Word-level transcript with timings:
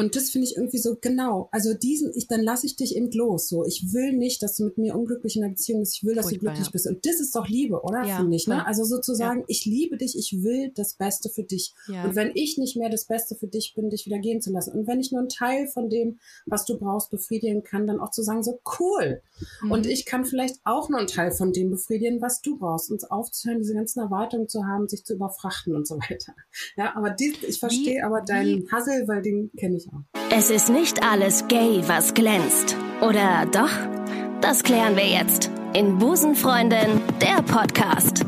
Und 0.00 0.16
das 0.16 0.30
finde 0.30 0.46
ich 0.46 0.56
irgendwie 0.56 0.78
so 0.78 0.96
genau. 0.98 1.50
Also 1.52 1.74
diesen, 1.74 2.10
ich, 2.14 2.26
dann 2.26 2.40
lasse 2.40 2.64
ich 2.64 2.74
dich 2.74 2.96
eben 2.96 3.10
los. 3.10 3.50
So, 3.50 3.66
ich 3.66 3.92
will 3.92 4.14
nicht, 4.14 4.42
dass 4.42 4.56
du 4.56 4.64
mit 4.64 4.78
mir 4.78 4.96
unglücklich 4.96 5.36
in 5.36 5.42
der 5.42 5.50
Beziehung 5.50 5.80
bist. 5.80 5.96
Ich 5.96 6.04
will, 6.04 6.14
dass 6.14 6.30
Furchtbar, 6.30 6.38
du 6.38 6.46
glücklich 6.46 6.68
ja. 6.68 6.72
bist. 6.72 6.86
Und 6.86 7.04
das 7.04 7.20
ist 7.20 7.36
doch 7.36 7.46
Liebe, 7.46 7.82
oder? 7.82 8.06
Ja, 8.06 8.16
finde 8.16 8.34
ich. 8.34 8.46
Ne? 8.46 8.64
Also 8.66 8.84
sozusagen, 8.84 9.40
ja. 9.40 9.44
ich 9.48 9.66
liebe 9.66 9.98
dich, 9.98 10.16
ich 10.16 10.42
will 10.42 10.72
das 10.74 10.94
Beste 10.94 11.28
für 11.28 11.42
dich. 11.42 11.74
Und 11.86 12.16
wenn 12.16 12.30
ich 12.32 12.56
nicht 12.56 12.78
mehr 12.78 12.88
das 12.88 13.04
Beste 13.04 13.34
für 13.34 13.46
dich 13.46 13.74
bin, 13.74 13.90
dich 13.90 14.06
wieder 14.06 14.18
gehen 14.18 14.40
zu 14.40 14.50
lassen. 14.50 14.72
Und 14.72 14.86
wenn 14.86 15.00
ich 15.00 15.12
nur 15.12 15.20
einen 15.20 15.28
Teil 15.28 15.66
von 15.66 15.90
dem, 15.90 16.18
was 16.46 16.64
du 16.64 16.78
brauchst, 16.78 17.10
befriedigen 17.10 17.62
kann, 17.62 17.86
dann 17.86 18.00
auch 18.00 18.10
zu 18.10 18.22
sagen, 18.22 18.42
so 18.42 18.58
cool. 18.80 19.20
Mhm. 19.60 19.70
Und 19.70 19.86
ich 19.86 20.06
kann 20.06 20.24
vielleicht 20.24 20.60
auch 20.64 20.88
nur 20.88 20.98
einen 20.98 21.08
Teil 21.08 21.30
von 21.30 21.52
dem 21.52 21.68
befriedigen, 21.68 22.22
was 22.22 22.40
du 22.40 22.58
brauchst. 22.58 22.90
Uns 22.90 23.04
aufzuhören, 23.04 23.58
diese 23.58 23.74
ganzen 23.74 24.00
Erwartungen 24.00 24.48
zu 24.48 24.64
haben, 24.64 24.88
sich 24.88 25.04
zu 25.04 25.12
überfrachten 25.12 25.76
und 25.76 25.86
so 25.86 25.96
weiter. 25.96 26.34
Ja, 26.78 26.96
aber 26.96 27.10
dies, 27.10 27.42
ich 27.42 27.58
verstehe 27.58 28.02
aber 28.06 28.22
deinen 28.22 28.66
Hassel, 28.72 29.06
weil 29.06 29.20
den 29.20 29.50
kenne 29.58 29.76
ich. 29.76 29.89
Es 30.30 30.50
ist 30.50 30.68
nicht 30.68 31.02
alles 31.02 31.46
gay, 31.48 31.82
was 31.86 32.14
glänzt. 32.14 32.76
Oder 33.00 33.46
doch? 33.46 33.70
Das 34.40 34.62
klären 34.62 34.96
wir 34.96 35.06
jetzt 35.06 35.50
in 35.74 35.98
Busenfreundin, 35.98 37.00
der 37.20 37.42
Podcast. 37.42 38.24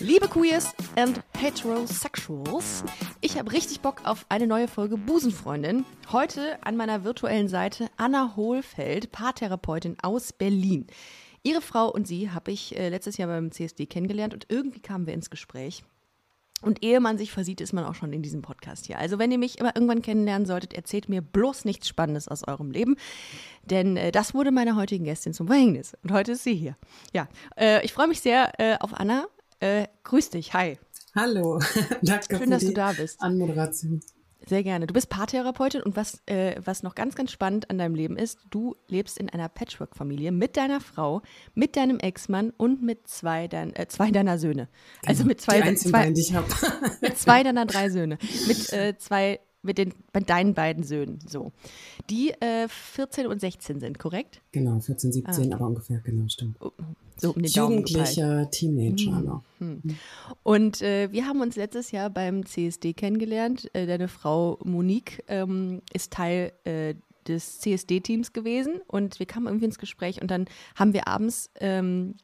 Liebe 0.00 0.28
Queers 0.28 0.74
and 0.96 1.20
Heterosexuals, 1.38 2.84
ich 3.20 3.38
habe 3.38 3.52
richtig 3.52 3.80
Bock 3.80 4.00
auf 4.04 4.26
eine 4.28 4.46
neue 4.46 4.66
Folge 4.66 4.96
Busenfreundin. 4.96 5.84
Heute 6.10 6.58
an 6.64 6.76
meiner 6.76 7.04
virtuellen 7.04 7.48
Seite 7.48 7.90
Anna 7.96 8.34
Hohlfeld, 8.34 9.12
Paartherapeutin 9.12 9.98
aus 10.02 10.32
Berlin. 10.32 10.86
Ihre 11.42 11.60
Frau 11.60 11.90
und 11.90 12.06
sie 12.06 12.30
habe 12.30 12.50
ich 12.50 12.76
äh, 12.76 12.88
letztes 12.88 13.18
Jahr 13.18 13.28
beim 13.28 13.52
CSD 13.52 13.86
kennengelernt 13.86 14.34
und 14.34 14.46
irgendwie 14.48 14.80
kamen 14.80 15.06
wir 15.06 15.14
ins 15.14 15.30
Gespräch. 15.30 15.84
Und 16.62 16.84
ehe 16.84 17.00
man 17.00 17.16
sich 17.16 17.32
versieht, 17.32 17.60
ist 17.60 17.72
man 17.72 17.84
auch 17.84 17.94
schon 17.94 18.12
in 18.12 18.22
diesem 18.22 18.42
Podcast 18.42 18.86
hier. 18.86 18.98
Also 18.98 19.18
wenn 19.18 19.30
ihr 19.30 19.38
mich 19.38 19.58
immer 19.58 19.74
irgendwann 19.74 20.02
kennenlernen 20.02 20.46
solltet, 20.46 20.74
erzählt 20.74 21.08
mir 21.08 21.22
bloß 21.22 21.64
nichts 21.64 21.88
Spannendes 21.88 22.28
aus 22.28 22.46
eurem 22.46 22.70
Leben. 22.70 22.96
Denn 23.64 23.96
äh, 23.96 24.12
das 24.12 24.34
wurde 24.34 24.50
meiner 24.50 24.76
heutigen 24.76 25.04
Gästin 25.04 25.32
zum 25.32 25.46
Verhängnis. 25.46 25.96
Und 26.02 26.12
heute 26.12 26.32
ist 26.32 26.44
sie 26.44 26.54
hier. 26.54 26.76
Ja, 27.12 27.28
äh, 27.56 27.84
ich 27.84 27.92
freue 27.92 28.08
mich 28.08 28.20
sehr 28.20 28.52
äh, 28.58 28.76
auf 28.78 28.92
Anna. 28.94 29.26
Äh, 29.60 29.86
grüß 30.04 30.30
dich, 30.30 30.52
hi. 30.54 30.78
Hallo, 31.14 31.60
danke 32.02 32.38
Schön, 32.38 32.50
dass 32.50 32.64
du 32.64 32.72
da 32.72 32.92
bist. 32.92 33.20
Anmoderation. 33.20 34.00
Sehr 34.46 34.62
gerne. 34.62 34.86
Du 34.86 34.94
bist 34.94 35.08
Paartherapeutin 35.10 35.82
und 35.82 35.96
was, 35.96 36.22
äh, 36.26 36.60
was 36.64 36.82
noch 36.82 36.94
ganz, 36.94 37.14
ganz 37.14 37.30
spannend 37.30 37.70
an 37.70 37.78
deinem 37.78 37.94
Leben 37.94 38.16
ist, 38.16 38.38
du 38.50 38.76
lebst 38.88 39.18
in 39.18 39.28
einer 39.28 39.48
Patchwork-Familie 39.48 40.32
mit 40.32 40.56
deiner 40.56 40.80
Frau, 40.80 41.22
mit 41.54 41.76
deinem 41.76 41.98
Ex-Mann 41.98 42.50
und 42.56 42.82
mit 42.82 43.06
zwei, 43.06 43.48
dein, 43.48 43.74
äh, 43.76 43.86
zwei 43.88 44.10
deiner 44.10 44.38
Söhne. 44.38 44.68
Also 45.04 45.24
mit 45.24 45.40
zwei, 45.40 45.60
die 45.60 45.76
zwei, 45.76 45.90
beiden, 45.90 46.14
die 46.14 46.20
ich 46.22 46.32
mit 47.00 47.18
zwei 47.18 47.42
deiner 47.42 47.66
drei 47.66 47.90
Söhne. 47.90 48.18
Mit 48.46 48.72
äh, 48.72 48.96
zwei, 48.98 49.40
mit 49.62 49.76
den, 49.76 49.92
mit 50.14 50.30
deinen 50.30 50.54
beiden 50.54 50.84
Söhnen, 50.84 51.18
so. 51.26 51.52
Die 52.08 52.32
14 52.68 53.24
äh, 53.24 53.28
und 53.28 53.40
16 53.40 53.78
sind, 53.80 53.98
korrekt? 53.98 54.40
Genau, 54.52 54.80
14, 54.80 55.12
17, 55.12 55.52
ah. 55.52 55.56
aber 55.56 55.66
ungefähr, 55.66 56.00
genau, 56.00 56.26
stimmt. 56.28 56.56
So 57.20 57.32
um 57.32 57.42
den 57.42 57.50
Jugendlicher 57.50 58.50
Teenager 58.50 59.16
hm. 59.16 59.24
noch. 59.24 59.42
Hm. 59.58 59.82
Und 60.42 60.82
äh, 60.82 61.12
wir 61.12 61.26
haben 61.26 61.40
uns 61.40 61.56
letztes 61.56 61.90
Jahr 61.90 62.10
beim 62.10 62.46
CSD 62.46 62.94
kennengelernt. 62.94 63.70
Äh, 63.74 63.86
deine 63.86 64.08
Frau 64.08 64.58
Monique 64.64 65.22
ähm, 65.28 65.82
ist 65.92 66.12
Teil 66.12 66.52
äh, 66.64 66.94
des 67.28 67.60
CSD-Teams 67.60 68.32
gewesen 68.32 68.80
und 68.86 69.18
wir 69.18 69.26
kamen 69.26 69.46
irgendwie 69.46 69.66
ins 69.66 69.78
Gespräch 69.78 70.20
und 70.20 70.30
dann 70.30 70.46
haben 70.74 70.92
wir 70.92 71.06
abends, 71.06 71.50
ähm, 71.56 72.16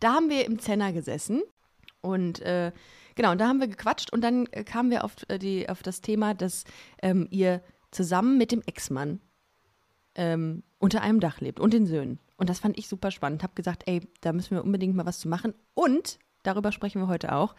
da 0.00 0.14
haben 0.14 0.30
wir 0.30 0.46
im 0.46 0.58
Zenner 0.58 0.92
gesessen 0.92 1.42
und 2.00 2.40
äh, 2.40 2.72
genau, 3.14 3.32
und 3.32 3.40
da 3.40 3.48
haben 3.48 3.60
wir 3.60 3.68
gequatscht 3.68 4.12
und 4.12 4.22
dann 4.22 4.46
kamen 4.50 4.90
wir 4.90 5.04
auf, 5.04 5.16
äh, 5.28 5.38
die, 5.38 5.68
auf 5.68 5.82
das 5.82 6.00
Thema, 6.00 6.34
dass 6.34 6.64
ähm, 7.02 7.28
ihr 7.30 7.62
zusammen 7.90 8.38
mit 8.38 8.52
dem 8.52 8.62
Ex-Mann 8.66 9.20
ähm, 10.14 10.62
unter 10.78 11.02
einem 11.02 11.20
Dach 11.20 11.40
lebt 11.40 11.60
und 11.60 11.72
den 11.72 11.86
Söhnen. 11.86 12.18
Und 12.36 12.50
das 12.50 12.58
fand 12.58 12.78
ich 12.78 12.88
super 12.88 13.10
spannend. 13.10 13.42
Habe 13.42 13.54
gesagt, 13.54 13.84
ey, 13.86 14.00
da 14.20 14.32
müssen 14.32 14.56
wir 14.56 14.64
unbedingt 14.64 14.94
mal 14.94 15.06
was 15.06 15.18
zu 15.18 15.28
machen. 15.28 15.54
Und 15.74 16.18
darüber 16.42 16.72
sprechen 16.72 17.00
wir 17.00 17.08
heute 17.08 17.34
auch. 17.34 17.54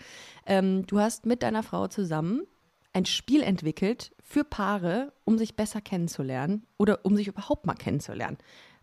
Ähm, 0.45 0.85
du 0.85 0.99
hast 0.99 1.25
mit 1.25 1.43
deiner 1.43 1.63
Frau 1.63 1.87
zusammen 1.87 2.43
ein 2.93 3.05
Spiel 3.05 3.43
entwickelt 3.43 4.15
für 4.23 4.43
Paare, 4.43 5.13
um 5.23 5.37
sich 5.37 5.55
besser 5.55 5.81
kennenzulernen 5.81 6.65
oder 6.77 7.05
um 7.05 7.15
sich 7.15 7.27
überhaupt 7.27 7.65
mal 7.65 7.75
kennenzulernen. 7.75 8.37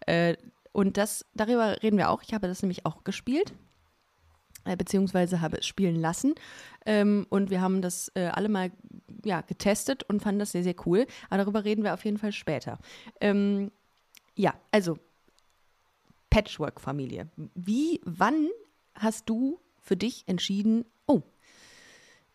Äh, 0.06 0.36
und 0.72 0.96
das, 0.96 1.24
darüber 1.34 1.82
reden 1.82 1.98
wir 1.98 2.10
auch. 2.10 2.22
Ich 2.22 2.34
habe 2.34 2.48
das 2.48 2.62
nämlich 2.62 2.84
auch 2.86 3.04
gespielt, 3.04 3.54
äh, 4.64 4.76
beziehungsweise 4.76 5.40
habe 5.40 5.58
es 5.58 5.66
spielen 5.66 5.96
lassen. 5.96 6.34
Ähm, 6.86 7.26
und 7.30 7.50
wir 7.50 7.60
haben 7.60 7.82
das 7.82 8.10
äh, 8.14 8.26
alle 8.26 8.48
mal 8.48 8.72
ja, 9.24 9.40
getestet 9.40 10.02
und 10.04 10.20
fanden 10.20 10.40
das 10.40 10.52
sehr, 10.52 10.62
sehr 10.64 10.76
cool. 10.86 11.06
Aber 11.28 11.38
darüber 11.38 11.64
reden 11.64 11.84
wir 11.84 11.94
auf 11.94 12.04
jeden 12.04 12.18
Fall 12.18 12.32
später. 12.32 12.78
Ähm, 13.20 13.70
ja, 14.36 14.54
also 14.70 14.98
Patchwork-Familie. 16.34 17.28
Wie, 17.54 18.00
wann 18.04 18.48
hast 18.96 19.28
du 19.28 19.60
für 19.80 19.96
dich 19.96 20.24
entschieden, 20.26 20.84
oh, 21.06 21.22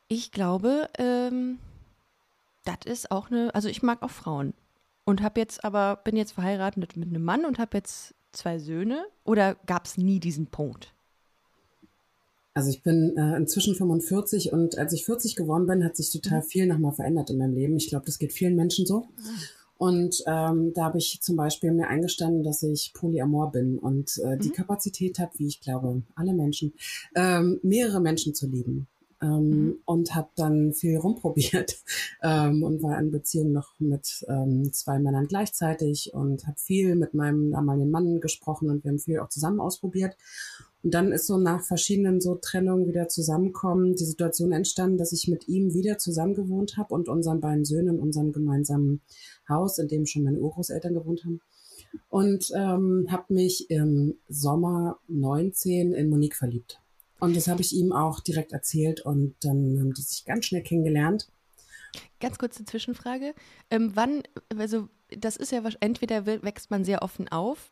ich 0.08 0.32
glaube, 0.32 0.88
ähm, 0.98 1.60
das 2.64 2.78
ist 2.86 3.12
auch 3.12 3.30
eine, 3.30 3.54
also 3.54 3.68
ich 3.68 3.84
mag 3.84 4.02
auch 4.02 4.10
Frauen 4.10 4.54
und 5.04 5.22
habe 5.22 5.42
jetzt 5.42 5.66
aber, 5.66 5.98
bin 5.98 6.16
jetzt 6.16 6.32
verheiratet 6.32 6.96
mit 6.96 7.10
einem 7.10 7.26
Mann 7.26 7.44
und 7.44 7.60
habe 7.60 7.76
jetzt 7.76 8.16
zwei 8.32 8.58
Söhne 8.58 9.06
oder 9.26 9.56
gab 9.66 9.86
es 9.86 9.98
nie 9.98 10.22
diesen 10.22 10.48
Punkt? 10.48 10.94
Also 12.54 12.70
ich 12.70 12.82
bin 12.84 13.18
äh, 13.18 13.36
inzwischen 13.36 13.76
45 13.76 14.54
und 14.54 14.78
als 14.78 14.94
ich 14.94 15.04
40 15.04 15.36
geworden 15.36 15.68
bin, 15.68 15.84
hat 15.84 15.98
sich 15.98 16.10
total 16.10 16.40
mhm. 16.40 16.46
viel 16.46 16.68
nochmal 16.68 16.94
verändert 16.94 17.32
in 17.32 17.38
meinem 17.38 17.54
Leben. 17.54 17.76
Ich 17.76 17.90
glaube, 17.90 18.06
das 18.06 18.18
geht 18.18 18.32
vielen 18.32 18.56
Menschen 18.56 18.86
so. 18.86 19.10
Und 19.80 20.22
ähm, 20.28 20.74
da 20.74 20.84
habe 20.84 20.98
ich 20.98 21.22
zum 21.22 21.38
Beispiel 21.38 21.72
mir 21.72 21.88
eingestanden, 21.88 22.44
dass 22.44 22.64
ich 22.64 22.92
Polyamor 22.94 23.54
bin 23.54 23.80
und 23.80 24.18
äh, 24.18 24.38
die 24.38 24.50
mhm. 24.50 24.54
Kapazität 24.54 25.20
habe, 25.20 25.32
wie 25.38 25.48
ich 25.48 25.62
glaube, 25.62 26.04
alle 26.16 26.34
Menschen, 26.34 26.74
ähm, 27.16 27.62
mehrere 27.64 28.02
Menschen 28.02 28.36
zu 28.36 28.48
lieben. 28.48 28.88
Ähm, 29.22 29.50
mhm. 29.50 29.76
Und 29.86 30.16
habe 30.16 30.28
dann 30.36 30.74
viel 30.74 30.98
rumprobiert 30.98 31.78
ähm, 32.22 32.62
und 32.62 32.84
war 32.84 33.00
in 33.00 33.12
Beziehung 33.12 33.54
noch 33.54 33.80
mit 33.80 34.26
ähm, 34.28 34.70
zwei 34.74 35.00
Männern 35.00 35.28
gleichzeitig 35.28 36.14
und 36.14 36.46
habe 36.46 36.60
viel 36.60 36.98
mit 36.98 37.14
meinem 37.14 37.52
damaligen 37.52 37.90
Mann 37.90 38.20
gesprochen 38.20 38.70
und 38.70 38.84
wir 38.84 38.92
haben 38.92 39.00
viel 39.00 39.20
auch 39.20 39.30
zusammen 39.30 39.62
ausprobiert. 39.62 40.18
Und 40.84 40.94
dann 40.94 41.12
ist 41.12 41.28
so 41.28 41.38
nach 41.38 41.62
verschiedenen 41.62 42.22
so 42.22 42.36
Trennungen 42.36 42.88
wieder 42.88 43.10
zusammenkommen 43.10 43.96
die 43.96 44.06
Situation 44.06 44.52
entstanden, 44.52 44.98
dass 44.98 45.12
ich 45.12 45.28
mit 45.28 45.48
ihm 45.48 45.74
wieder 45.74 45.98
zusammen 45.98 46.36
gewohnt 46.36 46.78
habe 46.78 46.94
und 46.94 47.10
unseren 47.10 47.42
beiden 47.42 47.66
Söhnen 47.66 47.96
in 47.96 48.00
unserem 48.00 48.32
gemeinsamen 48.32 49.02
Haus, 49.48 49.78
in 49.78 49.90
dem 49.90 50.06
schon 50.06 50.24
meine 50.24 50.40
Urgroßeltern 50.40 50.94
gewohnt 50.94 51.26
haben. 51.26 51.42
Und 52.08 52.52
ähm, 52.56 53.08
habe 53.10 53.34
mich 53.34 53.70
im 53.70 54.16
Sommer 54.30 55.00
19 55.08 55.94
in 55.94 56.10
Monique 56.10 56.36
verliebt. 56.36 56.80
Und 57.20 57.36
das 57.36 57.48
habe 57.48 57.62
ich 57.62 57.76
ihm 57.76 57.92
auch 57.92 58.22
direkt 58.22 58.54
erzählt 58.54 59.02
und 59.02 59.36
dann 59.42 59.78
haben 59.80 59.94
die 59.94 60.02
sich 60.02 60.24
ganz 60.24 60.46
schnell 60.46 60.64
kennengelernt. 60.64 61.28
Ganz 62.22 62.38
kurze 62.38 62.64
Zwischenfrage. 62.64 63.34
Ähm, 63.70 63.92
wann, 63.96 64.24
also 64.58 64.88
das 65.18 65.36
ist 65.36 65.52
ja 65.52 65.62
entweder 65.80 66.26
wächst 66.26 66.72
man 66.72 66.86
sehr 66.86 67.02
offen 67.02 67.28
auf 67.28 67.72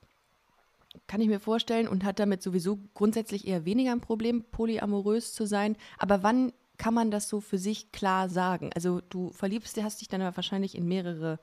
kann 1.08 1.22
ich 1.22 1.28
mir 1.28 1.40
vorstellen, 1.40 1.88
und 1.88 2.04
hat 2.04 2.20
damit 2.20 2.42
sowieso 2.42 2.80
grundsätzlich 2.94 3.48
eher 3.48 3.66
weniger 3.66 3.92
ein 3.92 4.02
Problem, 4.02 4.44
polyamorös 4.52 5.34
zu 5.34 5.46
sein. 5.46 5.76
Aber 5.98 6.24
wann 6.24 6.54
kann 6.78 6.94
man 6.94 7.12
das 7.12 7.28
so 7.30 7.42
für 7.42 7.58
sich 7.58 7.92
klar 7.92 8.30
sagen? 8.30 8.70
Also 8.76 9.02
du 9.02 9.32
verliebst, 9.32 9.82
hast 9.82 10.02
dich 10.02 10.08
dann 10.08 10.22
aber 10.22 10.36
wahrscheinlich 10.36 10.76
in 10.76 10.88
mehrere 10.88 11.40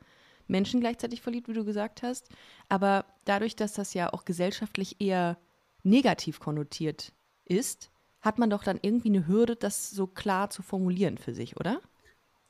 Menschen 0.47 0.81
gleichzeitig 0.81 1.22
verliebt, 1.22 1.48
wie 1.48 1.54
du 1.54 1.64
gesagt 1.64 2.03
hast. 2.03 2.28
Aber 2.69 3.04
dadurch, 3.25 3.56
dass 3.56 3.75
das 3.75 3.94
ja 3.94 4.12
auch 4.12 4.25
gesellschaftlich 4.25 5.00
eher 5.00 5.38
negativ 5.82 6.41
konnotiert 6.41 7.12
ist, 7.44 7.91
hat 8.20 8.38
man 8.38 8.50
doch 8.50 8.64
dann 8.64 8.78
irgendwie 8.81 9.09
eine 9.09 9.26
Hürde, 9.26 9.56
das 9.56 9.91
so 9.91 10.06
klar 10.06 10.50
zu 10.50 10.62
formulieren 10.62 11.19
für 11.19 11.34
sich, 11.34 11.59
oder? 11.59 11.81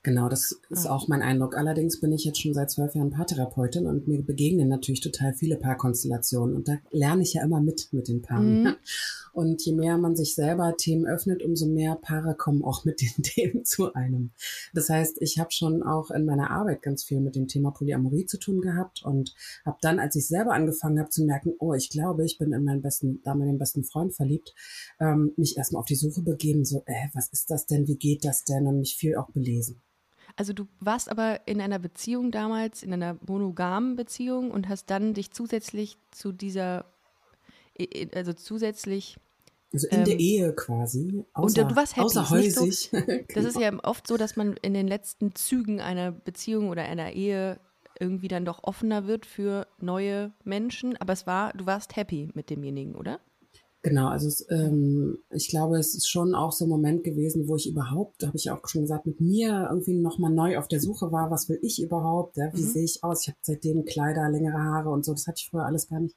Genau, 0.04 0.28
das 0.28 0.60
ist 0.68 0.86
ah. 0.86 0.94
auch 0.94 1.08
mein 1.08 1.22
Eindruck. 1.22 1.56
Allerdings 1.56 1.98
bin 1.98 2.12
ich 2.12 2.26
jetzt 2.26 2.38
schon 2.38 2.52
seit 2.52 2.70
zwölf 2.70 2.94
Jahren 2.94 3.10
Paartherapeutin 3.10 3.86
und 3.86 4.06
mir 4.06 4.22
begegnen 4.22 4.68
natürlich 4.68 5.00
total 5.00 5.32
viele 5.32 5.56
Paarkonstellationen 5.56 6.54
und 6.54 6.68
da 6.68 6.76
lerne 6.90 7.22
ich 7.22 7.32
ja 7.32 7.42
immer 7.42 7.62
mit 7.62 7.88
mit 7.92 8.08
den 8.08 8.20
Paaren. 8.20 8.62
Mhm. 8.62 8.74
Und 9.32 9.64
je 9.64 9.72
mehr 9.72 9.98
man 9.98 10.14
sich 10.14 10.36
selber 10.36 10.76
Themen 10.76 11.06
öffnet, 11.06 11.42
umso 11.42 11.66
mehr 11.66 11.96
Paare 11.96 12.36
kommen 12.36 12.62
auch 12.62 12.84
mit 12.84 13.00
den 13.00 13.10
Themen 13.24 13.64
zu 13.64 13.92
einem. 13.92 14.30
Das 14.74 14.88
heißt, 14.88 15.20
ich 15.20 15.40
habe 15.40 15.50
schon 15.50 15.82
auch 15.82 16.12
in 16.12 16.24
meiner 16.24 16.52
Arbeit 16.52 16.82
ganz 16.82 17.02
viel 17.02 17.20
mit 17.20 17.34
dem 17.34 17.48
Thema 17.48 17.72
Polyamorie 17.72 18.26
zu 18.26 18.38
tun 18.38 18.60
gehabt 18.60 19.02
und 19.04 19.34
habe 19.64 19.78
dann, 19.80 19.98
als 19.98 20.14
ich 20.14 20.28
selber 20.28 20.52
angefangen 20.52 21.00
habe 21.00 21.10
zu 21.10 21.24
merken, 21.24 21.52
oh, 21.58 21.74
ich 21.74 21.90
glaube, 21.90 22.24
ich 22.24 22.38
bin 22.38 22.52
in 22.52 22.62
meinen 22.62 22.80
besten, 22.80 23.22
damaligen 23.24 23.58
besten 23.58 23.82
Freund 23.82 24.14
verliebt, 24.14 24.54
ähm, 25.00 25.32
mich 25.36 25.56
erstmal 25.56 25.80
auf 25.80 25.86
die 25.86 25.96
Suche 25.96 26.22
begeben, 26.22 26.64
so, 26.64 26.84
äh, 26.86 27.08
was 27.12 27.28
ist 27.30 27.50
das 27.50 27.66
denn, 27.66 27.88
wie 27.88 27.96
geht 27.96 28.24
das 28.24 28.44
denn 28.44 28.68
und 28.68 28.78
mich 28.78 28.94
viel 28.94 29.16
auch 29.16 29.30
belesen. 29.32 29.82
Also 30.36 30.52
du 30.52 30.66
warst 30.80 31.10
aber 31.10 31.46
in 31.46 31.60
einer 31.60 31.78
Beziehung 31.78 32.32
damals, 32.32 32.82
in 32.82 32.92
einer 32.92 33.16
monogamen 33.26 33.96
Beziehung 33.96 34.50
und 34.50 34.68
hast 34.68 34.90
dann 34.90 35.14
dich 35.14 35.30
zusätzlich 35.32 35.96
zu 36.10 36.32
dieser, 36.32 36.86
also 38.14 38.32
zusätzlich 38.32 39.16
Also 39.72 39.86
in 39.88 39.98
ähm, 39.98 40.04
der 40.04 40.18
Ehe 40.18 40.52
quasi. 40.54 41.24
Außer, 41.34 41.62
und 41.62 41.70
du 41.70 41.76
warst 41.76 41.96
happy. 41.96 42.06
Außerhäusig. 42.06 42.90
So, 42.90 42.98
das 43.34 43.44
ist 43.44 43.58
ja 43.58 43.72
oft 43.84 44.06
so, 44.06 44.16
dass 44.16 44.34
man 44.34 44.56
in 44.62 44.74
den 44.74 44.88
letzten 44.88 45.34
Zügen 45.34 45.80
einer 45.80 46.10
Beziehung 46.10 46.68
oder 46.68 46.82
einer 46.82 47.12
Ehe 47.12 47.60
irgendwie 48.00 48.28
dann 48.28 48.44
doch 48.44 48.64
offener 48.64 49.06
wird 49.06 49.26
für 49.26 49.68
neue 49.78 50.32
Menschen. 50.42 50.96
Aber 50.96 51.12
es 51.12 51.28
war, 51.28 51.52
du 51.52 51.64
warst 51.66 51.94
happy 51.94 52.28
mit 52.34 52.50
demjenigen, 52.50 52.96
oder? 52.96 53.20
Genau, 53.84 54.08
also 54.08 54.28
es, 54.28 54.46
ähm, 54.48 55.18
ich 55.28 55.48
glaube, 55.48 55.78
es 55.78 55.94
ist 55.94 56.08
schon 56.08 56.34
auch 56.34 56.52
so 56.52 56.64
ein 56.64 56.70
Moment 56.70 57.04
gewesen, 57.04 57.48
wo 57.48 57.56
ich 57.56 57.68
überhaupt, 57.68 58.22
da 58.22 58.28
habe 58.28 58.38
ich 58.38 58.50
auch 58.50 58.66
schon 58.66 58.80
gesagt, 58.80 59.04
mit 59.04 59.20
mir 59.20 59.68
irgendwie 59.70 59.92
nochmal 59.92 60.32
neu 60.32 60.56
auf 60.56 60.68
der 60.68 60.80
Suche 60.80 61.12
war, 61.12 61.30
was 61.30 61.50
will 61.50 61.58
ich 61.60 61.82
überhaupt, 61.82 62.38
ja, 62.38 62.50
wie 62.54 62.62
mhm. 62.62 62.66
sehe 62.66 62.84
ich 62.84 63.04
aus? 63.04 63.20
Ich 63.20 63.28
habe 63.28 63.36
seitdem 63.42 63.84
Kleider, 63.84 64.30
längere 64.30 64.56
Haare 64.56 64.88
und 64.88 65.04
so, 65.04 65.12
das 65.12 65.26
hatte 65.26 65.40
ich 65.40 65.50
früher 65.50 65.66
alles 65.66 65.86
gar 65.90 66.00
nicht. 66.00 66.16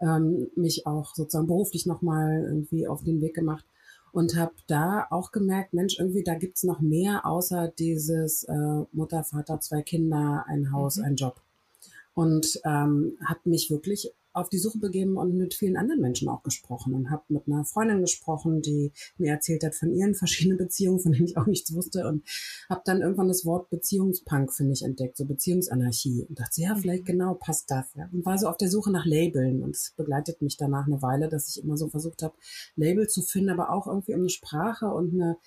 Ähm, 0.00 0.52
mich 0.54 0.86
auch 0.86 1.16
sozusagen 1.16 1.48
beruflich 1.48 1.84
nochmal 1.84 2.44
irgendwie 2.44 2.86
auf 2.86 3.02
den 3.02 3.20
Weg 3.20 3.34
gemacht 3.34 3.64
und 4.12 4.36
habe 4.36 4.54
da 4.68 5.08
auch 5.10 5.32
gemerkt, 5.32 5.74
Mensch, 5.74 5.98
irgendwie 5.98 6.22
da 6.22 6.36
gibt's 6.36 6.62
noch 6.62 6.80
mehr 6.80 7.26
außer 7.26 7.72
dieses 7.76 8.44
äh, 8.44 8.84
Mutter, 8.92 9.24
Vater, 9.24 9.58
zwei 9.58 9.82
Kinder, 9.82 10.44
ein 10.46 10.70
Haus, 10.70 10.98
mhm. 10.98 11.04
ein 11.06 11.16
Job. 11.16 11.40
Und 12.14 12.60
ähm, 12.64 13.18
habe 13.26 13.40
mich 13.46 13.68
wirklich 13.68 14.12
auf 14.32 14.48
die 14.48 14.58
Suche 14.58 14.78
begeben 14.78 15.16
und 15.16 15.36
mit 15.36 15.54
vielen 15.54 15.76
anderen 15.76 16.00
Menschen 16.00 16.28
auch 16.28 16.42
gesprochen 16.42 16.94
und 16.94 17.10
habe 17.10 17.24
mit 17.28 17.46
einer 17.46 17.64
Freundin 17.64 18.00
gesprochen, 18.00 18.62
die 18.62 18.92
mir 19.18 19.32
erzählt 19.32 19.64
hat 19.64 19.74
von 19.74 19.92
ihren 19.92 20.14
verschiedenen 20.20 20.58
Beziehungen, 20.58 21.00
von 21.00 21.12
denen 21.12 21.26
ich 21.26 21.36
auch 21.36 21.46
nichts 21.46 21.74
wusste 21.74 22.06
und 22.08 22.24
habe 22.68 22.82
dann 22.84 23.00
irgendwann 23.00 23.28
das 23.28 23.44
Wort 23.44 23.70
Beziehungspunk 23.70 24.52
für 24.52 24.64
mich 24.64 24.82
entdeckt, 24.82 25.16
so 25.16 25.24
Beziehungsanarchie 25.24 26.26
und 26.28 26.38
dachte, 26.38 26.60
ja, 26.60 26.74
vielleicht 26.74 27.04
mhm. 27.04 27.12
genau 27.12 27.34
passt 27.34 27.70
das. 27.70 27.92
Ja. 27.94 28.08
Und 28.12 28.24
war 28.24 28.38
so 28.38 28.48
auf 28.48 28.56
der 28.56 28.70
Suche 28.70 28.90
nach 28.90 29.06
Labeln 29.06 29.62
und 29.62 29.76
es 29.76 29.92
begleitet 29.96 30.42
mich 30.42 30.56
danach 30.56 30.86
eine 30.86 31.02
Weile, 31.02 31.28
dass 31.28 31.48
ich 31.48 31.62
immer 31.62 31.76
so 31.76 31.88
versucht 31.88 32.22
habe, 32.22 32.34
Label 32.76 33.08
zu 33.08 33.22
finden, 33.22 33.50
aber 33.50 33.70
auch 33.70 33.86
irgendwie 33.86 34.14
um 34.14 34.20
eine 34.20 34.30
Sprache 34.30 34.86
und 34.86 35.14
eine 35.14 35.38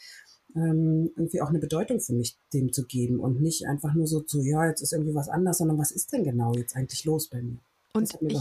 ähm, 0.55 1.11
irgendwie 1.15 1.41
auch 1.41 1.49
eine 1.49 1.59
Bedeutung 1.59 1.99
für 1.99 2.13
mich 2.13 2.37
dem 2.53 2.71
zu 2.71 2.85
geben 2.85 3.19
und 3.19 3.41
nicht 3.41 3.65
einfach 3.65 3.93
nur 3.93 4.07
so 4.07 4.21
zu, 4.21 4.41
ja, 4.41 4.67
jetzt 4.67 4.81
ist 4.81 4.93
irgendwie 4.93 5.15
was 5.15 5.29
anders, 5.29 5.57
sondern 5.57 5.77
was 5.77 5.91
ist 5.91 6.13
denn 6.13 6.23
genau 6.23 6.53
jetzt 6.53 6.75
eigentlich 6.75 7.05
los 7.05 7.29
bei 7.29 7.41
mir? 7.41 7.59
Und 7.93 8.17
ich. 8.21 8.37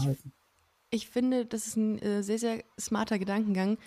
Ich 0.89 1.09
finde, 1.09 1.45
das 1.45 1.65
ist 1.65 1.75
ein 1.75 1.97
äh, 1.99 2.21
sehr, 2.21 2.37
sehr 2.37 2.63
smarter 2.79 3.17
Gedankengang. 3.17 3.79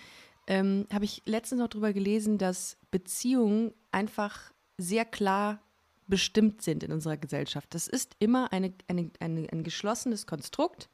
Ähm, 0.48 0.86
Habe 0.92 1.04
ich 1.04 1.22
letztens 1.24 1.60
noch 1.60 1.68
darüber 1.68 1.92
gelesen, 1.92 2.36
dass 2.36 2.78
Beziehungen 2.90 3.72
einfach 3.92 4.52
sehr 4.76 5.04
klar 5.04 5.60
bestimmt 6.08 6.62
sind 6.62 6.82
in 6.82 6.92
unserer 6.92 7.16
Gesellschaft. 7.16 7.74
Das 7.74 7.88
ist 7.88 8.16
immer 8.18 8.52
eine, 8.52 8.72
eine, 8.88 9.10
eine, 9.20 9.46
ein 9.52 9.62
geschlossenes 9.64 10.26
Konstrukt, 10.26 10.88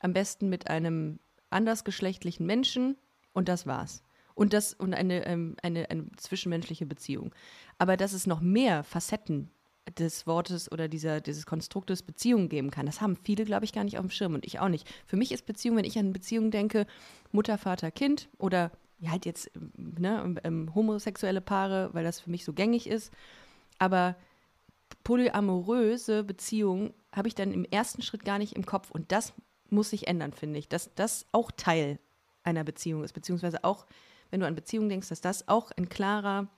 am 0.00 0.12
besten 0.12 0.48
mit 0.48 0.68
einem 0.68 1.18
andersgeschlechtlichen 1.50 2.46
Menschen 2.46 2.96
und 3.32 3.48
das 3.48 3.66
war's. 3.66 4.02
Und 4.34 4.52
das 4.52 4.74
und 4.74 4.94
eine, 4.94 5.26
ähm, 5.26 5.56
eine, 5.62 5.90
eine 5.90 6.06
zwischenmenschliche 6.16 6.86
Beziehung. 6.86 7.32
Aber 7.78 7.96
dass 7.96 8.12
es 8.12 8.26
noch 8.26 8.40
mehr 8.40 8.84
Facetten 8.84 9.50
des 9.98 10.26
Wortes 10.26 10.70
oder 10.70 10.88
dieser, 10.88 11.20
dieses 11.20 11.46
Konstruktes 11.46 12.02
Beziehung 12.02 12.48
geben 12.48 12.70
kann. 12.70 12.86
Das 12.86 13.00
haben 13.00 13.16
viele, 13.16 13.44
glaube 13.44 13.64
ich, 13.64 13.72
gar 13.72 13.84
nicht 13.84 13.98
auf 13.98 14.04
dem 14.04 14.10
Schirm 14.10 14.34
und 14.34 14.46
ich 14.46 14.60
auch 14.60 14.68
nicht. 14.68 14.88
Für 15.06 15.16
mich 15.16 15.32
ist 15.32 15.46
Beziehung, 15.46 15.76
wenn 15.76 15.84
ich 15.84 15.98
an 15.98 16.12
Beziehung 16.12 16.50
denke, 16.50 16.86
Mutter, 17.32 17.58
Vater, 17.58 17.90
Kind 17.90 18.28
oder 18.38 18.70
ja, 19.00 19.10
halt 19.12 19.26
jetzt 19.26 19.50
ne, 19.76 20.34
ähm, 20.44 20.74
homosexuelle 20.74 21.40
Paare, 21.40 21.90
weil 21.92 22.04
das 22.04 22.20
für 22.20 22.30
mich 22.30 22.44
so 22.44 22.52
gängig 22.52 22.88
ist. 22.88 23.12
Aber 23.78 24.16
polyamoröse 25.04 26.24
Beziehungen 26.24 26.92
habe 27.12 27.28
ich 27.28 27.34
dann 27.34 27.52
im 27.52 27.64
ersten 27.64 28.02
Schritt 28.02 28.24
gar 28.24 28.38
nicht 28.38 28.56
im 28.56 28.66
Kopf 28.66 28.90
und 28.90 29.12
das 29.12 29.32
muss 29.70 29.90
sich 29.90 30.08
ändern, 30.08 30.32
finde 30.32 30.58
ich, 30.58 30.68
dass 30.68 30.94
das 30.94 31.26
auch 31.32 31.50
Teil 31.56 31.98
einer 32.42 32.64
Beziehung 32.64 33.04
ist, 33.04 33.12
beziehungsweise 33.12 33.64
auch, 33.64 33.86
wenn 34.30 34.40
du 34.40 34.46
an 34.46 34.54
Beziehung 34.54 34.88
denkst, 34.88 35.08
dass 35.08 35.20
das 35.20 35.46
auch 35.48 35.70
ein 35.72 35.88
klarer 35.88 36.48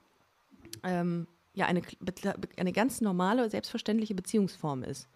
ähm, 0.83 1.27
ja 1.55 1.67
eine, 1.67 1.83
eine 2.57 2.73
ganz 2.73 3.01
normale, 3.01 3.51
selbstverständliche 3.51 4.15
Beziehungsform 4.15 4.83
ist. 4.83 5.09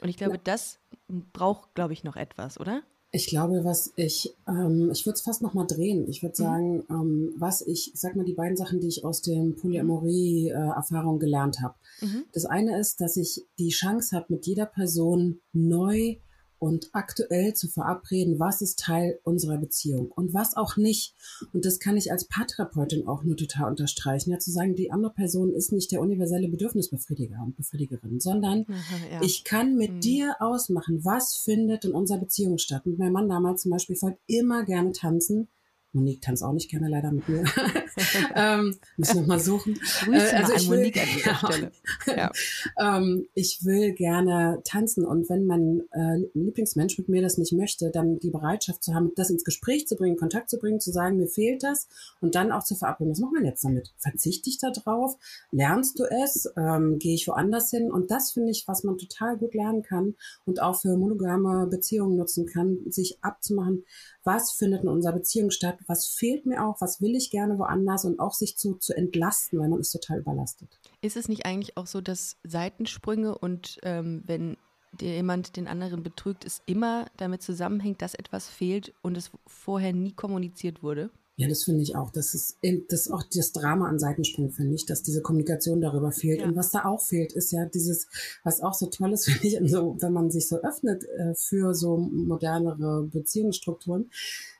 Und 0.00 0.08
ich 0.08 0.16
glaube, 0.16 0.34
ja. 0.34 0.40
das 0.44 0.78
braucht, 1.08 1.74
glaube 1.74 1.92
ich, 1.92 2.04
noch 2.04 2.16
etwas, 2.16 2.58
oder? 2.58 2.82
Ich 3.12 3.26
glaube, 3.26 3.64
was 3.64 3.92
ich, 3.96 4.36
ähm, 4.46 4.90
ich 4.92 5.04
würde 5.04 5.14
es 5.14 5.22
fast 5.22 5.42
nochmal 5.42 5.66
drehen. 5.66 6.08
Ich 6.08 6.22
würde 6.22 6.40
mhm. 6.40 6.44
sagen, 6.44 6.76
mhm. 6.76 6.84
ähm, 6.90 7.34
was 7.36 7.60
ich, 7.60 7.90
sag 7.94 8.14
mal, 8.14 8.24
die 8.24 8.34
beiden 8.34 8.56
Sachen, 8.56 8.80
die 8.80 8.86
ich 8.86 9.04
aus 9.04 9.20
dem 9.20 9.56
Polyamorie-Erfahrung 9.56 11.16
äh, 11.16 11.18
gelernt 11.18 11.60
habe. 11.60 11.74
Mhm. 12.00 12.24
Das 12.32 12.46
eine 12.46 12.78
ist, 12.78 13.00
dass 13.00 13.16
ich 13.16 13.44
die 13.58 13.70
Chance 13.70 14.16
habe, 14.16 14.26
mit 14.28 14.46
jeder 14.46 14.66
Person 14.66 15.40
neu 15.52 16.16
und 16.60 16.90
aktuell 16.92 17.54
zu 17.54 17.68
verabreden, 17.68 18.38
was 18.38 18.60
ist 18.60 18.78
Teil 18.78 19.18
unserer 19.24 19.56
Beziehung 19.56 20.12
und 20.12 20.34
was 20.34 20.56
auch 20.56 20.76
nicht. 20.76 21.14
Und 21.52 21.64
das 21.64 21.80
kann 21.80 21.96
ich 21.96 22.12
als 22.12 22.26
Paartherapeutin 22.28 23.08
auch 23.08 23.24
nur 23.24 23.36
total 23.36 23.70
unterstreichen, 23.70 24.30
ja 24.30 24.38
zu 24.38 24.50
sagen, 24.50 24.76
die 24.76 24.92
andere 24.92 25.12
Person 25.12 25.52
ist 25.52 25.72
nicht 25.72 25.90
der 25.90 26.02
universelle 26.02 26.48
Bedürfnisbefriediger 26.48 27.38
und 27.42 27.56
Befriedigerin, 27.56 28.20
sondern 28.20 28.66
Aha, 28.68 28.96
ja. 29.10 29.22
ich 29.22 29.44
kann 29.44 29.76
mit 29.76 29.94
mhm. 29.94 30.00
dir 30.00 30.36
ausmachen, 30.38 31.02
was 31.02 31.34
findet 31.34 31.86
in 31.86 31.92
unserer 31.92 32.18
Beziehung 32.18 32.58
statt. 32.58 32.84
Und 32.84 32.98
mein 32.98 33.12
Mann 33.12 33.28
damals 33.28 33.62
zum 33.62 33.70
Beispiel 33.70 33.96
wollte 34.02 34.20
immer 34.26 34.64
gerne 34.64 34.92
tanzen 34.92 35.48
Monique 35.92 36.22
tanzt 36.22 36.42
auch 36.42 36.52
nicht 36.52 36.70
gerne 36.70 36.88
leider 36.88 37.10
mit 37.10 37.28
mir. 37.28 37.44
ähm, 38.34 38.76
muss 38.96 39.14
noch 39.14 39.26
mal 39.26 39.40
suchen. 39.40 39.74
Grüße 39.74 40.32
äh, 40.32 40.36
also 40.36 40.54
ich 40.54 40.70
will, 40.70 40.78
Monique 40.78 41.02
an 41.02 41.08
dieser 41.16 41.34
Stelle. 41.46 41.72
Ja. 42.06 42.32
ähm, 42.78 43.26
ich 43.34 43.64
will 43.64 43.92
gerne 43.92 44.60
tanzen 44.64 45.04
und 45.04 45.28
wenn 45.28 45.46
mein 45.46 45.82
äh, 45.92 46.26
Lieblingsmensch 46.34 46.98
mit 46.98 47.08
mir 47.08 47.22
das 47.22 47.38
nicht 47.38 47.52
möchte, 47.52 47.90
dann 47.90 48.18
die 48.18 48.30
Bereitschaft 48.30 48.84
zu 48.84 48.94
haben, 48.94 49.12
das 49.16 49.30
ins 49.30 49.44
Gespräch 49.44 49.86
zu 49.88 49.96
bringen, 49.96 50.16
Kontakt 50.16 50.50
zu 50.50 50.58
bringen, 50.58 50.80
zu 50.80 50.92
sagen, 50.92 51.16
mir 51.16 51.28
fehlt 51.28 51.62
das 51.62 51.88
und 52.20 52.34
dann 52.34 52.52
auch 52.52 52.62
zu 52.62 52.76
verabreden. 52.76 53.12
Was 53.12 53.20
macht 53.20 53.32
man 53.32 53.44
jetzt 53.44 53.64
damit? 53.64 53.92
Verzichte 53.98 54.48
ich 54.48 54.58
da 54.58 54.70
drauf? 54.70 55.16
Lernst 55.50 55.98
du 55.98 56.04
es? 56.04 56.48
Ähm, 56.56 56.98
Gehe 56.98 57.14
ich 57.14 57.26
woanders 57.26 57.70
hin? 57.70 57.90
Und 57.90 58.10
das 58.10 58.32
finde 58.32 58.50
ich, 58.50 58.66
was 58.66 58.84
man 58.84 58.98
total 58.98 59.36
gut 59.36 59.54
lernen 59.54 59.82
kann 59.82 60.14
und 60.46 60.62
auch 60.62 60.80
für 60.80 60.96
monogame 60.96 61.66
Beziehungen 61.66 62.16
nutzen 62.16 62.46
kann, 62.46 62.78
sich 62.90 63.18
abzumachen, 63.22 63.84
was 64.24 64.52
findet 64.52 64.82
in 64.82 64.88
unserer 64.88 65.14
Beziehung 65.14 65.50
statt, 65.50 65.78
was 65.86 66.06
fehlt 66.06 66.46
mir 66.46 66.64
auch, 66.64 66.80
was 66.80 67.00
will 67.00 67.14
ich 67.16 67.30
gerne 67.30 67.58
woanders 67.58 68.04
und 68.04 68.20
auch 68.20 68.34
sich 68.34 68.56
zu, 68.56 68.74
zu 68.74 68.94
entlasten, 68.94 69.58
weil 69.58 69.68
man 69.68 69.80
ist 69.80 69.92
total 69.92 70.18
überlastet. 70.18 70.68
Ist 71.00 71.16
es 71.16 71.28
nicht 71.28 71.46
eigentlich 71.46 71.76
auch 71.76 71.86
so, 71.86 72.00
dass 72.00 72.36
Seitensprünge 72.42 73.36
und 73.36 73.78
ähm, 73.82 74.22
wenn 74.26 74.56
jemand 75.00 75.56
den 75.56 75.68
anderen 75.68 76.02
betrügt, 76.02 76.44
es 76.44 76.62
immer 76.66 77.06
damit 77.16 77.42
zusammenhängt, 77.42 78.02
dass 78.02 78.14
etwas 78.14 78.48
fehlt 78.48 78.92
und 79.02 79.16
es 79.16 79.30
vorher 79.46 79.92
nie 79.92 80.12
kommuniziert 80.12 80.82
wurde? 80.82 81.10
Ja, 81.40 81.48
das 81.48 81.64
finde 81.64 81.82
ich 81.82 81.96
auch. 81.96 82.10
Das 82.10 82.34
ist, 82.34 82.58
das 82.62 83.06
ist 83.06 83.10
auch 83.10 83.22
das 83.34 83.52
Drama 83.52 83.88
an 83.88 83.98
Seitensprung, 83.98 84.50
finde 84.50 84.74
ich, 84.74 84.84
dass 84.84 85.02
diese 85.02 85.22
Kommunikation 85.22 85.80
darüber 85.80 86.12
fehlt. 86.12 86.40
Ja. 86.40 86.46
Und 86.46 86.54
was 86.54 86.70
da 86.70 86.84
auch 86.84 87.00
fehlt, 87.00 87.32
ist 87.32 87.50
ja 87.50 87.64
dieses, 87.64 88.08
was 88.44 88.60
auch 88.60 88.74
so 88.74 88.88
toll 88.88 89.14
ist, 89.14 89.24
finde 89.30 89.46
ich, 89.46 89.70
so, 89.70 89.96
wenn 90.00 90.12
man 90.12 90.30
sich 90.30 90.48
so 90.48 90.56
öffnet 90.56 91.02
äh, 91.04 91.34
für 91.34 91.72
so 91.74 91.96
modernere 91.96 93.04
Beziehungsstrukturen, 93.04 94.10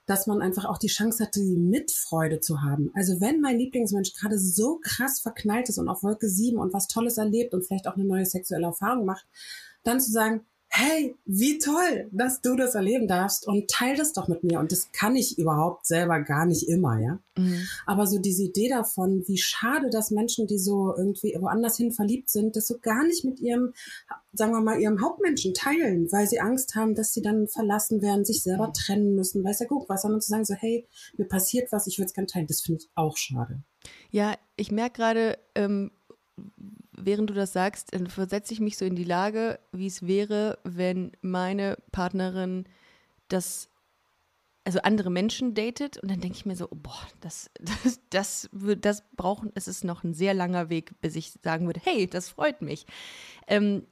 dass 0.06 0.26
man 0.26 0.40
einfach 0.40 0.64
auch 0.64 0.78
die 0.78 0.86
Chance 0.86 1.22
hat, 1.22 1.36
die 1.36 1.58
Mitfreude 1.58 2.40
zu 2.40 2.62
haben. 2.62 2.90
Also 2.94 3.20
wenn 3.20 3.42
mein 3.42 3.58
Lieblingsmensch 3.58 4.14
gerade 4.14 4.38
so 4.38 4.80
krass 4.82 5.20
verknallt 5.20 5.68
ist 5.68 5.76
und 5.76 5.90
auf 5.90 6.02
Wolke 6.02 6.30
7 6.30 6.56
und 6.56 6.72
was 6.72 6.88
Tolles 6.88 7.18
erlebt 7.18 7.52
und 7.52 7.66
vielleicht 7.66 7.88
auch 7.88 7.96
eine 7.96 8.06
neue 8.06 8.24
sexuelle 8.24 8.64
Erfahrung 8.64 9.04
macht, 9.04 9.26
dann 9.84 10.00
zu 10.00 10.10
sagen, 10.10 10.46
hey, 10.72 11.16
wie 11.24 11.58
toll, 11.58 12.08
dass 12.12 12.42
du 12.42 12.54
das 12.54 12.76
erleben 12.76 13.08
darfst 13.08 13.46
und 13.46 13.68
teil 13.68 13.96
das 13.96 14.12
doch 14.12 14.28
mit 14.28 14.44
mir. 14.44 14.60
Und 14.60 14.70
das 14.70 14.92
kann 14.92 15.16
ich 15.16 15.36
überhaupt 15.36 15.84
selber 15.84 16.20
gar 16.20 16.46
nicht 16.46 16.68
immer, 16.68 17.00
ja. 17.00 17.18
Mhm. 17.36 17.66
Aber 17.86 18.06
so 18.06 18.18
diese 18.18 18.44
Idee 18.44 18.68
davon, 18.68 19.24
wie 19.26 19.36
schade, 19.36 19.90
dass 19.90 20.12
Menschen, 20.12 20.46
die 20.46 20.58
so 20.58 20.94
irgendwie 20.96 21.36
woanders 21.40 21.76
hin 21.76 21.90
verliebt 21.90 22.30
sind, 22.30 22.54
das 22.54 22.68
so 22.68 22.78
gar 22.80 23.04
nicht 23.04 23.24
mit 23.24 23.40
ihrem, 23.40 23.72
sagen 24.32 24.52
wir 24.52 24.60
mal, 24.60 24.80
ihrem 24.80 25.02
Hauptmenschen 25.02 25.54
teilen, 25.54 26.10
weil 26.12 26.28
sie 26.28 26.40
Angst 26.40 26.76
haben, 26.76 26.94
dass 26.94 27.12
sie 27.12 27.22
dann 27.22 27.48
verlassen 27.48 28.00
werden, 28.00 28.24
sich 28.24 28.44
selber 28.44 28.68
mhm. 28.68 28.72
trennen 28.72 29.14
müssen, 29.16 29.42
weiß 29.42 29.58
ja 29.60 29.66
gut 29.66 29.88
was, 29.88 30.02
sondern 30.02 30.20
zu 30.20 30.30
sagen 30.30 30.44
so, 30.44 30.54
hey, 30.54 30.86
mir 31.16 31.26
passiert 31.26 31.72
was, 31.72 31.88
ich 31.88 31.98
würde 31.98 32.06
es 32.06 32.14
gerne 32.14 32.28
teilen, 32.28 32.46
das 32.46 32.60
finde 32.60 32.82
ich 32.84 32.90
auch 32.94 33.16
schade. 33.16 33.60
Ja, 34.10 34.34
ich 34.56 34.70
merke 34.70 34.98
gerade, 34.98 35.38
ähm, 35.56 35.90
während 37.04 37.30
du 37.30 37.34
das 37.34 37.52
sagst, 37.52 37.90
versetze 38.08 38.52
ich 38.52 38.60
mich 38.60 38.76
so 38.76 38.84
in 38.84 38.96
die 38.96 39.04
Lage, 39.04 39.58
wie 39.72 39.86
es 39.86 40.06
wäre, 40.06 40.58
wenn 40.64 41.12
meine 41.20 41.76
Partnerin 41.92 42.64
das, 43.28 43.68
also 44.64 44.80
andere 44.82 45.10
Menschen 45.10 45.54
datet 45.54 45.98
und 45.98 46.10
dann 46.10 46.20
denke 46.20 46.36
ich 46.36 46.46
mir 46.46 46.56
so, 46.56 46.68
boah, 46.70 47.06
das, 47.20 47.50
das, 47.60 48.00
das, 48.10 48.50
das 48.80 49.02
brauchen, 49.16 49.52
es 49.54 49.68
ist 49.68 49.84
noch 49.84 50.04
ein 50.04 50.14
sehr 50.14 50.34
langer 50.34 50.68
Weg, 50.70 51.00
bis 51.00 51.16
ich 51.16 51.32
sagen 51.42 51.66
würde, 51.66 51.80
hey, 51.82 52.06
das 52.06 52.28
freut 52.28 52.62
mich. 52.62 52.86
Ähm, 53.46 53.86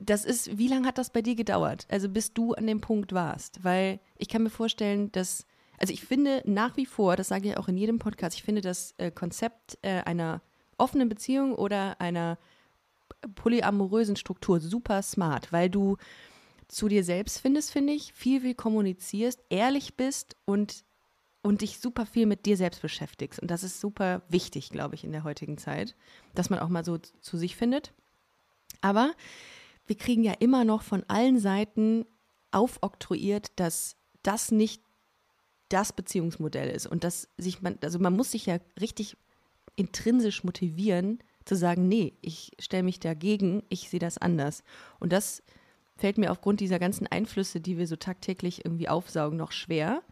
das 0.00 0.24
ist, 0.24 0.58
wie 0.58 0.68
lange 0.68 0.86
hat 0.86 0.98
das 0.98 1.10
bei 1.10 1.22
dir 1.22 1.34
gedauert? 1.34 1.86
Also 1.90 2.08
bis 2.08 2.32
du 2.32 2.54
an 2.54 2.66
dem 2.66 2.80
Punkt 2.80 3.12
warst? 3.12 3.64
Weil 3.64 3.98
ich 4.16 4.28
kann 4.28 4.44
mir 4.44 4.50
vorstellen, 4.50 5.10
dass, 5.12 5.44
also 5.76 5.92
ich 5.92 6.02
finde 6.02 6.42
nach 6.44 6.76
wie 6.76 6.86
vor, 6.86 7.16
das 7.16 7.28
sage 7.28 7.48
ich 7.48 7.56
auch 7.56 7.68
in 7.68 7.76
jedem 7.76 7.98
Podcast, 7.98 8.36
ich 8.36 8.44
finde 8.44 8.60
das 8.60 8.94
äh, 8.98 9.10
Konzept 9.10 9.76
äh, 9.82 10.02
einer 10.02 10.40
offenen 10.78 11.08
Beziehung 11.08 11.54
oder 11.54 12.00
einer 12.00 12.38
polyamorösen 13.34 14.16
Struktur 14.16 14.60
super 14.60 15.02
smart, 15.02 15.52
weil 15.52 15.70
du 15.70 15.96
zu 16.68 16.88
dir 16.88 17.02
selbst 17.02 17.40
findest, 17.40 17.72
finde 17.72 17.92
ich, 17.92 18.12
viel, 18.12 18.42
viel 18.42 18.54
kommunizierst, 18.54 19.42
ehrlich 19.48 19.96
bist 19.96 20.36
und 20.44 20.84
und 21.40 21.62
dich 21.62 21.78
super 21.78 22.04
viel 22.04 22.26
mit 22.26 22.46
dir 22.46 22.56
selbst 22.56 22.82
beschäftigst. 22.82 23.40
Und 23.40 23.50
das 23.50 23.62
ist 23.62 23.80
super 23.80 24.22
wichtig, 24.28 24.70
glaube 24.70 24.96
ich, 24.96 25.04
in 25.04 25.12
der 25.12 25.24
heutigen 25.24 25.56
Zeit, 25.56 25.94
dass 26.34 26.50
man 26.50 26.58
auch 26.58 26.68
mal 26.68 26.84
so 26.84 26.98
zu 26.98 27.38
sich 27.38 27.56
findet. 27.56 27.94
Aber 28.80 29.12
wir 29.86 29.96
kriegen 29.96 30.24
ja 30.24 30.32
immer 30.32 30.64
noch 30.64 30.82
von 30.82 31.04
allen 31.08 31.38
Seiten 31.38 32.04
aufoktroyiert, 32.50 33.52
dass 33.56 33.96
das 34.22 34.50
nicht 34.50 34.82
das 35.68 35.92
Beziehungsmodell 35.92 36.70
ist 36.70 36.86
und 36.86 37.04
dass 37.04 37.28
sich 37.36 37.62
man, 37.62 37.78
also 37.82 37.98
man 37.98 38.16
muss 38.16 38.32
sich 38.32 38.46
ja 38.46 38.58
richtig 38.80 39.16
intrinsisch 39.76 40.44
motivieren, 40.44 41.18
zu 41.44 41.56
sagen, 41.56 41.88
nee, 41.88 42.14
ich 42.20 42.52
stelle 42.58 42.82
mich 42.82 43.00
dagegen, 43.00 43.62
ich 43.68 43.88
sehe 43.88 44.00
das 44.00 44.18
anders. 44.18 44.62
Und 45.00 45.12
das 45.12 45.42
fällt 45.96 46.18
mir 46.18 46.30
aufgrund 46.30 46.60
dieser 46.60 46.78
ganzen 46.78 47.06
Einflüsse, 47.06 47.60
die 47.60 47.78
wir 47.78 47.86
so 47.86 47.96
tagtäglich 47.96 48.64
irgendwie 48.64 48.88
aufsaugen, 48.88 49.38
noch 49.38 49.52
schwer. 49.52 50.02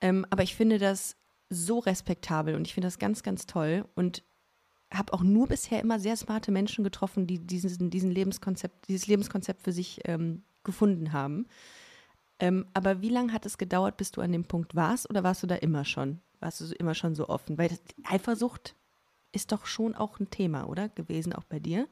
Ähm, 0.00 0.26
aber 0.30 0.42
ich 0.42 0.56
finde 0.56 0.78
das 0.78 1.16
so 1.48 1.78
respektabel 1.78 2.54
und 2.54 2.66
ich 2.66 2.74
finde 2.74 2.88
das 2.88 2.98
ganz, 2.98 3.22
ganz 3.22 3.46
toll 3.46 3.84
und 3.94 4.22
habe 4.92 5.12
auch 5.12 5.22
nur 5.22 5.48
bisher 5.48 5.80
immer 5.80 5.98
sehr 5.98 6.16
smarte 6.16 6.52
Menschen 6.52 6.84
getroffen, 6.84 7.26
die 7.26 7.38
diesen, 7.38 7.90
diesen 7.90 8.10
Lebenskonzept, 8.10 8.88
dieses 8.88 9.06
Lebenskonzept 9.06 9.62
für 9.62 9.72
sich 9.72 10.00
ähm, 10.04 10.42
gefunden 10.64 11.12
haben. 11.12 11.46
Ähm, 12.38 12.66
aber 12.74 13.00
wie 13.00 13.08
lange 13.08 13.32
hat 13.32 13.46
es 13.46 13.58
gedauert, 13.58 13.96
bis 13.96 14.10
du 14.10 14.20
an 14.20 14.32
dem 14.32 14.44
Punkt 14.44 14.74
warst 14.74 15.08
oder 15.08 15.24
warst 15.24 15.42
du 15.42 15.46
da 15.46 15.54
immer 15.56 15.84
schon? 15.84 16.20
Warst 16.40 16.60
du 16.60 16.74
immer 16.74 16.94
schon 16.94 17.14
so 17.14 17.28
offen? 17.28 17.58
Weil 17.58 17.70
Eifersucht 18.04 18.74
ist 19.32 19.52
doch 19.52 19.66
schon 19.66 19.94
auch 19.94 20.20
ein 20.20 20.30
Thema, 20.30 20.68
oder? 20.68 20.88
Gewesen 20.88 21.32
auch 21.32 21.44
bei 21.44 21.58
dir? 21.58 21.86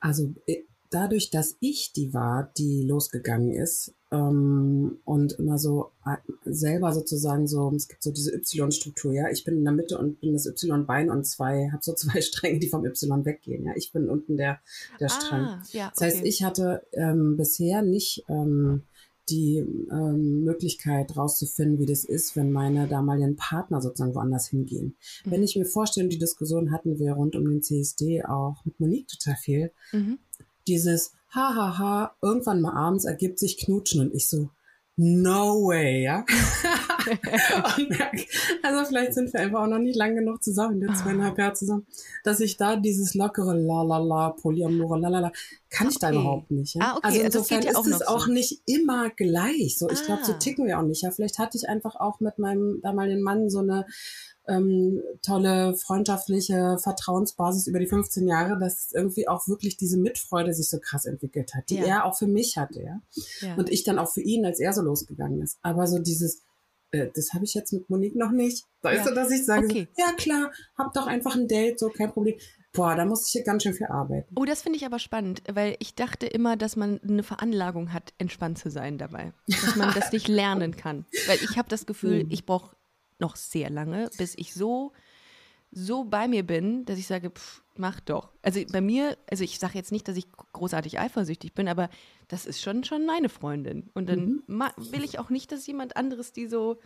Also 0.00 0.34
äh, 0.46 0.62
dadurch, 0.90 1.30
dass 1.30 1.56
ich 1.60 1.92
die 1.92 2.14
war, 2.14 2.50
die 2.56 2.82
losgegangen 2.82 3.52
ist 3.52 3.94
ähm, 4.10 4.98
und 5.04 5.32
immer 5.34 5.58
so 5.58 5.92
äh, 6.04 6.16
selber 6.44 6.92
sozusagen 6.92 7.46
so, 7.46 7.72
es 7.74 7.88
gibt 7.88 8.02
so 8.02 8.12
diese 8.12 8.34
Y-Struktur, 8.34 9.12
ja, 9.12 9.30
ich 9.30 9.44
bin 9.44 9.56
in 9.56 9.64
der 9.64 9.72
Mitte 9.72 9.98
und 9.98 10.20
bin 10.20 10.32
das 10.32 10.46
Y-Bein 10.46 11.10
und 11.10 11.24
zwei, 11.24 11.70
habe 11.72 11.82
so 11.82 11.94
zwei 11.94 12.20
Stränge, 12.22 12.58
die 12.58 12.68
vom 12.68 12.84
Y 12.84 13.24
weggehen, 13.24 13.64
ja, 13.64 13.72
ich 13.76 13.92
bin 13.92 14.08
unten 14.08 14.36
der, 14.36 14.60
der 15.00 15.08
Strang. 15.08 15.44
Ah, 15.44 15.62
ja, 15.72 15.86
okay. 15.86 15.92
Das 15.96 16.00
heißt, 16.02 16.24
ich 16.24 16.42
hatte 16.42 16.86
ähm, 16.92 17.36
bisher 17.36 17.82
nicht 17.82 18.24
ähm, 18.28 18.82
die 19.28 19.56
ähm, 19.56 20.44
Möglichkeit 20.44 21.16
rauszufinden, 21.16 21.78
wie 21.78 21.86
das 21.86 22.04
ist, 22.04 22.36
wenn 22.36 22.52
meine 22.52 22.86
damaligen 22.86 23.36
Partner 23.36 23.80
sozusagen 23.80 24.14
woanders 24.14 24.48
hingehen. 24.48 24.96
Mhm. 25.24 25.30
Wenn 25.30 25.42
ich 25.42 25.56
mir 25.56 25.64
vorstelle, 25.64 26.08
die 26.08 26.18
Diskussion 26.18 26.70
hatten 26.70 26.98
wir 26.98 27.12
rund 27.12 27.34
um 27.34 27.44
den 27.44 27.62
CSD 27.62 28.24
auch 28.24 28.64
mit 28.64 28.78
Monique 28.78 29.08
total 29.08 29.36
viel, 29.36 29.72
mhm 29.92 30.18
dieses 30.66 31.12
hahaha, 31.30 31.56
ha, 31.56 31.78
ha, 31.78 32.16
irgendwann 32.22 32.60
mal 32.60 32.74
abends 32.74 33.04
ergibt 33.04 33.38
sich 33.38 33.58
Knutschen 33.58 34.00
und 34.00 34.14
ich 34.14 34.28
so, 34.28 34.50
no 34.96 35.66
way, 35.66 36.02
ja. 36.02 36.24
also 38.62 38.84
vielleicht 38.86 39.14
sind 39.14 39.32
wir 39.32 39.40
einfach 39.40 39.62
auch 39.62 39.68
noch 39.68 39.78
nicht 39.78 39.96
lang 39.96 40.14
genug 40.14 40.42
zusammen, 40.42 40.80
jetzt 40.80 41.02
zweieinhalb 41.02 41.38
Jahre 41.38 41.54
zusammen, 41.54 41.86
dass 42.24 42.40
ich 42.40 42.56
da 42.56 42.76
dieses 42.76 43.14
lockere 43.14 43.54
la 43.54 43.82
la 43.82 43.98
la, 43.98 44.30
polyamore 44.30 44.98
la 44.98 45.08
la 45.08 45.20
la, 45.20 45.32
kann 45.70 45.88
ich 45.88 45.96
okay. 45.96 46.12
da 46.12 46.12
überhaupt 46.12 46.50
nicht. 46.50 46.74
Ja? 46.74 46.80
Ah, 46.82 46.96
okay. 46.96 47.06
Also, 47.06 47.20
insofern 47.20 47.62
ja 47.62 47.70
ist 47.70 47.86
es 47.86 48.02
auch 48.02 48.26
so. 48.26 48.32
nicht 48.32 48.62
immer 48.66 49.10
gleich. 49.10 49.78
So, 49.78 49.88
ich 49.90 50.00
ah. 50.00 50.06
glaube, 50.06 50.24
so 50.24 50.32
ticken 50.34 50.66
wir 50.66 50.78
auch 50.78 50.84
nicht. 50.84 51.02
Ja, 51.02 51.10
vielleicht 51.10 51.38
hatte 51.38 51.56
ich 51.56 51.68
einfach 51.68 51.96
auch 51.96 52.20
mit 52.20 52.38
meinem 52.38 52.80
damaligen 52.82 53.22
Mann 53.22 53.50
so 53.50 53.60
eine 53.60 53.86
ähm, 54.48 55.02
tolle 55.22 55.76
freundschaftliche 55.76 56.78
Vertrauensbasis 56.78 57.66
über 57.66 57.78
die 57.78 57.86
15 57.86 58.28
Jahre, 58.28 58.58
dass 58.58 58.92
irgendwie 58.92 59.28
auch 59.28 59.48
wirklich 59.48 59.76
diese 59.76 59.98
Mitfreude 59.98 60.54
sich 60.54 60.68
so 60.68 60.78
krass 60.78 61.04
entwickelt 61.04 61.54
hat, 61.54 61.68
die 61.70 61.76
ja. 61.76 61.84
er 61.84 62.04
auch 62.04 62.16
für 62.16 62.26
mich 62.26 62.56
hatte, 62.56 62.82
ja? 62.82 63.00
ja. 63.40 63.54
Und 63.56 63.70
ich 63.70 63.84
dann 63.84 63.98
auch 63.98 64.08
für 64.08 64.20
ihn, 64.20 64.44
als 64.44 64.60
er 64.60 64.72
so 64.72 64.82
losgegangen 64.82 65.42
ist. 65.42 65.58
Aber 65.62 65.86
so 65.86 65.98
dieses, 65.98 66.42
äh, 66.90 67.08
das 67.14 67.32
habe 67.32 67.44
ich 67.44 67.54
jetzt 67.54 67.72
mit 67.72 67.88
Monique 67.90 68.16
noch 68.16 68.30
nicht. 68.30 68.64
Weißt 68.82 69.04
ja. 69.04 69.10
du, 69.10 69.14
dass 69.14 69.30
ich 69.30 69.44
sage, 69.44 69.66
okay. 69.66 69.88
so, 69.96 70.02
ja 70.02 70.12
klar, 70.12 70.52
hab 70.78 70.92
doch 70.92 71.06
einfach 71.06 71.34
ein 71.34 71.48
Date, 71.48 71.78
so 71.78 71.88
kein 71.88 72.12
Problem. 72.12 72.36
Boah, 72.72 72.94
da 72.94 73.06
muss 73.06 73.26
ich 73.26 73.32
hier 73.32 73.42
ganz 73.42 73.62
schön 73.62 73.72
viel 73.72 73.86
arbeiten. 73.86 74.34
Oh, 74.36 74.44
das 74.44 74.62
finde 74.62 74.76
ich 74.76 74.84
aber 74.84 74.98
spannend, 74.98 75.42
weil 75.50 75.76
ich 75.78 75.94
dachte 75.94 76.26
immer, 76.26 76.56
dass 76.56 76.76
man 76.76 77.00
eine 77.00 77.22
Veranlagung 77.22 77.92
hat, 77.92 78.12
entspannt 78.18 78.58
zu 78.58 78.70
sein 78.70 78.98
dabei. 78.98 79.32
Dass 79.46 79.76
man 79.76 79.94
das 79.94 80.12
nicht 80.12 80.28
lernen 80.28 80.76
kann. 80.76 81.06
Weil 81.26 81.38
ich 81.42 81.56
habe 81.56 81.68
das 81.68 81.86
Gefühl, 81.86 82.20
hm. 82.20 82.30
ich 82.30 82.44
brauche 82.44 82.76
noch 83.18 83.36
sehr 83.36 83.70
lange, 83.70 84.10
bis 84.18 84.34
ich 84.36 84.52
so, 84.52 84.92
so 85.70 86.04
bei 86.04 86.28
mir 86.28 86.46
bin, 86.46 86.84
dass 86.84 86.98
ich 86.98 87.06
sage, 87.06 87.30
pff, 87.30 87.62
mach 87.78 88.00
doch. 88.00 88.30
Also 88.42 88.60
bei 88.72 88.80
mir, 88.80 89.16
also 89.30 89.44
ich 89.44 89.58
sage 89.58 89.74
jetzt 89.74 89.92
nicht, 89.92 90.08
dass 90.08 90.16
ich 90.16 90.26
großartig 90.52 90.98
eifersüchtig 90.98 91.54
bin, 91.54 91.68
aber 91.68 91.88
das 92.28 92.46
ist 92.46 92.60
schon 92.60 92.84
schon 92.84 93.06
meine 93.06 93.28
Freundin. 93.28 93.90
Und 93.94 94.08
dann 94.08 94.42
mhm. 94.46 94.72
will 94.90 95.04
ich 95.04 95.18
auch 95.18 95.30
nicht, 95.30 95.52
dass 95.52 95.66
jemand 95.66 95.96
anderes 95.96 96.32
die 96.32 96.46
so 96.46 96.78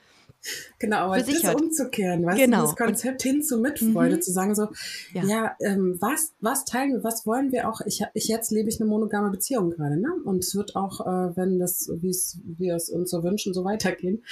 Genau, 0.79 0.97
aber 0.97 1.19
das 1.19 1.55
umzukehren, 1.55 2.25
weißt 2.25 2.39
genau. 2.39 2.61
du, 2.61 2.67
das 2.67 2.77
Konzept 2.77 3.23
hin 3.23 3.43
zu 3.43 3.59
Mitfreude, 3.59 4.17
mhm. 4.17 4.23
zu 4.23 4.33
sagen 4.33 4.55
so, 4.55 4.69
ja, 5.13 5.25
ja 5.25 5.57
ähm, 5.61 5.97
was, 6.01 6.33
was 6.41 6.65
teilen 6.65 6.93
wir, 6.93 7.05
was 7.05 7.27
wollen 7.27 7.53
wir 7.53 7.69
auch, 7.69 7.81
ich, 7.85 8.03
ich 8.15 8.29
jetzt 8.29 8.51
lebe 8.51 8.69
ich 8.69 8.81
eine 8.81 8.89
monogame 8.89 9.31
Beziehung 9.31 9.71
gerade, 9.71 10.01
ne? 10.01 10.09
Und 10.25 10.39
es 10.39 10.55
wird 10.55 10.77
auch, 10.77 11.01
äh, 11.01 11.37
wenn 11.37 11.59
das, 11.59 11.91
wie 11.95 12.09
es 12.09 12.39
wir 12.45 12.75
es 12.75 12.89
uns 12.89 13.11
so 13.11 13.23
wünschen, 13.23 13.53
so 13.53 13.65
weitergehen. 13.65 14.23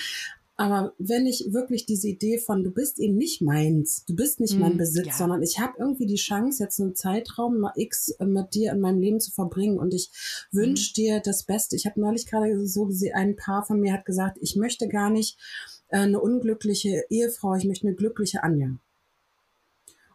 Aber 0.60 0.92
wenn 0.98 1.24
ich 1.24 1.52
wirklich 1.52 1.86
diese 1.86 2.08
Idee 2.08 2.38
von, 2.38 2.64
du 2.64 2.72
bist 2.72 2.98
eben 2.98 3.16
nicht 3.16 3.40
meins, 3.40 4.04
du 4.06 4.16
bist 4.16 4.40
nicht 4.40 4.56
mm, 4.56 4.60
mein 4.60 4.76
Besitz, 4.76 5.06
ja. 5.06 5.12
sondern 5.12 5.40
ich 5.40 5.60
habe 5.60 5.74
irgendwie 5.78 6.06
die 6.06 6.16
Chance, 6.16 6.64
jetzt 6.64 6.80
einen 6.80 6.96
Zeitraum 6.96 7.64
X 7.76 8.12
mit 8.18 8.54
dir 8.54 8.72
in 8.72 8.80
meinem 8.80 8.98
Leben 8.98 9.20
zu 9.20 9.30
verbringen 9.30 9.78
und 9.78 9.94
ich 9.94 10.10
wünsche 10.50 10.90
mm. 10.90 10.94
dir 10.94 11.20
das 11.20 11.44
Beste. 11.44 11.76
Ich 11.76 11.86
habe 11.86 12.00
neulich 12.00 12.26
gerade 12.26 12.66
so 12.66 12.86
gesehen, 12.86 13.14
ein 13.14 13.36
Paar 13.36 13.64
von 13.64 13.78
mir 13.78 13.92
hat 13.92 14.04
gesagt, 14.04 14.38
ich 14.40 14.56
möchte 14.56 14.88
gar 14.88 15.10
nicht 15.10 15.38
äh, 15.90 15.98
eine 15.98 16.20
unglückliche 16.20 17.04
Ehefrau, 17.08 17.54
ich 17.54 17.64
möchte 17.64 17.86
eine 17.86 17.94
glückliche 17.94 18.42
Anja. 18.42 18.80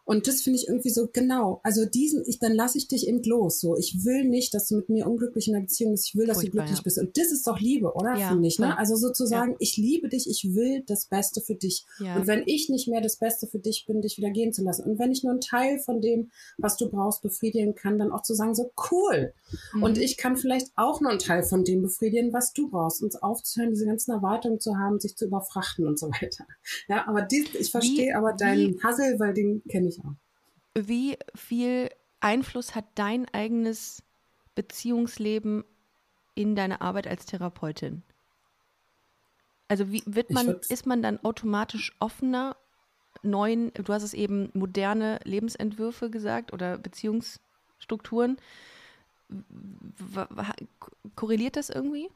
Und 0.04 0.28
das 0.28 0.42
finde 0.42 0.58
ich 0.58 0.68
irgendwie 0.68 0.90
so 0.90 1.08
genau. 1.10 1.60
Also 1.62 1.86
diesen, 1.86 2.24
ich, 2.26 2.38
dann 2.38 2.52
lasse 2.52 2.76
ich 2.76 2.88
dich 2.88 3.08
eben 3.08 3.22
los. 3.22 3.60
So, 3.60 3.76
ich 3.76 4.04
will 4.04 4.24
nicht, 4.24 4.52
dass 4.52 4.68
du 4.68 4.76
mit 4.76 4.90
mir 4.90 5.06
unglücklich 5.06 5.48
in 5.48 5.54
einer 5.54 5.64
Beziehung 5.64 5.92
bist. 5.92 6.08
Ich 6.08 6.14
will, 6.14 6.26
dass 6.26 6.36
Furchtbar, 6.36 6.50
du 6.50 6.56
glücklich 6.58 6.78
ja. 6.78 6.82
bist. 6.82 6.98
Und 6.98 7.16
das 7.16 7.32
ist 7.32 7.46
doch 7.46 7.58
Liebe, 7.58 7.94
oder? 7.94 8.14
Ja, 8.16 8.28
finde 8.28 8.46
ich. 8.48 8.58
Ne? 8.58 8.76
Also 8.76 8.96
sozusagen, 8.96 9.52
ja. 9.52 9.56
ich 9.60 9.76
liebe 9.78 10.08
dich, 10.08 10.28
ich 10.28 10.54
will 10.54 10.82
das 10.86 11.06
Beste 11.06 11.40
für 11.40 11.54
dich. 11.54 11.86
Ja. 11.98 12.16
Und 12.16 12.26
wenn 12.26 12.42
ich 12.46 12.68
nicht 12.68 12.86
mehr 12.86 13.00
das 13.00 13.16
Beste 13.16 13.46
für 13.46 13.58
dich 13.58 13.86
bin, 13.86 14.02
dich 14.02 14.18
wieder 14.18 14.30
gehen 14.30 14.52
zu 14.52 14.62
lassen. 14.62 14.84
Und 14.84 14.98
wenn 14.98 15.10
ich 15.10 15.22
nur 15.22 15.32
einen 15.32 15.40
Teil 15.40 15.78
von 15.78 16.02
dem, 16.02 16.30
was 16.58 16.76
du 16.76 16.90
brauchst, 16.90 17.22
befriedigen 17.22 17.74
kann, 17.74 17.98
dann 17.98 18.12
auch 18.12 18.22
zu 18.22 18.34
sagen, 18.34 18.54
so 18.54 18.72
cool. 18.90 19.32
Mhm. 19.72 19.82
Und 19.82 19.98
ich 19.98 20.18
kann 20.18 20.36
vielleicht 20.36 20.68
auch 20.76 21.00
nur 21.00 21.10
einen 21.10 21.18
Teil 21.18 21.44
von 21.44 21.64
dem 21.64 21.80
befriedigen, 21.80 22.32
was 22.34 22.52
du 22.52 22.68
brauchst. 22.68 23.02
Uns 23.02 23.16
aufzuhören, 23.16 23.70
diese 23.70 23.86
ganzen 23.86 24.10
Erwartungen 24.10 24.60
zu 24.60 24.76
haben, 24.76 25.00
sich 25.00 25.16
zu 25.16 25.24
überfrachten 25.24 25.86
und 25.86 25.98
so 25.98 26.08
weiter. 26.08 26.46
Ja, 26.88 27.08
aber 27.08 27.22
dies, 27.22 27.54
ich 27.54 27.70
verstehe 27.70 28.16
aber 28.16 28.34
deinen 28.34 28.82
Hassel, 28.82 29.18
weil 29.18 29.32
den 29.32 29.62
kenne 29.64 29.88
ich 29.88 29.93
ich 29.98 30.04
auch. 30.04 30.14
Wie 30.74 31.18
viel 31.34 31.90
Einfluss 32.20 32.74
hat 32.74 32.84
dein 32.94 33.28
eigenes 33.32 34.02
Beziehungsleben 34.54 35.64
in 36.34 36.56
deine 36.56 36.80
Arbeit 36.80 37.06
als 37.06 37.26
Therapeutin? 37.26 38.02
Also 39.68 39.90
wie 39.90 40.02
wird 40.06 40.30
man, 40.30 40.60
ist 40.68 40.86
man 40.86 41.02
dann 41.02 41.22
automatisch 41.24 41.94
offener 41.98 42.56
neuen, 43.22 43.72
du 43.74 43.92
hast 43.92 44.02
es 44.02 44.14
eben 44.14 44.50
moderne 44.52 45.20
Lebensentwürfe 45.24 46.10
gesagt 46.10 46.52
oder 46.52 46.78
Beziehungsstrukturen. 46.78 48.36
Korreliert 51.16 51.56
das 51.56 51.70
irgendwie? 51.70 52.10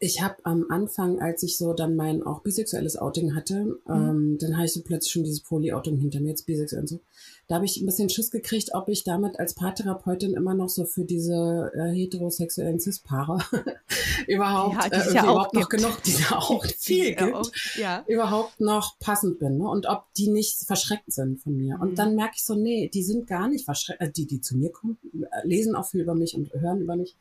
Ich 0.00 0.22
habe 0.22 0.36
am 0.44 0.66
Anfang, 0.68 1.20
als 1.20 1.42
ich 1.42 1.56
so 1.56 1.72
dann 1.72 1.96
mein 1.96 2.22
auch 2.22 2.42
bisexuelles 2.42 2.96
Outing 2.96 3.34
hatte, 3.34 3.64
mhm. 3.64 3.78
ähm, 3.88 4.38
dann 4.40 4.56
habe 4.56 4.66
ich 4.66 4.72
so 4.72 4.82
plötzlich 4.82 5.12
schon 5.12 5.24
dieses 5.24 5.40
Poly-Outing 5.40 5.98
hinter 5.98 6.20
mir, 6.20 6.30
jetzt 6.30 6.46
bisexuell 6.46 6.82
und 6.82 6.88
so. 6.88 7.00
Da 7.48 7.56
habe 7.56 7.64
ich 7.64 7.78
ein 7.80 7.86
bisschen 7.86 8.08
Schiss 8.08 8.30
gekriegt, 8.30 8.74
ob 8.74 8.88
ich 8.88 9.02
damit 9.02 9.40
als 9.40 9.54
Paartherapeutin 9.54 10.34
immer 10.34 10.54
noch 10.54 10.68
so 10.68 10.84
für 10.84 11.04
diese 11.04 11.72
äh, 11.74 11.90
heterosexuellen 11.90 12.78
Cis-Paare 12.78 13.38
überhaupt, 14.28 14.74
ja, 14.74 14.86
äh, 14.86 15.14
ja 15.14 15.22
überhaupt 15.24 15.54
noch 15.54 15.68
genug, 15.68 16.02
die 16.04 16.14
da 16.28 16.36
auch 16.36 16.64
viel 16.64 17.16
gibt, 17.16 17.34
auch, 17.34 17.50
ja. 17.76 18.04
überhaupt 18.06 18.60
noch 18.60 18.98
passend 19.00 19.40
bin. 19.40 19.58
Ne? 19.58 19.68
Und 19.68 19.86
ob 19.86 20.04
die 20.16 20.28
nicht 20.28 20.58
verschreckt 20.64 21.12
sind 21.12 21.40
von 21.40 21.56
mir. 21.56 21.78
Und 21.80 21.92
mhm. 21.92 21.94
dann 21.96 22.14
merke 22.14 22.34
ich 22.36 22.44
so, 22.44 22.54
nee, 22.54 22.88
die 22.88 23.02
sind 23.02 23.26
gar 23.26 23.48
nicht 23.48 23.64
verschreckt. 23.64 24.00
Äh, 24.00 24.12
die, 24.12 24.26
die 24.26 24.40
zu 24.40 24.56
mir 24.56 24.70
kommen, 24.70 24.98
äh, 25.12 25.46
lesen 25.46 25.74
auch 25.74 25.86
viel 25.86 26.02
über 26.02 26.14
mich 26.14 26.36
und 26.36 26.52
hören 26.52 26.82
über 26.82 26.94
mich. 26.94 27.16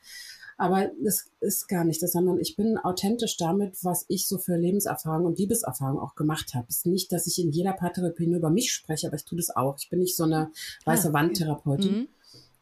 Aber 0.58 0.90
das 1.04 1.30
ist 1.40 1.68
gar 1.68 1.86
nicht 1.86 2.02
das, 2.02 2.14
sondern 2.14 2.40
ich 2.40 2.56
bin 2.56 2.80
authentisch 2.80 3.38
damit, 3.38 3.78
was 3.84 4.06
ich 4.08 4.28
so 4.28 4.40
für 4.40 4.58
Lebenserfahrung 4.58 5.26
und 5.26 5.38
Liebeserfahrung 5.38 6.00
auch 6.00 6.16
gemacht 6.16 6.56
habe. 6.56 6.66
Es 6.68 6.78
ist 6.78 6.86
nicht, 6.88 7.12
dass 7.12 7.28
ich 7.28 7.40
in 7.40 7.52
jeder 7.52 7.74
Paartherapie 7.74 8.26
nur 8.26 8.40
über 8.40 8.50
mich 8.50 8.72
spreche, 8.74 9.08
aber 9.08 9.18
ich 9.18 9.26
tue 9.26 9.38
das 9.38 9.56
auch. 9.56 9.78
Ich 9.80 9.90
bin 9.90 10.00
nicht 10.00 10.16
so 10.16 10.24
eine 10.24 10.52
weiße 10.86 11.10
ah, 11.10 11.14
Wandtherapeutin. 11.14 11.92
Mhm. 11.92 12.08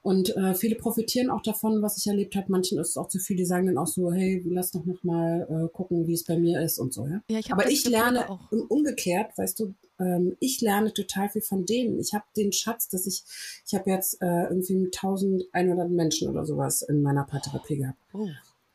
Und 0.05 0.37
äh, 0.37 0.53
viele 0.53 0.75
profitieren 0.75 1.31
auch 1.31 1.41
davon, 1.41 1.81
was 1.81 1.97
ich 1.97 2.05
erlebt 2.05 2.35
habe. 2.35 2.51
Manchen 2.51 2.77
ist 2.77 2.89
es 2.89 2.97
auch 2.97 3.07
zu 3.07 3.17
viel, 3.17 3.37
die 3.37 3.45
sagen 3.45 3.65
dann 3.65 3.79
auch 3.79 3.87
so, 3.87 4.13
hey, 4.13 4.39
lass 4.45 4.69
doch 4.69 4.85
noch 4.85 5.03
mal 5.03 5.47
äh, 5.49 5.67
gucken, 5.75 6.05
wie 6.05 6.13
es 6.13 6.23
bei 6.23 6.37
mir 6.37 6.61
ist 6.61 6.77
und 6.77 6.93
so. 6.93 7.07
Ja, 7.07 7.23
ja 7.27 7.39
ich 7.39 7.51
Aber 7.51 7.67
ich 7.67 7.89
lerne 7.89 8.29
auch. 8.29 8.51
umgekehrt, 8.51 9.35
weißt 9.35 9.59
du, 9.59 9.73
ähm, 9.99 10.37
ich 10.39 10.61
lerne 10.61 10.93
total 10.93 11.29
viel 11.29 11.41
von 11.41 11.65
denen. 11.65 11.99
Ich 11.99 12.13
habe 12.13 12.23
den 12.37 12.51
Schatz, 12.51 12.87
dass 12.87 13.07
ich, 13.07 13.23
ich 13.65 13.73
habe 13.73 13.89
jetzt 13.89 14.21
äh, 14.21 14.43
irgendwie 14.43 14.91
1100 14.93 15.89
Menschen 15.89 16.29
oder 16.29 16.45
sowas 16.45 16.83
in 16.83 17.01
meiner 17.01 17.23
Paartherapie 17.23 17.77
gehabt. 17.77 17.97
Oh. 18.13 18.29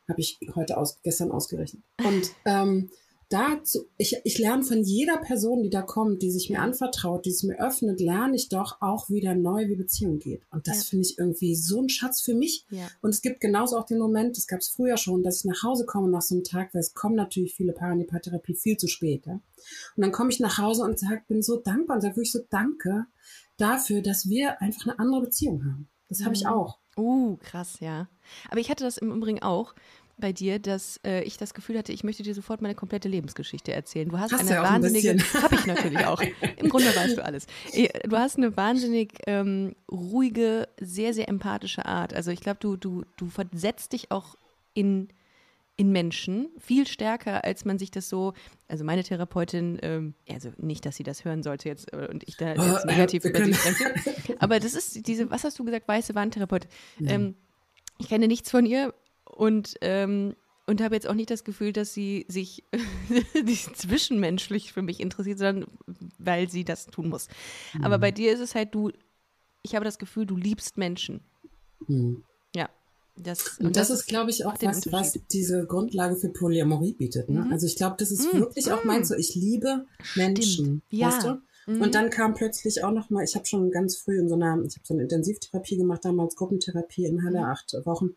habe 0.09 0.21
ich 0.21 0.37
heute 0.57 0.79
aus, 0.79 0.99
gestern 1.05 1.31
ausgerechnet. 1.31 1.85
Und 2.05 2.33
ähm, 2.45 2.91
dazu, 3.31 3.87
ich, 3.97 4.17
ich 4.25 4.39
lerne 4.39 4.65
von 4.65 4.83
jeder 4.83 5.17
Person, 5.19 5.63
die 5.63 5.71
da 5.71 5.83
kommt, 5.83 6.21
die 6.21 6.31
sich 6.31 6.51
mir 6.51 6.61
anvertraut, 6.61 7.25
die 7.25 7.31
es 7.31 7.43
mir 7.43 7.59
öffnet, 7.61 8.01
lerne 8.01 8.37
ich 8.37 8.49
doch 8.49 8.83
auch 8.83 9.09
wieder 9.09 9.35
neu, 9.35 9.69
wie 9.69 9.77
Beziehung 9.77 10.19
geht. 10.19 10.43
Und 10.51 10.69
das 10.69 10.79
ja. 10.79 10.83
finde 10.91 11.07
ich 11.07 11.19
irgendwie 11.19 11.55
so 11.55 11.81
ein 11.81 11.89
Schatz 11.89 12.21
für 12.21 12.35
mich. 12.35 12.67
Ja. 12.71 12.89
Und 13.01 13.11
es 13.11 13.23
gibt 13.23 13.41
genauso 13.41 13.79
auch 13.79 13.87
den 13.87 13.99
Moment, 13.99 14.37
das 14.37 14.47
gab 14.47 14.61
es 14.61 14.69
früher 14.69 14.97
schon, 14.97 15.23
dass 15.23 15.39
ich 15.39 15.45
nach 15.45 15.63
Hause 15.63 15.87
komme 15.87 16.11
nach 16.11 16.23
so 16.23 16.35
einem 16.35 16.45
Tag, 16.45 16.75
weil 16.75 16.81
es 16.81 16.93
kommen 16.93 17.15
natürlich 17.15 17.55
viele 17.55 17.73
Paare 17.73 17.93
in 17.93 18.01
die 18.01 18.05
Paartherapie 18.05 18.55
viel 18.55 18.77
zu 18.77 18.89
spät. 18.89 19.27
Ja? 19.27 19.35
Und 19.35 19.43
dann 19.97 20.13
komme 20.13 20.31
ich 20.31 20.41
nach 20.41 20.59
Hause 20.59 20.83
und 20.83 20.99
sage, 20.99 21.23
bin 21.29 21.43
so 21.43 21.57
dankbar 21.57 21.97
und 21.97 22.03
sage 22.03 22.17
wirklich 22.17 22.33
so 22.33 22.41
Danke 22.51 23.07
dafür, 23.57 24.03
dass 24.03 24.29
wir 24.29 24.61
einfach 24.61 24.87
eine 24.87 24.99
andere 24.99 25.23
Beziehung 25.23 25.65
haben. 25.65 25.89
Das 26.09 26.19
mhm. 26.19 26.25
habe 26.25 26.35
ich 26.35 26.47
auch. 26.47 26.79
Uh, 26.97 27.37
krass, 27.37 27.79
ja. 27.81 28.09
Aber 28.51 28.61
ich 28.61 28.71
hatte 28.71 28.85
das 28.85 28.99
im 28.99 29.13
Übrigen 29.13 29.43
auch 29.43 29.75
bei 30.21 30.33
dir, 30.33 30.59
dass 30.59 31.01
äh, 31.05 31.23
ich 31.23 31.37
das 31.37 31.55
Gefühl 31.55 31.79
hatte, 31.79 31.93
ich 31.93 32.05
möchte 32.05 32.23
dir 32.23 32.35
sofort 32.35 32.63
meine 32.63 32.75
komplette 32.75 33.09
Lebensgeschichte 33.09 33.73
erzählen. 33.73 34.09
Du 34.09 34.19
hast, 34.19 34.33
hast 34.33 34.51
eine 34.51 34.63
wahnsinnige, 34.63 35.17
habe 35.43 35.55
ich 35.55 35.67
natürlich 35.67 36.05
auch. 36.07 36.23
Im 36.57 36.69
Grunde 36.69 36.95
weißt 36.95 37.17
du 37.17 37.25
alles. 37.25 37.47
Äh, 37.73 38.09
du 38.09 38.17
hast 38.17 38.37
eine 38.37 38.57
wahnsinnig 38.57 39.13
ähm, 39.27 39.75
ruhige, 39.91 40.69
sehr, 40.81 41.15
sehr 41.15 41.29
empathische 41.29 41.87
Art. 41.87 42.15
Also 42.15 42.31
ich 42.31 42.41
glaube, 42.41 42.59
du, 42.61 42.77
du, 42.77 43.05
du 43.17 43.29
versetzt 43.29 43.93
dich 43.93 44.11
auch 44.11 44.35
in 44.75 45.09
in 45.81 45.93
Menschen 45.93 46.51
viel 46.59 46.87
stärker, 46.87 47.43
als 47.43 47.65
man 47.65 47.79
sich 47.79 47.91
das 47.91 48.11
so, 48.11 48.35
also 48.69 48.85
meine 48.85 49.03
Therapeutin, 49.03 49.79
ähm, 49.81 50.13
also 50.29 50.51
nicht, 50.59 50.85
dass 50.85 50.97
sie 50.97 51.05
das 51.05 51.25
hören 51.25 51.43
sollte 51.43 51.71
jetzt 51.71 51.91
äh, 51.95 52.07
und 52.11 52.29
ich 52.29 52.37
da 52.37 52.53
jetzt 52.53 52.85
negativ 52.85 53.25
über 53.25 53.43
sie 53.43 53.55
spreche, 53.55 53.95
aber 54.41 54.61
das 54.61 54.75
ist 54.75 55.07
diese, 55.07 55.31
was 55.31 55.43
hast 55.43 55.59
du 55.59 55.65
gesagt, 55.65 55.89
weiße 55.89 56.15
Wandtherapeutin. 56.15 56.69
Ähm, 57.07 57.35
ich 57.97 58.09
kenne 58.09 58.29
nichts 58.29 58.51
von 58.51 58.67
ihr, 58.67 58.93
und, 59.41 59.77
ähm, 59.81 60.37
und 60.67 60.83
habe 60.83 60.95
jetzt 60.95 61.09
auch 61.09 61.15
nicht 61.15 61.31
das 61.31 61.45
Gefühl, 61.45 61.73
dass 61.73 61.95
sie 61.95 62.27
sich 62.29 62.63
zwischenmenschlich 63.75 64.75
für 64.75 64.83
mich 64.83 65.01
interessiert, 65.01 65.39
sondern 65.39 65.67
weil 66.19 66.51
sie 66.51 66.63
das 66.63 66.87
tun 66.87 67.09
muss. 67.09 67.29
Mhm. 67.73 67.85
Aber 67.85 67.99
bei 67.99 68.11
dir 68.11 68.35
ist 68.35 68.41
es 68.41 68.55
halt, 68.55 68.75
du, 68.75 68.93
ich 69.63 69.75
habe 69.75 69.87
das 69.87 69.99
Gefühl, 69.99 70.27
du 70.27 70.37
liebst 70.37 70.77
Menschen. 70.77 71.21
Mhm. 71.89 72.23
Ja. 72.55 72.69
Das, 73.17 73.59
und, 73.59 73.69
und 73.69 73.77
das, 73.77 73.89
das, 73.89 74.01
ist, 74.01 74.07
glaube 74.09 74.31
ich, 74.31 74.45
auch 74.45 74.55
was, 74.61 74.93
was 74.93 75.19
diese 75.33 75.67
Grundlage 75.67 76.17
für 76.17 76.29
Polyamorie 76.29 76.93
bietet. 76.93 77.31
Ne? 77.31 77.41
Mhm. 77.41 77.53
Also 77.53 77.67
ich 77.67 77.77
glaube, 77.77 77.97
das 77.99 78.11
ist 78.11 78.33
mhm. 78.33 78.41
wirklich 78.41 78.71
auch 78.73 78.85
mein 78.85 79.07
so, 79.07 79.15
ich 79.15 79.35
liebe 79.35 79.87
Menschen. 80.17 80.83
Ja. 80.91 81.09
Weißt 81.09 81.27
du? 81.27 81.41
Mhm. 81.67 81.83
Und 81.83 81.95
dann 81.95 82.11
kam 82.11 82.35
plötzlich 82.35 82.83
auch 82.85 82.93
noch 82.93 83.11
mal, 83.11 83.25
ich 83.25 83.35
habe 83.35 83.47
schon 83.47 83.71
ganz 83.71 83.97
früh 83.97 84.19
in 84.19 84.29
so 84.29 84.35
einer, 84.35 84.63
ich 84.67 84.77
habe 84.77 84.85
so 84.87 84.95
eine 84.95 85.03
Intensivtherapie 85.03 85.77
gemacht, 85.77 86.05
damals 86.05 86.37
Gruppentherapie 86.37 87.05
in 87.05 87.25
Halle, 87.25 87.41
mhm. 87.41 87.45
acht 87.45 87.75
Wochen. 87.85 88.11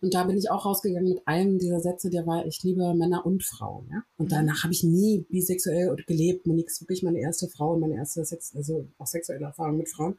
Und 0.00 0.12
da 0.12 0.24
bin 0.24 0.36
ich 0.36 0.50
auch 0.50 0.66
rausgegangen 0.66 1.08
mit 1.08 1.26
einem 1.26 1.58
dieser 1.58 1.80
Sätze, 1.80 2.10
der 2.10 2.26
war, 2.26 2.44
ich 2.44 2.62
liebe 2.62 2.92
Männer 2.94 3.24
und 3.24 3.42
Frauen. 3.42 3.88
Ja? 3.90 4.02
Und 4.18 4.26
mhm. 4.26 4.30
danach 4.30 4.62
habe 4.62 4.72
ich 4.72 4.84
nie 4.84 5.24
bisexuell 5.30 5.96
gelebt. 6.06 6.46
Monique 6.46 6.68
ist 6.68 6.82
wirklich 6.82 7.02
meine 7.02 7.20
erste 7.20 7.48
Frau 7.48 7.72
und 7.72 7.80
meine 7.80 7.96
erste 7.96 8.24
Sex, 8.24 8.54
also 8.54 8.86
auch 8.98 9.06
sexuelle 9.06 9.46
Erfahrung 9.46 9.78
mit 9.78 9.88
Frauen. 9.88 10.18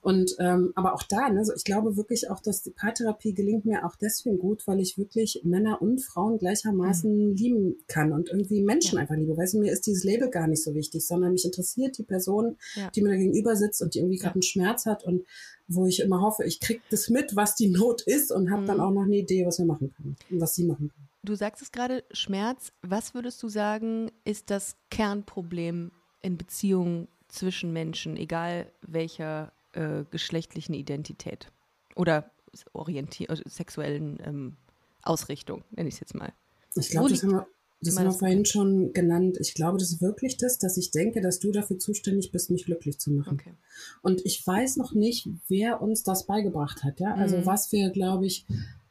Und 0.00 0.34
ähm, 0.40 0.72
aber 0.74 0.94
auch 0.94 1.04
da, 1.04 1.28
ne, 1.28 1.44
so 1.44 1.52
ich 1.54 1.64
glaube 1.64 1.96
wirklich 1.96 2.30
auch, 2.30 2.40
dass 2.40 2.62
die 2.62 2.70
Paartherapie 2.70 3.32
gelingt 3.32 3.64
mir 3.64 3.86
auch 3.86 3.94
deswegen 3.94 4.38
gut, 4.38 4.66
weil 4.66 4.80
ich 4.80 4.98
wirklich 4.98 5.40
Männer 5.44 5.80
und 5.80 6.00
Frauen 6.00 6.38
gleichermaßen 6.38 7.30
mhm. 7.30 7.34
lieben 7.36 7.76
kann 7.86 8.12
und 8.12 8.28
irgendwie 8.28 8.62
Menschen 8.62 8.96
ja. 8.96 9.02
einfach 9.02 9.14
liebe. 9.14 9.36
Weißt 9.36 9.54
du, 9.54 9.60
mir 9.60 9.72
ist 9.72 9.86
dieses 9.86 10.02
Label 10.02 10.30
gar 10.30 10.48
nicht 10.48 10.64
so 10.64 10.74
wichtig, 10.74 11.06
sondern 11.06 11.32
mich 11.32 11.44
interessiert 11.44 11.96
die 11.96 12.01
Person, 12.04 12.56
ja. 12.74 12.90
die 12.90 13.02
mir 13.02 13.10
da 13.10 13.16
gegenüber 13.16 13.56
sitzt 13.56 13.82
und 13.82 13.94
die 13.94 14.00
irgendwie 14.00 14.18
gerade 14.18 14.34
einen 14.34 14.42
Schmerz 14.42 14.86
hat 14.86 15.04
und 15.04 15.24
wo 15.68 15.86
ich 15.86 16.00
immer 16.00 16.20
hoffe, 16.20 16.44
ich 16.44 16.60
kriege 16.60 16.80
das 16.90 17.08
mit, 17.08 17.36
was 17.36 17.54
die 17.54 17.68
Not 17.68 18.02
ist 18.02 18.30
und 18.30 18.50
habe 18.50 18.62
mhm. 18.62 18.66
dann 18.66 18.80
auch 18.80 18.90
noch 18.90 19.02
eine 19.02 19.16
Idee, 19.16 19.46
was 19.46 19.58
wir 19.58 19.66
machen 19.66 19.92
können 19.96 20.16
und 20.30 20.40
was 20.40 20.54
sie 20.54 20.64
machen 20.64 20.90
können. 20.90 21.08
Du 21.24 21.34
sagst 21.36 21.62
es 21.62 21.70
gerade, 21.70 22.02
Schmerz. 22.10 22.72
Was 22.82 23.14
würdest 23.14 23.42
du 23.42 23.48
sagen, 23.48 24.10
ist 24.24 24.50
das 24.50 24.76
Kernproblem 24.90 25.92
in 26.20 26.36
Beziehungen 26.36 27.06
zwischen 27.28 27.72
Menschen, 27.72 28.16
egal 28.16 28.66
welcher 28.82 29.52
äh, 29.72 30.04
geschlechtlichen 30.10 30.74
Identität 30.74 31.46
oder 31.94 32.30
orientier 32.72 33.30
äh, 33.30 33.36
sexuellen 33.46 34.18
ähm, 34.24 34.56
Ausrichtung, 35.02 35.64
nenne 35.70 35.88
ich 35.88 35.94
es 35.94 36.00
jetzt 36.00 36.14
mal? 36.14 36.32
Ich 36.74 36.90
glaube, 36.90 37.10
das 37.10 37.22
haben 37.22 37.32
wir 37.32 37.46
das 37.82 37.98
haben 37.98 38.06
wir 38.06 38.12
vorhin 38.12 38.44
schon 38.44 38.92
genannt. 38.92 39.38
Ich 39.40 39.54
glaube, 39.54 39.78
das 39.78 39.90
ist 39.90 40.00
wirklich 40.00 40.36
das, 40.36 40.58
dass 40.58 40.76
ich 40.76 40.90
denke, 40.90 41.20
dass 41.20 41.40
du 41.40 41.50
dafür 41.50 41.78
zuständig 41.78 42.30
bist, 42.30 42.50
mich 42.50 42.64
glücklich 42.64 42.98
zu 42.98 43.10
machen. 43.10 43.38
Okay. 43.40 43.54
Und 44.02 44.24
ich 44.24 44.46
weiß 44.46 44.76
noch 44.76 44.94
nicht, 44.94 45.28
wer 45.48 45.82
uns 45.82 46.02
das 46.02 46.26
beigebracht 46.26 46.84
hat. 46.84 47.00
Ja, 47.00 47.14
also 47.14 47.38
mhm. 47.38 47.46
was 47.46 47.72
wir, 47.72 47.90
glaube 47.90 48.26
ich, 48.26 48.46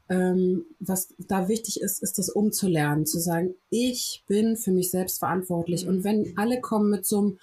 ähm, 0.09 0.65
was 0.79 1.13
da 1.17 1.47
wichtig 1.47 1.79
ist, 1.79 2.03
ist 2.03 2.17
das 2.17 2.29
umzulernen, 2.29 3.05
zu 3.05 3.19
sagen, 3.19 3.55
ich 3.69 4.23
bin 4.27 4.57
für 4.57 4.71
mich 4.71 4.91
selbst 4.91 5.19
verantwortlich. 5.19 5.83
Mhm. 5.83 5.89
Und 5.89 6.03
wenn 6.03 6.33
alle 6.35 6.59
kommen 6.59 6.89
mit 6.89 7.05
so 7.05 7.19
einem 7.19 7.37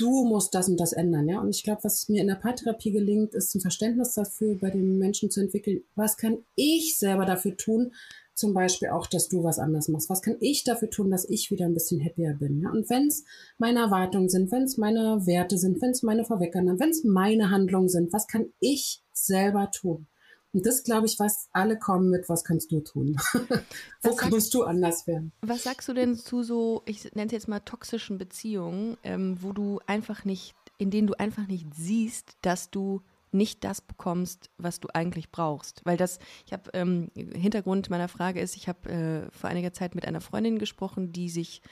du 0.00 0.24
musst 0.24 0.54
das 0.54 0.68
und 0.68 0.80
das 0.80 0.92
ändern, 0.92 1.28
ja. 1.28 1.40
Und 1.40 1.54
ich 1.54 1.62
glaube, 1.62 1.84
was 1.84 2.08
mir 2.08 2.22
in 2.22 2.28
der 2.28 2.36
Paartherapie 2.36 2.90
gelingt, 2.90 3.34
ist 3.34 3.54
ein 3.54 3.60
Verständnis 3.60 4.14
dafür 4.14 4.56
bei 4.58 4.70
den 4.70 4.98
Menschen 4.98 5.30
zu 5.30 5.40
entwickeln. 5.40 5.82
Was 5.94 6.16
kann 6.16 6.38
ich 6.54 6.96
selber 6.96 7.26
dafür 7.26 7.56
tun, 7.56 7.92
zum 8.40 8.54
Beispiel 8.54 8.88
auch, 8.88 9.06
dass 9.06 9.28
du 9.28 9.44
was 9.44 9.58
anders 9.58 9.88
machst. 9.88 10.10
Was 10.10 10.22
kann 10.22 10.36
ich 10.40 10.64
dafür 10.64 10.90
tun, 10.90 11.10
dass 11.10 11.28
ich 11.28 11.50
wieder 11.50 11.66
ein 11.66 11.74
bisschen 11.74 12.04
happier 12.04 12.34
bin? 12.34 12.60
Ja? 12.60 12.70
Und 12.70 12.90
wenn 12.90 13.06
es 13.06 13.24
meine 13.58 13.80
Erwartungen 13.80 14.28
sind, 14.28 14.50
wenn 14.50 14.64
es 14.64 14.78
meine 14.78 15.26
Werte 15.26 15.58
sind, 15.58 15.80
wenn 15.80 15.90
es 15.90 16.02
meine 16.02 16.24
Verweckern, 16.24 16.80
wenn 16.80 16.90
es 16.90 17.04
meine 17.04 17.50
Handlungen 17.50 17.88
sind, 17.88 18.12
was 18.12 18.26
kann 18.26 18.46
ich 18.58 19.02
selber 19.12 19.70
tun? 19.70 20.06
Und 20.52 20.66
das 20.66 20.82
glaube 20.82 21.06
ich, 21.06 21.20
was 21.20 21.48
alle 21.52 21.78
kommen 21.78 22.10
mit, 22.10 22.28
was 22.28 22.42
kannst 22.42 22.72
du 22.72 22.80
tun? 22.80 23.16
Wo 24.02 24.16
kannst 24.16 24.52
du 24.52 24.64
anders 24.64 25.06
werden? 25.06 25.30
Was 25.42 25.62
sagst 25.62 25.88
du 25.88 25.92
denn 25.92 26.16
zu 26.16 26.42
so, 26.42 26.82
ich 26.86 27.04
nenne 27.14 27.26
es 27.26 27.32
jetzt 27.32 27.46
mal 27.46 27.60
toxischen 27.60 28.18
Beziehungen, 28.18 28.96
ähm, 29.04 29.36
wo 29.40 29.52
du 29.52 29.78
einfach 29.86 30.24
nicht, 30.24 30.56
in 30.76 30.90
denen 30.90 31.06
du 31.06 31.14
einfach 31.14 31.46
nicht 31.46 31.68
siehst, 31.76 32.36
dass 32.42 32.68
du 32.70 33.00
nicht 33.32 33.64
das 33.64 33.80
bekommst, 33.80 34.50
was 34.58 34.80
du 34.80 34.88
eigentlich 34.92 35.30
brauchst. 35.30 35.82
Weil 35.84 35.96
das, 35.96 36.18
ich 36.46 36.52
habe, 36.52 36.70
ähm, 36.74 37.10
Hintergrund 37.14 37.90
meiner 37.90 38.08
Frage 38.08 38.40
ist, 38.40 38.56
ich 38.56 38.68
habe 38.68 38.88
äh, 38.90 39.30
vor 39.30 39.50
einiger 39.50 39.72
Zeit 39.72 39.94
mit 39.94 40.06
einer 40.06 40.20
Freundin 40.20 40.58
gesprochen, 40.58 41.12
die 41.12 41.28
sich 41.28 41.62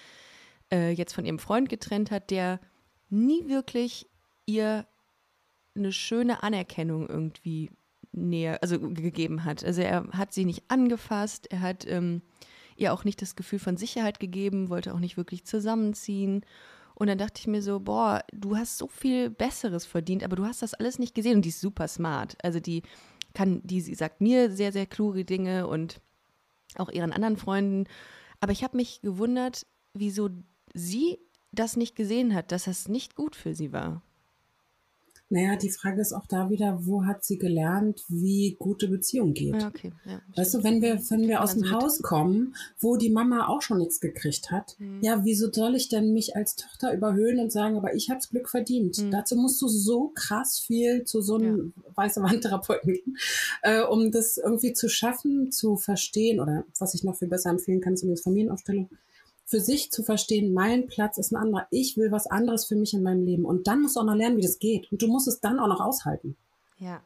äh, 0.72 0.90
jetzt 0.90 1.14
von 1.14 1.24
ihrem 1.24 1.38
Freund 1.38 1.68
getrennt 1.68 2.10
hat, 2.10 2.30
der 2.30 2.60
nie 3.10 3.48
wirklich 3.48 4.06
ihr 4.46 4.86
eine 5.74 5.92
schöne 5.92 6.42
Anerkennung 6.42 7.08
irgendwie 7.08 7.70
näher, 8.12 8.62
also 8.62 8.78
gegeben 8.80 9.44
hat. 9.44 9.64
Also 9.64 9.82
er 9.82 10.08
hat 10.12 10.32
sie 10.32 10.44
nicht 10.44 10.64
angefasst, 10.68 11.46
er 11.50 11.60
hat 11.60 11.86
ähm, 11.86 12.22
ihr 12.76 12.92
auch 12.92 13.04
nicht 13.04 13.20
das 13.22 13.36
Gefühl 13.36 13.58
von 13.58 13.76
Sicherheit 13.76 14.20
gegeben, 14.20 14.70
wollte 14.70 14.94
auch 14.94 14.98
nicht 14.98 15.16
wirklich 15.16 15.44
zusammenziehen. 15.44 16.44
Und 16.98 17.06
dann 17.06 17.18
dachte 17.18 17.38
ich 17.38 17.46
mir 17.46 17.62
so, 17.62 17.78
boah, 17.78 18.24
du 18.32 18.56
hast 18.56 18.76
so 18.76 18.88
viel 18.88 19.30
Besseres 19.30 19.86
verdient, 19.86 20.24
aber 20.24 20.34
du 20.34 20.44
hast 20.44 20.62
das 20.62 20.74
alles 20.74 20.98
nicht 20.98 21.14
gesehen 21.14 21.36
und 21.36 21.44
die 21.44 21.50
ist 21.50 21.60
super 21.60 21.86
smart. 21.86 22.36
Also 22.42 22.58
die 22.58 22.82
kann, 23.34 23.60
die 23.62 23.80
sie 23.80 23.94
sagt 23.94 24.20
mir 24.20 24.50
sehr, 24.50 24.72
sehr 24.72 24.84
kluge 24.84 25.24
Dinge 25.24 25.68
und 25.68 26.00
auch 26.74 26.90
ihren 26.90 27.12
anderen 27.12 27.36
Freunden. 27.36 27.84
Aber 28.40 28.50
ich 28.50 28.64
habe 28.64 28.76
mich 28.76 29.00
gewundert, 29.00 29.64
wieso 29.94 30.28
sie 30.74 31.20
das 31.52 31.76
nicht 31.76 31.94
gesehen 31.94 32.34
hat, 32.34 32.50
dass 32.50 32.64
das 32.64 32.88
nicht 32.88 33.14
gut 33.14 33.36
für 33.36 33.54
sie 33.54 33.72
war. 33.72 34.02
Naja, 35.30 35.56
die 35.56 35.68
Frage 35.68 36.00
ist 36.00 36.14
auch 36.14 36.26
da 36.26 36.48
wieder, 36.48 36.86
wo 36.86 37.04
hat 37.04 37.22
sie 37.22 37.38
gelernt, 37.38 38.02
wie 38.08 38.56
gute 38.58 38.88
Beziehung 38.88 39.34
geht? 39.34 39.60
Ja, 39.60 39.68
okay. 39.68 39.92
Ja, 40.06 40.22
weißt 40.36 40.54
du, 40.54 40.64
wenn 40.64 40.80
wir, 40.80 40.98
wenn 41.10 41.28
wir 41.28 41.42
aus 41.42 41.54
dem 41.54 41.70
Haus 41.70 42.00
kommen, 42.00 42.54
wo 42.80 42.96
die 42.96 43.10
Mama 43.10 43.46
auch 43.48 43.60
schon 43.60 43.78
nichts 43.78 44.00
gekriegt 44.00 44.50
hat, 44.50 44.76
mhm. 44.78 45.00
ja, 45.02 45.24
wieso 45.24 45.52
soll 45.52 45.74
ich 45.74 45.90
denn 45.90 46.14
mich 46.14 46.34
als 46.34 46.56
Tochter 46.56 46.94
überhöhen 46.94 47.40
und 47.40 47.52
sagen, 47.52 47.76
aber 47.76 47.94
ich 47.94 48.08
hab's 48.08 48.30
Glück 48.30 48.48
verdient? 48.48 48.98
Mhm. 48.98 49.10
Dazu 49.10 49.36
musst 49.36 49.60
du 49.60 49.68
so 49.68 50.12
krass 50.14 50.58
viel 50.58 51.04
zu 51.04 51.20
so 51.20 51.34
einem 51.34 51.74
ja. 51.76 51.92
weißen 51.94 52.22
Wandtherapeuten 52.22 52.94
gehen, 52.94 53.18
äh, 53.62 53.82
um 53.82 54.10
das 54.10 54.38
irgendwie 54.38 54.72
zu 54.72 54.88
schaffen, 54.88 55.52
zu 55.52 55.76
verstehen 55.76 56.40
oder 56.40 56.64
was 56.78 56.94
ich 56.94 57.04
noch 57.04 57.16
viel 57.16 57.28
besser 57.28 57.50
empfehlen 57.50 57.82
kann, 57.82 57.92
ist 57.92 58.02
übrigens 58.02 58.22
Familienaufstellung, 58.22 58.88
für 59.48 59.60
sich 59.60 59.90
zu 59.90 60.02
verstehen, 60.02 60.52
mein 60.52 60.88
Platz 60.88 61.16
ist 61.16 61.32
ein 61.32 61.36
anderer. 61.36 61.66
Ich 61.70 61.96
will 61.96 62.12
was 62.12 62.26
anderes 62.26 62.66
für 62.66 62.76
mich 62.76 62.92
in 62.92 63.02
meinem 63.02 63.24
Leben. 63.24 63.46
Und 63.46 63.66
dann 63.66 63.80
musst 63.80 63.96
du 63.96 64.00
auch 64.00 64.04
noch 64.04 64.14
lernen, 64.14 64.36
wie 64.36 64.42
das 64.42 64.58
geht. 64.58 64.92
Und 64.92 65.00
du 65.00 65.08
musst 65.08 65.26
es 65.26 65.40
dann 65.40 65.58
auch 65.58 65.68
noch 65.68 65.80
aushalten. 65.80 66.36
Ja. 66.78 67.02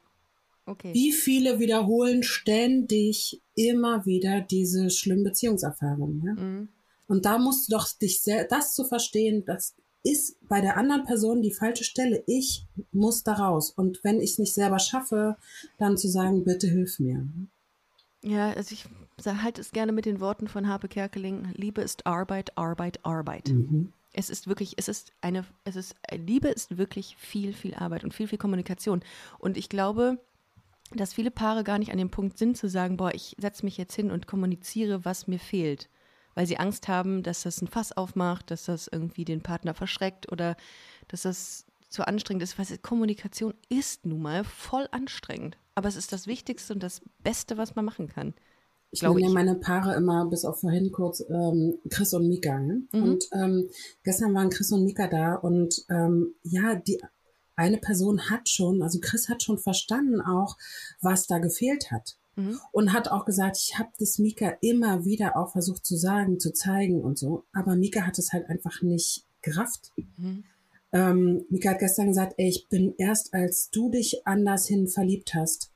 Okay. 0.66 0.92
Wie 0.92 1.12
viele 1.12 1.60
wiederholen 1.60 2.24
ständig 2.24 3.40
immer 3.54 4.06
wieder 4.06 4.40
diese 4.40 4.90
schlimmen 4.90 5.22
Beziehungserfahrungen? 5.22 6.22
Ja? 6.24 6.32
Mhm. 6.32 6.68
Und 7.06 7.24
da 7.26 7.38
musst 7.38 7.68
du 7.68 7.76
doch 7.76 7.88
dich 7.92 8.22
sehr, 8.22 8.44
das 8.44 8.74
zu 8.74 8.84
verstehen, 8.84 9.44
das 9.44 9.74
ist 10.02 10.36
bei 10.48 10.60
der 10.60 10.76
anderen 10.76 11.04
Person 11.04 11.42
die 11.42 11.52
falsche 11.52 11.84
Stelle. 11.84 12.24
Ich 12.26 12.66
muss 12.90 13.22
da 13.22 13.34
raus. 13.34 13.70
Und 13.70 14.02
wenn 14.02 14.20
ich 14.20 14.32
es 14.32 14.38
nicht 14.38 14.52
selber 14.52 14.80
schaffe, 14.80 15.36
dann 15.78 15.96
zu 15.96 16.08
sagen, 16.08 16.42
bitte 16.42 16.66
hilf 16.66 16.98
mir. 16.98 17.24
Ja, 18.22 18.50
also 18.50 18.72
ich 18.72 18.86
halte 19.26 19.60
es 19.60 19.72
gerne 19.72 19.92
mit 19.92 20.06
den 20.06 20.20
Worten 20.20 20.48
von 20.48 20.68
Harpe 20.68 20.88
Kerkeling. 20.88 21.48
Liebe 21.54 21.80
ist 21.82 22.06
Arbeit, 22.06 22.56
Arbeit, 22.56 23.04
Arbeit. 23.04 23.48
Mhm. 23.48 23.92
Es 24.14 24.28
ist 24.28 24.46
wirklich, 24.46 24.74
es 24.76 24.88
ist 24.88 25.12
eine, 25.20 25.44
es 25.64 25.76
ist, 25.76 25.94
Liebe 26.14 26.48
ist 26.48 26.76
wirklich 26.76 27.16
viel, 27.18 27.54
viel 27.54 27.74
Arbeit 27.74 28.04
und 28.04 28.12
viel, 28.12 28.28
viel 28.28 28.38
Kommunikation. 28.38 29.02
Und 29.38 29.56
ich 29.56 29.68
glaube, 29.68 30.18
dass 30.94 31.14
viele 31.14 31.30
Paare 31.30 31.64
gar 31.64 31.78
nicht 31.78 31.92
an 31.92 31.98
dem 31.98 32.10
Punkt 32.10 32.38
sind 32.38 32.56
zu 32.56 32.68
sagen, 32.68 32.96
boah, 32.96 33.14
ich 33.14 33.36
setze 33.38 33.64
mich 33.64 33.78
jetzt 33.78 33.94
hin 33.94 34.10
und 34.10 34.26
kommuniziere, 34.26 35.04
was 35.04 35.26
mir 35.26 35.38
fehlt. 35.38 35.88
Weil 36.34 36.46
sie 36.46 36.58
Angst 36.58 36.88
haben, 36.88 37.22
dass 37.22 37.42
das 37.42 37.60
ein 37.60 37.68
Fass 37.68 37.92
aufmacht, 37.92 38.50
dass 38.50 38.64
das 38.64 38.88
irgendwie 38.88 39.24
den 39.24 39.42
Partner 39.42 39.74
verschreckt 39.74 40.30
oder 40.32 40.56
dass 41.08 41.22
das 41.22 41.66
zu 41.88 42.06
anstrengend 42.06 42.42
ist. 42.42 42.58
Weil 42.58 42.78
Kommunikation 42.78 43.54
ist 43.68 44.06
nun 44.06 44.22
mal 44.22 44.44
voll 44.44 44.88
anstrengend. 44.92 45.58
Aber 45.74 45.88
es 45.88 45.96
ist 45.96 46.12
das 46.12 46.26
Wichtigste 46.26 46.74
und 46.74 46.82
das 46.82 47.02
Beste, 47.22 47.56
was 47.56 47.74
man 47.74 47.84
machen 47.84 48.08
kann. 48.08 48.34
Ich 48.92 49.02
nenne 49.02 49.20
ja 49.22 49.30
meine 49.30 49.54
Paare 49.54 49.94
immer 49.94 50.26
bis 50.26 50.44
auf 50.44 50.60
vorhin 50.60 50.92
kurz 50.92 51.24
ähm, 51.28 51.78
Chris 51.88 52.12
und 52.12 52.28
Mika. 52.28 52.60
Ne? 52.60 52.82
Mhm. 52.92 53.02
Und 53.02 53.28
ähm, 53.32 53.68
gestern 54.04 54.34
waren 54.34 54.50
Chris 54.50 54.70
und 54.70 54.84
Mika 54.84 55.08
da 55.08 55.34
und 55.34 55.84
ähm, 55.88 56.34
ja, 56.42 56.74
die 56.74 57.00
eine 57.56 57.78
Person 57.78 58.30
hat 58.30 58.48
schon, 58.48 58.82
also 58.82 58.98
Chris 59.00 59.28
hat 59.28 59.42
schon 59.42 59.58
verstanden 59.58 60.20
auch, 60.20 60.56
was 61.00 61.26
da 61.26 61.38
gefehlt 61.38 61.90
hat. 61.90 62.16
Mhm. 62.36 62.58
Und 62.70 62.92
hat 62.92 63.08
auch 63.08 63.24
gesagt, 63.24 63.58
ich 63.58 63.78
habe 63.78 63.90
das 63.98 64.18
Mika 64.18 64.54
immer 64.60 65.04
wieder 65.04 65.36
auch 65.36 65.52
versucht 65.52 65.84
zu 65.84 65.96
sagen, 65.96 66.38
zu 66.38 66.52
zeigen 66.52 67.02
und 67.02 67.18
so. 67.18 67.44
Aber 67.52 67.76
Mika 67.76 68.02
hat 68.02 68.18
es 68.18 68.32
halt 68.32 68.48
einfach 68.48 68.82
nicht 68.82 69.24
gerafft. 69.42 69.92
Mhm. 70.16 70.44
Ähm, 70.92 71.44
Mika 71.48 71.70
hat 71.70 71.78
gestern 71.78 72.08
gesagt, 72.08 72.34
ey, 72.36 72.48
ich 72.48 72.68
bin 72.68 72.94
erst 72.98 73.32
als 73.32 73.70
du 73.70 73.90
dich 73.90 74.26
anders 74.26 74.66
hin 74.66 74.86
verliebt 74.86 75.34
hast, 75.34 75.70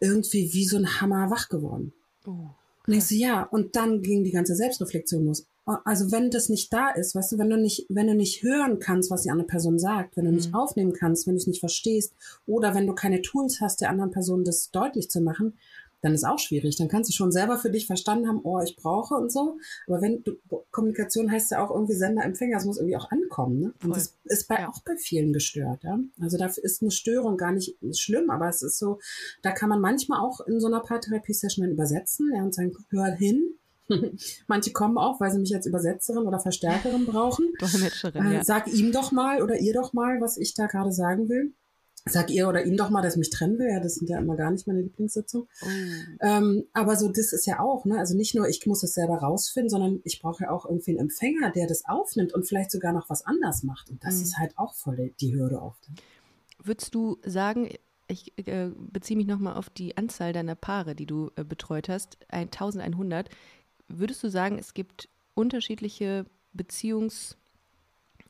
irgendwie 0.00 0.52
wie 0.52 0.64
so 0.64 0.76
ein 0.78 1.00
Hammer 1.00 1.30
wach 1.30 1.48
geworden. 1.48 1.92
Oh, 2.26 2.48
und 2.86 2.94
ich 2.94 3.04
so, 3.04 3.14
ja, 3.14 3.42
und 3.44 3.76
dann 3.76 4.02
ging 4.02 4.24
die 4.24 4.32
ganze 4.32 4.54
Selbstreflexion 4.54 5.24
los 5.24 5.46
also 5.64 6.10
wenn 6.10 6.30
das 6.30 6.48
nicht 6.48 6.72
da 6.72 6.90
ist, 6.90 7.14
weißt 7.14 7.32
du, 7.32 7.38
wenn 7.38 7.50
du 7.50 7.56
nicht, 7.56 7.86
wenn 7.88 8.08
du 8.08 8.14
nicht 8.14 8.42
hören 8.42 8.80
kannst, 8.80 9.10
was 9.10 9.22
die 9.22 9.30
andere 9.30 9.46
Person 9.46 9.78
sagt, 9.78 10.16
wenn 10.16 10.24
du 10.24 10.30
mhm. 10.30 10.36
nicht 10.36 10.54
aufnehmen 10.54 10.92
kannst, 10.92 11.26
wenn 11.26 11.34
du 11.34 11.38
es 11.38 11.46
nicht 11.46 11.60
verstehst 11.60 12.14
oder 12.46 12.74
wenn 12.74 12.86
du 12.86 12.94
keine 12.94 13.22
Tools 13.22 13.60
hast, 13.60 13.80
der 13.80 13.90
anderen 13.90 14.10
Person 14.10 14.44
das 14.44 14.70
deutlich 14.70 15.08
zu 15.08 15.20
machen, 15.20 15.54
dann 16.02 16.14
ist 16.14 16.24
auch 16.24 16.38
schwierig. 16.38 16.76
Dann 16.76 16.88
kannst 16.88 17.08
du 17.08 17.14
schon 17.14 17.32
selber 17.32 17.56
für 17.58 17.70
dich 17.70 17.86
verstanden 17.86 18.28
haben, 18.28 18.40
oh, 18.42 18.60
ich 18.60 18.76
brauche 18.76 19.14
und 19.14 19.32
so. 19.32 19.58
Aber 19.86 20.02
wenn 20.02 20.22
du, 20.24 20.32
Kommunikation 20.70 21.30
heißt 21.30 21.52
ja 21.52 21.64
auch 21.64 21.70
irgendwie 21.70 21.94
Sender, 21.94 22.24
Empfänger, 22.24 22.58
es 22.58 22.64
muss 22.64 22.76
irgendwie 22.76 22.96
auch 22.96 23.10
ankommen. 23.10 23.60
Ne? 23.60 23.74
Und 23.84 23.96
das 23.96 24.18
ist 24.24 24.48
bei, 24.48 24.56
ja. 24.56 24.68
auch 24.68 24.82
bei 24.84 24.96
vielen 24.96 25.32
gestört. 25.32 25.84
Ja? 25.84 25.98
Also 26.20 26.36
dafür 26.36 26.64
ist 26.64 26.82
eine 26.82 26.90
Störung 26.90 27.36
gar 27.36 27.52
nicht 27.52 27.76
schlimm, 27.92 28.30
aber 28.30 28.48
es 28.48 28.62
ist 28.62 28.78
so, 28.78 28.98
da 29.42 29.52
kann 29.52 29.68
man 29.68 29.80
manchmal 29.80 30.20
auch 30.20 30.40
in 30.40 30.60
so 30.60 30.66
einer 30.66 30.80
Paartherapie-Session 30.80 31.64
dann 31.64 31.72
übersetzen 31.72 32.32
ja, 32.34 32.42
und 32.42 32.54
sagen, 32.54 32.72
hör 32.90 33.06
hin, 33.06 33.54
Manche 34.46 34.72
kommen 34.72 34.96
auch, 34.96 35.20
weil 35.20 35.30
sie 35.30 35.38
mich 35.38 35.54
als 35.54 35.66
Übersetzerin 35.66 36.26
oder 36.26 36.38
Verstärkerin 36.38 37.04
brauchen. 37.04 37.52
Dolmetscherin, 37.58 38.26
äh, 38.26 38.34
ja. 38.34 38.44
Sag 38.44 38.68
ihm 38.68 38.92
doch 38.92 39.12
mal 39.12 39.42
oder 39.42 39.58
ihr 39.58 39.74
doch 39.74 39.92
mal, 39.92 40.20
was 40.20 40.38
ich 40.38 40.54
da 40.54 40.66
gerade 40.66 40.92
sagen 40.92 41.28
will. 41.28 41.52
Sag 42.04 42.30
ihr 42.30 42.48
oder 42.48 42.64
ihm 42.64 42.76
doch 42.76 42.90
mal, 42.90 43.00
dass 43.00 43.14
ich 43.14 43.18
mich 43.18 43.30
trennen 43.30 43.58
will. 43.58 43.68
Ja, 43.70 43.78
das 43.78 43.94
sind 43.94 44.10
ja 44.10 44.18
immer 44.18 44.34
gar 44.34 44.50
nicht 44.50 44.66
meine 44.66 44.80
Lieblingssitzungen. 44.80 45.46
Oh. 45.62 45.66
Ähm, 46.20 46.64
aber 46.72 46.96
so, 46.96 47.08
das 47.08 47.32
ist 47.32 47.46
ja 47.46 47.60
auch, 47.60 47.84
ne? 47.84 47.98
Also 47.98 48.16
nicht 48.16 48.34
nur, 48.34 48.48
ich 48.48 48.66
muss 48.66 48.80
das 48.80 48.94
selber 48.94 49.18
rausfinden, 49.18 49.70
sondern 49.70 50.00
ich 50.02 50.20
brauche 50.20 50.44
ja 50.44 50.50
auch 50.50 50.66
irgendwie 50.66 50.90
einen 50.90 51.00
Empfänger, 51.00 51.52
der 51.52 51.68
das 51.68 51.84
aufnimmt 51.86 52.32
und 52.32 52.46
vielleicht 52.46 52.72
sogar 52.72 52.92
noch 52.92 53.08
was 53.08 53.24
anders 53.24 53.62
macht. 53.62 53.88
Und 53.88 54.02
das 54.04 54.16
mhm. 54.16 54.22
ist 54.22 54.38
halt 54.38 54.58
auch 54.58 54.74
voll 54.74 55.12
die 55.20 55.34
Hürde 55.34 55.62
oft. 55.62 55.88
Würdest 56.60 56.94
du 56.94 57.18
sagen, 57.24 57.68
ich 58.08 58.32
äh, 58.48 58.70
beziehe 58.76 59.16
mich 59.16 59.28
nochmal 59.28 59.54
auf 59.54 59.70
die 59.70 59.96
Anzahl 59.96 60.32
deiner 60.32 60.56
Paare, 60.56 60.96
die 60.96 61.06
du 61.06 61.30
äh, 61.36 61.44
betreut 61.44 61.88
hast, 61.88 62.18
1100. 62.28 63.28
Würdest 63.86 64.22
du 64.24 64.28
sagen, 64.28 64.58
es 64.58 64.74
gibt 64.74 65.08
unterschiedliche 65.34 66.26
Beziehungs- 66.56 67.36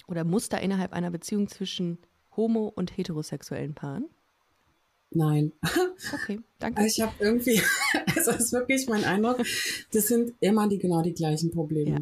oder 0.09 0.25
Muster 0.25 0.61
innerhalb 0.61 0.93
einer 0.93 1.11
Beziehung 1.11 1.49
zwischen 1.49 1.99
homo- 2.37 2.73
und 2.75 2.97
heterosexuellen 2.97 3.75
Paaren? 3.75 4.07
Nein. 5.11 5.53
Okay, 6.13 6.41
danke. 6.59 6.87
Ich 6.87 7.01
habe 7.01 7.13
irgendwie, 7.19 7.61
also 8.17 8.33
das 8.33 8.45
ist 8.45 8.53
wirklich 8.53 8.89
mein 8.89 9.05
Eindruck, 9.05 9.39
das 9.93 10.09
sind 10.09 10.33
immer 10.41 10.69
die 10.69 10.79
genau 10.79 11.03
die 11.03 11.13
gleichen 11.13 11.51
Probleme. 11.51 11.91
Ja. 11.91 11.99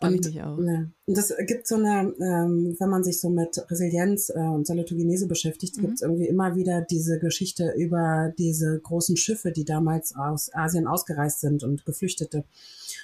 Und, 0.00 0.26
ich 0.26 0.42
auch. 0.42 0.58
Ja. 0.58 0.86
Und 1.06 1.16
das 1.16 1.32
gibt 1.46 1.68
so 1.68 1.76
eine, 1.76 2.12
ähm, 2.20 2.76
wenn 2.78 2.88
man 2.88 3.04
sich 3.04 3.20
so 3.20 3.28
mit 3.28 3.64
Resilienz 3.70 4.30
äh, 4.30 4.38
und 4.38 4.66
Salutogenese 4.66 5.28
beschäftigt, 5.28 5.76
mhm. 5.76 5.82
gibt 5.82 5.94
es 5.94 6.02
irgendwie 6.02 6.26
immer 6.26 6.56
wieder 6.56 6.80
diese 6.80 7.18
Geschichte 7.20 7.72
über 7.76 8.32
diese 8.36 8.80
großen 8.80 9.16
Schiffe, 9.16 9.52
die 9.52 9.64
damals 9.64 10.16
aus 10.16 10.52
Asien 10.52 10.88
ausgereist 10.88 11.40
sind 11.40 11.62
und 11.62 11.84
Geflüchtete. 11.86 12.44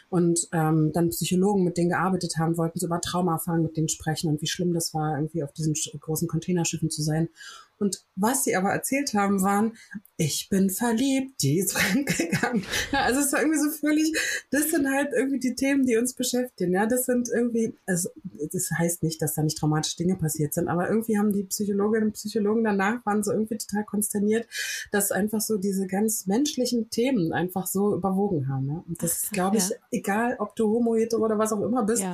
Und 0.09 0.49
ähm, 0.53 0.91
dann 0.93 1.11
Psychologen, 1.11 1.65
mit 1.65 1.77
denen 1.77 1.91
gearbeitet 1.91 2.37
haben, 2.39 2.57
wollten 2.57 2.79
so 2.79 2.87
über 2.87 3.01
Traumaerfahrungen 3.01 3.67
mit 3.67 3.77
denen 3.77 3.89
sprechen 3.89 4.31
und 4.31 4.41
wie 4.41 4.47
schlimm 4.47 4.73
das 4.73 4.95
war, 4.95 5.17
irgendwie 5.17 5.43
auf 5.45 5.53
diesen 5.53 5.75
großen 6.01 6.29
Containerschiffen 6.29 6.91
zu 6.91 7.03
sein. 7.03 7.29
Und 7.79 8.05
was 8.17 8.45
sie 8.45 8.57
aber 8.57 8.71
erzählt 8.71 9.15
haben, 9.15 9.43
waren, 9.43 9.77
ich 10.17 10.49
bin 10.49 10.69
verliebt, 10.69 11.41
die 11.43 11.59
ist 11.59 11.73
fremdgegangen. 11.79 12.65
Ja, 12.93 13.03
also 13.03 13.21
es 13.21 13.33
war 13.33 13.41
irgendwie 13.41 13.61
so 13.61 13.71
völlig, 13.71 14.13
das 14.51 14.71
sind 14.71 14.91
halt 14.91 15.11
irgendwie 15.15 15.39
die 15.39 15.55
Themen, 15.55 15.87
die 15.87 15.97
uns 15.97 16.15
beschäftigen. 16.15 16.73
Ja, 16.73 16.87
das 16.87 17.07
sind 17.07 17.29
irgendwie, 17.33 17.75
also 17.87 18.11
das 18.53 18.71
heißt 18.77 19.05
nicht, 19.05 19.23
dass 19.23 19.35
da 19.35 19.43
nicht 19.43 19.59
traumatische 19.59 19.97
Dinge 19.97 20.17
passiert 20.17 20.55
sind, 20.55 20.69
aber 20.69 20.89
irgendwie 20.89 21.19
haben 21.19 21.33
die 21.33 21.45
Psychologinnen 21.45 22.09
und 22.09 22.15
Psychologen 22.15 22.65
danach 22.65 23.05
waren 23.07 23.23
so 23.23 23.33
irgendwie 23.33 23.59
total 23.59 23.85
konsterniert, 23.85 24.49
dass 24.91 25.13
einfach 25.13 25.41
so 25.41 25.57
diese 25.57 25.87
ganz 25.87 26.27
menschlichen 26.27 26.91
Themen 26.91 27.33
einfach 27.33 27.67
so 27.67 27.95
überwogen 27.95 28.49
haben. 28.49 28.69
Ja? 28.69 28.85
Und 28.89 29.03
das 29.03 29.23
ist, 29.25 29.33
glaube 29.33 29.59
ich, 29.59 29.69
ja. 29.69 29.77
egal, 29.93 30.37
ob 30.41 30.57
du 30.57 30.69
homo, 30.69 30.97
hetero 30.97 31.25
oder 31.25 31.39
was 31.39 31.53
auch 31.53 31.63
immer 31.63 31.85
bist. 31.85 32.05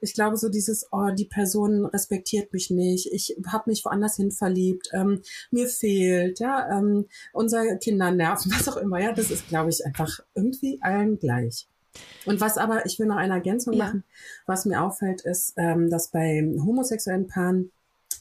Ich 0.00 0.14
glaube 0.14 0.36
so 0.36 0.48
dieses, 0.48 0.86
oh, 0.92 1.10
die 1.10 1.24
Person 1.24 1.86
respektiert 1.86 2.52
mich 2.52 2.70
nicht, 2.70 3.12
ich 3.12 3.36
habe 3.48 3.70
mich 3.70 3.84
woanders 3.84 4.16
hin 4.16 4.30
verliebt, 4.30 4.90
ähm, 4.92 5.07
mir 5.50 5.68
fehlt, 5.68 6.40
ja, 6.40 6.78
ähm, 6.78 7.06
unser 7.32 7.76
Kinder 7.76 8.10
nerven, 8.10 8.52
was 8.56 8.68
auch 8.68 8.76
immer, 8.76 9.00
ja, 9.00 9.12
das 9.12 9.30
ist, 9.30 9.48
glaube 9.48 9.70
ich, 9.70 9.84
einfach 9.84 10.20
irgendwie 10.34 10.78
allen 10.82 11.18
gleich. 11.18 11.68
Und 12.26 12.40
was 12.40 12.58
aber, 12.58 12.86
ich 12.86 12.98
will 12.98 13.06
noch 13.06 13.16
eine 13.16 13.34
Ergänzung 13.34 13.74
ja. 13.74 13.86
machen, 13.86 14.04
was 14.46 14.64
mir 14.64 14.82
auffällt, 14.82 15.22
ist, 15.22 15.54
ähm, 15.56 15.90
dass 15.90 16.08
bei 16.08 16.42
homosexuellen 16.64 17.26
Paaren 17.26 17.72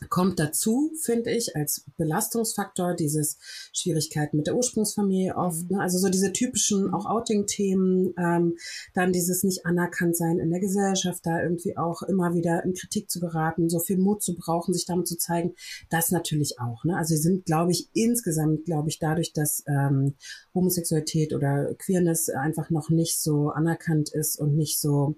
kommt 0.10 0.40
dazu, 0.40 0.92
finde 1.02 1.32
ich, 1.32 1.56
als 1.56 1.86
Belastungsfaktor 1.98 2.94
dieses 2.94 3.38
Schwierigkeiten 3.74 4.38
mit 4.38 4.48
der 4.48 4.56
Ursprungsfamilie 4.56 5.36
oft. 5.36 5.70
Mhm. 5.70 5.78
Ne? 5.78 5.82
Also 5.82 5.98
so 5.98 6.10
diese 6.10 6.32
typischen 6.32 6.94
auch 6.94 7.06
Outing-Themen, 7.06 8.14
ähm, 8.18 8.58
dann 8.94 9.12
dieses 9.12 9.44
nicht 9.44 9.66
anerkannt 9.66 10.16
sein 10.16 10.40
in 10.40 10.50
der 10.50 10.60
Gesellschaft, 10.60 11.26
da 11.26 11.42
irgendwie 11.42 11.78
auch 11.78 12.02
immer 12.04 12.34
wieder 12.34 12.64
in 12.64 12.74
Kritik 12.74 13.10
zu 13.10 13.20
geraten, 13.20 13.70
so 13.70 13.80
viel 13.80 13.98
Mut 13.98 14.22
zu 14.22 14.36
brauchen, 14.36 14.74
sich 14.74 14.86
damit 14.86 15.08
zu 15.08 15.18
zeigen, 15.18 15.56
das 15.90 16.12
natürlich 16.12 16.60
auch. 16.60 16.84
Ne? 16.84 16.96
Also 16.96 17.16
sie 17.16 17.22
sind, 17.22 17.46
glaube 17.46 17.72
ich, 17.72 17.90
insgesamt, 17.94 18.66
glaube 18.66 18.90
ich, 18.90 19.00
dadurch, 19.00 19.34
dass 19.34 19.64
ähm, 19.68 20.16
Homosexualität 20.54 21.34
oder 21.34 21.74
Queerness 21.76 22.30
einfach 22.30 22.70
noch 22.70 22.90
nicht 22.90 23.22
so 23.22 23.50
anerkannt 23.50 24.14
ist 24.14 24.40
und 24.40 24.56
nicht 24.56 24.80
so 24.80 25.16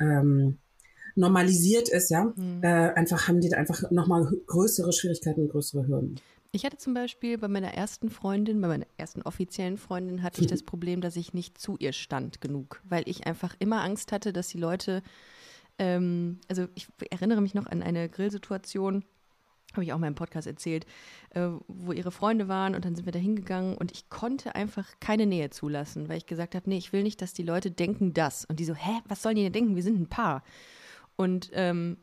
ähm, 0.00 0.58
normalisiert 1.18 1.88
ist, 1.88 2.10
ja, 2.10 2.32
mhm. 2.36 2.62
äh, 2.62 2.92
einfach 2.94 3.28
haben 3.28 3.40
die 3.40 3.52
einfach 3.52 3.90
nochmal 3.90 4.30
größere 4.46 4.92
Schwierigkeiten 4.92 5.42
und 5.42 5.48
größere 5.50 5.86
Hürden. 5.86 6.20
Ich 6.50 6.64
hatte 6.64 6.78
zum 6.78 6.94
Beispiel 6.94 7.36
bei 7.36 7.48
meiner 7.48 7.74
ersten 7.74 8.08
Freundin, 8.08 8.60
bei 8.60 8.68
meiner 8.68 8.86
ersten 8.96 9.20
offiziellen 9.22 9.76
Freundin, 9.76 10.22
hatte 10.22 10.40
ich 10.40 10.46
das 10.48 10.62
Problem, 10.62 11.00
dass 11.00 11.16
ich 11.16 11.34
nicht 11.34 11.58
zu 11.58 11.76
ihr 11.78 11.92
stand 11.92 12.40
genug, 12.40 12.80
weil 12.88 13.02
ich 13.06 13.26
einfach 13.26 13.54
immer 13.58 13.82
Angst 13.82 14.12
hatte, 14.12 14.32
dass 14.32 14.48
die 14.48 14.58
Leute, 14.58 15.02
ähm, 15.78 16.40
also 16.48 16.66
ich 16.74 16.88
erinnere 17.10 17.42
mich 17.42 17.54
noch 17.54 17.66
an 17.66 17.82
eine 17.82 18.08
Grillsituation, 18.08 19.04
habe 19.74 19.84
ich 19.84 19.92
auch 19.92 19.96
in 19.96 20.00
meinem 20.00 20.14
Podcast 20.14 20.46
erzählt, 20.46 20.86
äh, 21.30 21.48
wo 21.66 21.92
ihre 21.92 22.10
Freunde 22.10 22.48
waren 22.48 22.74
und 22.74 22.84
dann 22.84 22.94
sind 22.94 23.04
wir 23.04 23.12
da 23.12 23.18
hingegangen 23.18 23.76
und 23.76 23.92
ich 23.92 24.08
konnte 24.08 24.54
einfach 24.54 24.88
keine 25.00 25.26
Nähe 25.26 25.50
zulassen, 25.50 26.08
weil 26.08 26.16
ich 26.16 26.26
gesagt 26.26 26.54
habe, 26.54 26.70
nee, 26.70 26.78
ich 26.78 26.92
will 26.94 27.02
nicht, 27.02 27.20
dass 27.20 27.34
die 27.34 27.42
Leute 27.42 27.70
denken 27.70 28.14
das. 28.14 28.46
Und 28.46 28.60
die 28.60 28.64
so, 28.64 28.74
hä, 28.74 29.00
was 29.06 29.22
sollen 29.22 29.36
die 29.36 29.42
denn 29.42 29.52
denken? 29.52 29.76
Wir 29.76 29.82
sind 29.82 30.00
ein 30.00 30.08
Paar. 30.08 30.42
Und 31.18 31.50
ähm, 31.52 31.98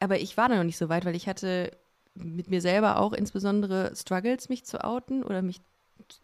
aber 0.00 0.20
ich 0.20 0.36
war 0.36 0.48
da 0.48 0.56
noch 0.56 0.64
nicht 0.64 0.78
so 0.78 0.88
weit, 0.88 1.04
weil 1.04 1.14
ich 1.14 1.28
hatte 1.28 1.76
mit 2.14 2.50
mir 2.50 2.60
selber 2.60 2.98
auch 2.98 3.12
insbesondere 3.12 3.94
Struggles, 3.94 4.48
mich 4.48 4.64
zu 4.64 4.82
outen 4.82 5.22
oder 5.22 5.42
mich 5.42 5.60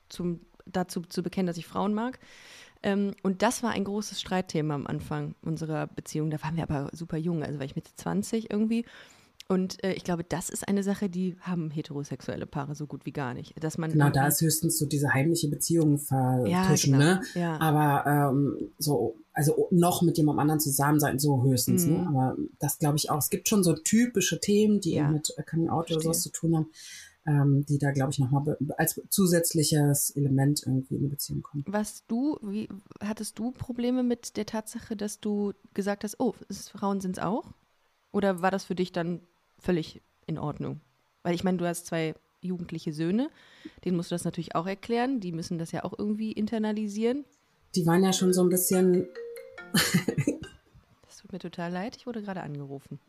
zum, 0.08 0.40
dazu 0.64 1.02
zu 1.02 1.22
bekennen, 1.22 1.46
dass 1.46 1.58
ich 1.58 1.66
Frauen 1.66 1.92
mag. 1.92 2.18
Ähm, 2.82 3.14
und 3.22 3.42
das 3.42 3.62
war 3.62 3.70
ein 3.70 3.84
großes 3.84 4.20
Streitthema 4.20 4.74
am 4.74 4.86
Anfang 4.86 5.34
unserer 5.42 5.86
Beziehung. 5.86 6.30
Da 6.30 6.42
waren 6.42 6.56
wir 6.56 6.62
aber 6.62 6.88
super 6.92 7.18
jung, 7.18 7.42
also 7.42 7.58
war 7.58 7.66
ich 7.66 7.76
Mitte 7.76 7.90
20 7.94 8.50
irgendwie. 8.50 8.84
Und 9.46 9.82
äh, 9.84 9.92
ich 9.92 10.04
glaube, 10.04 10.24
das 10.24 10.48
ist 10.48 10.66
eine 10.66 10.82
Sache, 10.82 11.10
die 11.10 11.36
haben 11.40 11.70
heterosexuelle 11.70 12.46
Paare 12.46 12.74
so 12.74 12.86
gut 12.86 13.04
wie 13.04 13.12
gar 13.12 13.34
nicht. 13.34 13.62
Dass 13.62 13.76
man 13.76 13.92
genau, 13.92 14.08
da 14.08 14.26
ist 14.26 14.40
höchstens 14.40 14.78
so 14.78 14.86
diese 14.86 15.12
heimliche 15.12 15.48
Beziehung 15.48 15.98
vertuschen, 15.98 16.92
ja, 16.94 16.98
genau. 16.98 16.98
ne? 16.98 17.20
Ja. 17.34 17.60
Aber 17.60 18.32
ähm, 18.32 18.70
so, 18.78 19.16
also 19.34 19.68
noch 19.70 20.00
mit 20.00 20.16
jemandem 20.16 20.40
anderen 20.40 20.60
zusammen 20.60 20.98
sein, 20.98 21.18
so 21.18 21.42
höchstens, 21.42 21.84
ne? 21.84 21.98
mhm. 21.98 22.02
ne? 22.02 22.08
Aber 22.08 22.36
das 22.58 22.78
glaube 22.78 22.96
ich 22.96 23.10
auch. 23.10 23.18
Es 23.18 23.28
gibt 23.28 23.48
schon 23.48 23.62
so 23.62 23.74
typische 23.74 24.40
Themen, 24.40 24.80
die 24.80 24.94
ja. 24.94 25.10
mit 25.10 25.34
Coming 25.50 25.68
Out 25.68 25.90
oder 25.90 26.00
sowas 26.00 26.22
zu 26.22 26.30
tun 26.30 26.56
haben, 26.56 26.70
ähm, 27.26 27.66
die 27.66 27.78
da, 27.78 27.90
glaube 27.90 28.12
ich, 28.12 28.18
nochmal 28.18 28.56
als 28.78 28.98
zusätzliches 29.10 30.10
Element 30.16 30.62
irgendwie 30.64 30.94
in 30.94 31.02
die 31.02 31.08
Beziehung 31.08 31.42
kommen. 31.42 31.64
Was 31.66 32.06
du, 32.06 32.38
wie 32.40 32.68
hattest 33.00 33.38
du 33.38 33.50
Probleme 33.50 34.02
mit 34.02 34.38
der 34.38 34.46
Tatsache, 34.46 34.96
dass 34.96 35.20
du 35.20 35.52
gesagt 35.74 36.02
hast, 36.04 36.18
oh, 36.18 36.34
Frauen 36.72 37.02
sind 37.02 37.18
es 37.18 37.22
auch? 37.22 37.52
Oder 38.10 38.40
war 38.40 38.50
das 38.50 38.64
für 38.64 38.74
dich 38.74 38.92
dann 38.92 39.20
völlig 39.64 40.00
in 40.26 40.38
Ordnung. 40.38 40.80
Weil 41.22 41.34
ich 41.34 41.44
meine, 41.44 41.58
du 41.58 41.66
hast 41.66 41.86
zwei 41.86 42.14
jugendliche 42.40 42.92
Söhne. 42.92 43.30
Denen 43.84 43.96
musst 43.96 44.10
du 44.10 44.14
das 44.14 44.24
natürlich 44.24 44.54
auch 44.54 44.66
erklären. 44.66 45.20
Die 45.20 45.32
müssen 45.32 45.58
das 45.58 45.72
ja 45.72 45.84
auch 45.84 45.94
irgendwie 45.98 46.32
internalisieren. 46.32 47.24
Die 47.74 47.86
waren 47.86 48.04
ja 48.04 48.12
schon 48.12 48.32
so 48.32 48.42
ein 48.42 48.50
bisschen. 48.50 49.08
das 49.72 51.18
tut 51.18 51.32
mir 51.32 51.38
total 51.38 51.72
leid. 51.72 51.96
Ich 51.96 52.06
wurde 52.06 52.22
gerade 52.22 52.42
angerufen. 52.42 53.00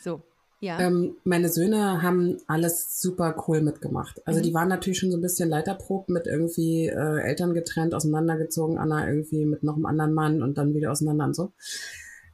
So, 0.00 0.22
ja. 0.62 0.78
Ähm, 0.80 1.16
meine 1.24 1.48
Söhne 1.48 2.02
haben 2.02 2.38
alles 2.46 3.00
super 3.00 3.34
cool 3.46 3.60
mitgemacht. 3.60 4.26
Also 4.26 4.38
mhm. 4.38 4.44
die 4.44 4.54
waren 4.54 4.68
natürlich 4.68 4.98
schon 5.00 5.10
so 5.10 5.18
ein 5.18 5.22
bisschen 5.22 5.48
leiterprobt 5.48 6.08
mit 6.08 6.28
irgendwie 6.28 6.86
äh, 6.86 7.20
Eltern 7.20 7.52
getrennt, 7.52 7.94
auseinandergezogen, 7.94 8.78
Anna 8.78 9.08
irgendwie 9.08 9.44
mit 9.44 9.64
noch 9.64 9.74
einem 9.74 9.86
anderen 9.86 10.14
Mann 10.14 10.42
und 10.42 10.58
dann 10.58 10.72
wieder 10.74 10.92
auseinander 10.92 11.24
und 11.24 11.34
so. 11.34 11.52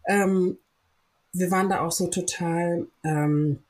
Ähm, 0.06 0.58
wir 1.32 1.50
waren 1.50 1.68
da 1.68 1.80
auch 1.80 1.92
so 1.92 2.08
total 2.08 2.86
ähm, 3.04 3.60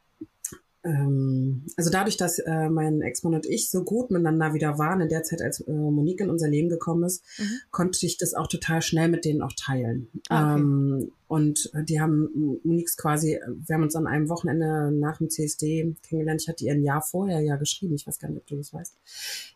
ähm, 0.89 1.67
also 1.77 1.91
dadurch, 1.91 2.17
dass 2.17 2.39
äh, 2.39 2.71
mein 2.71 3.03
Ex-Mann 3.03 3.35
und 3.35 3.47
ich 3.47 3.71
so 3.71 3.85
gut 3.85 4.11
miteinander 4.11 4.55
wieder 4.55 4.79
waren, 4.79 5.01
in 5.01 5.09
der 5.09 5.23
Zeit, 5.23 5.43
als 5.43 5.61
äh, 5.61 5.71
Monique 5.71 6.23
in 6.23 6.31
unser 6.31 6.49
Leben 6.49 6.69
gekommen 6.69 7.05
ist, 7.05 7.23
mhm. 7.39 7.61
konnte 7.71 8.07
ich 8.07 8.17
das 8.17 8.35
auch 8.35 8.47
total 8.47 8.81
schnell 8.81 9.09
mit 9.09 9.25
denen 9.25 9.43
auch 9.43 9.53
teilen. 9.53 10.09
Ah, 10.29 10.55
okay. 10.55 10.63
ähm, 10.63 11.13
und 11.29 11.71
die 11.75 12.01
haben 12.01 12.61
Monique's 12.65 12.97
quasi, 12.97 13.39
wir 13.47 13.75
haben 13.75 13.83
uns 13.83 13.95
an 13.95 14.07
einem 14.07 14.31
Wochenende 14.31 14.91
nach 14.91 15.19
dem 15.19 15.29
CSD 15.29 15.95
kennengelernt. 16.09 16.41
Ich 16.41 16.49
hatte 16.49 16.65
ihr 16.65 16.73
ein 16.73 16.83
Jahr 16.83 17.03
vorher 17.03 17.41
ja 17.43 17.57
geschrieben. 17.57 17.95
Ich 17.95 18.07
weiß 18.07 18.19
gar 18.19 18.31
nicht, 18.31 18.39
ob 18.39 18.47
du 18.47 18.57
das 18.57 18.73
weißt. 18.73 18.97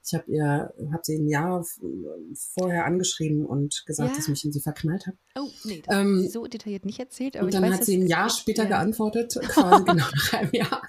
Ich 0.05 0.13
habe 0.13 0.31
ihr, 0.31 0.75
habe 0.93 1.01
sie 1.03 1.17
ein 1.17 1.29
Jahr 1.29 1.65
vorher 2.55 2.85
angeschrieben 2.85 3.47
und 3.47 3.85
gesagt, 3.87 4.11
ja. 4.11 4.17
dass 4.17 4.27
ich 4.27 4.31
mich 4.31 4.45
in 4.45 4.53
sie 4.53 4.61
verknallt 4.61 5.07
habe. 5.07 5.17
Oh, 5.35 5.49
nee, 5.65 5.83
das 5.87 5.97
ähm, 5.97 6.29
so 6.29 6.47
detailliert 6.47 6.85
nicht 6.85 6.99
erzählt. 6.99 7.37
Aber 7.37 7.47
und 7.47 7.55
dann 7.55 7.63
weiß, 7.63 7.73
hat 7.73 7.85
sie 7.87 7.97
ein 7.97 8.07
Jahr 8.07 8.29
später 8.29 8.65
ja. 8.65 8.69
geantwortet, 8.69 9.35
quasi 9.49 9.85
genau 9.85 10.05
nach 10.05 10.33
einem 10.35 10.53
Jahr. 10.53 10.83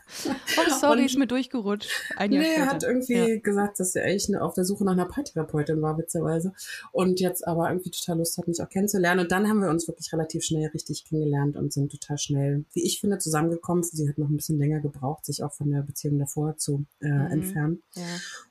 Oh, 0.58 0.72
sorry, 0.80 1.00
und, 1.00 1.06
ist 1.06 1.18
mir 1.18 1.28
durchgerutscht. 1.28 1.90
Ein 2.18 2.32
Jahr 2.32 2.44
nee, 2.44 2.54
er 2.56 2.66
hat 2.68 2.84
irgendwie 2.84 3.14
ja. 3.14 3.40
gesagt, 3.40 3.80
dass 3.80 3.96
er 3.96 4.06
echt 4.06 4.36
auf 4.36 4.54
der 4.54 4.66
Suche 4.66 4.84
nach 4.86 4.94
einer 4.94 5.06
Paartherapeutin 5.06 5.82
war, 5.82 5.98
witzigerweise. 5.98 6.54
Und 6.92 7.20
jetzt 7.20 7.48
aber 7.48 7.70
irgendwie 7.70 7.92
total 7.92 8.18
Lust 8.18 8.38
hat, 8.38 8.48
mich 8.48 8.62
auch 8.62 8.70
kennenzulernen. 8.70 9.22
Und 9.22 9.32
dann 9.32 9.48
haben 9.48 9.62
wir 9.62 9.70
uns 9.70 9.88
wirklich 9.88 10.12
relativ 10.14 10.44
schnell 10.44 10.68
richtig 10.70 11.06
kennengelernt 11.06 11.56
und 11.56 11.74
sind 11.74 11.92
total 11.92 12.18
schnell, 12.18 12.66
wie 12.74 12.84
ich 12.84 13.00
finde, 13.00 13.18
zusammengekommen. 13.18 13.84
Sie 13.84 14.08
hat 14.08 14.18
noch 14.18 14.30
ein 14.30 14.36
bisschen 14.36 14.58
länger 14.58 14.80
gebraucht, 14.80 15.26
sich 15.26 15.44
auch 15.44 15.54
von 15.54 15.70
der 15.70 15.82
Beziehung 15.82 16.20
davor 16.20 16.58
zu 16.58 16.86
äh, 17.02 17.08
mhm. 17.08 17.32
entfernen. 17.32 17.84
Ja. 17.96 18.04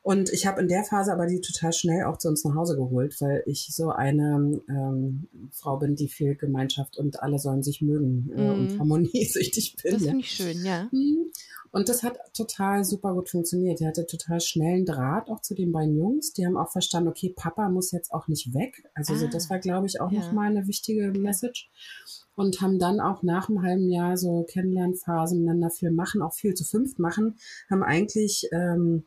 Und 0.03 0.31
ich 0.33 0.47
habe 0.47 0.61
in 0.61 0.69
der 0.69 0.85
Phase 0.85 1.13
aber 1.13 1.27
die 1.27 1.41
total 1.41 1.73
schnell 1.73 2.05
auch 2.05 2.19
zu 2.19 2.29
uns 2.29 2.45
nach 2.45 2.55
Hause 2.55 2.77
geholt, 2.77 3.21
weil 3.21 3.43
ich 3.47 3.69
so 3.73 3.91
eine 3.91 4.61
ähm, 4.69 5.29
Frau 5.51 5.77
bin, 5.77 5.97
die 5.97 6.09
viel 6.09 6.35
Gemeinschaft 6.35 6.99
und 6.99 7.23
alle 7.23 7.39
sollen 7.39 7.63
sich 7.63 7.81
mögen 7.81 8.31
äh, 8.37 8.43
mhm. 8.43 8.51
und 8.51 8.79
harmoniesüchtig 8.79 9.77
bin. 9.83 9.95
Das 9.95 10.03
finde 10.03 10.21
ich 10.21 10.31
schön, 10.31 10.65
ja. 10.65 10.89
Mhm. 10.91 11.31
Und 11.73 11.89
das 11.89 12.03
hat 12.03 12.19
total 12.35 12.85
super 12.85 13.15
gut 13.15 13.31
funktioniert. 13.31 13.81
Er 13.81 13.89
hatte 13.89 14.07
total 14.07 14.41
schnellen 14.41 14.85
Draht 14.85 15.31
auch 15.31 15.41
zu 15.41 15.55
den 15.55 15.73
beiden 15.73 15.97
Jungs. 15.97 16.35
Die 16.35 16.45
haben 16.45 16.59
auch 16.59 16.71
verstanden, 16.71 17.09
okay, 17.09 17.33
Papa 17.35 17.71
muss 17.71 17.93
jetzt 17.93 18.13
auch 18.13 18.29
nicht 18.29 18.53
weg. 18.53 18.85
Also 18.95 19.15
ah, 19.15 19.17
so, 19.17 19.27
das 19.27 19.49
war, 19.49 19.59
glaube 19.59 19.87
ich, 19.87 19.99
auch 20.01 20.13
ja. 20.13 20.21
nochmal 20.21 20.51
eine 20.51 20.67
wichtige 20.69 21.11
Message 21.19 21.71
und 22.37 22.61
haben 22.61 22.79
dann 22.79 23.01
auch 23.01 23.23
nach 23.23 23.49
einem 23.49 23.63
halben 23.63 23.91
Jahr 23.91 24.19
so 24.19 24.45
Kennenlernphasen 24.51 25.41
miteinander 25.41 25.71
viel 25.71 25.91
machen, 25.91 26.21
auch 26.21 26.35
viel 26.35 26.55
zu 26.55 26.65
fünft 26.65 26.99
machen, 26.99 27.37
haben 27.71 27.83
eigentlich 27.83 28.49
ähm, 28.53 29.05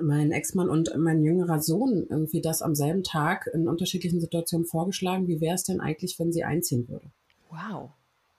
mein 0.00 0.32
Ex-Mann 0.32 0.68
und 0.68 0.92
mein 0.96 1.22
jüngerer 1.22 1.60
Sohn 1.60 2.06
irgendwie 2.08 2.40
das 2.40 2.62
am 2.62 2.74
selben 2.74 3.04
Tag 3.04 3.48
in 3.52 3.68
unterschiedlichen 3.68 4.20
Situationen 4.20 4.66
vorgeschlagen. 4.66 5.28
Wie 5.28 5.40
wäre 5.40 5.54
es 5.54 5.64
denn 5.64 5.80
eigentlich, 5.80 6.18
wenn 6.18 6.32
sie 6.32 6.44
einziehen 6.44 6.88
würde? 6.88 7.06
Wow. 7.50 7.90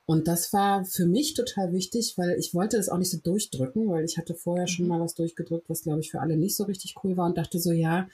Und 0.06 0.28
das 0.28 0.52
war 0.52 0.84
für 0.84 1.06
mich 1.06 1.34
total 1.34 1.72
wichtig, 1.72 2.18
weil 2.18 2.38
ich 2.38 2.54
wollte 2.54 2.78
das 2.78 2.89
auch 2.89 2.98
nicht 2.98 3.12
so 3.12 3.18
durchdrücken, 3.18 3.89
weil 3.89 4.04
ich 4.04 4.18
hatte 4.18 4.36
vorher 4.36 4.68
schon 4.68 4.86
mhm. 4.86 4.89
mal 4.89 5.00
was 5.00 5.16
durchgedrückt, 5.16 5.70
was 5.70 5.84
glaube 5.84 6.02
ich 6.02 6.12
für 6.12 6.20
alle 6.20 6.36
nicht 6.36 6.58
so 6.58 6.66
richtig 6.66 6.96
cool 7.04 7.16
war 7.16 7.26
und 7.26 7.38
dachte 7.38 7.60
so, 7.60 7.72
ja, 7.72 8.08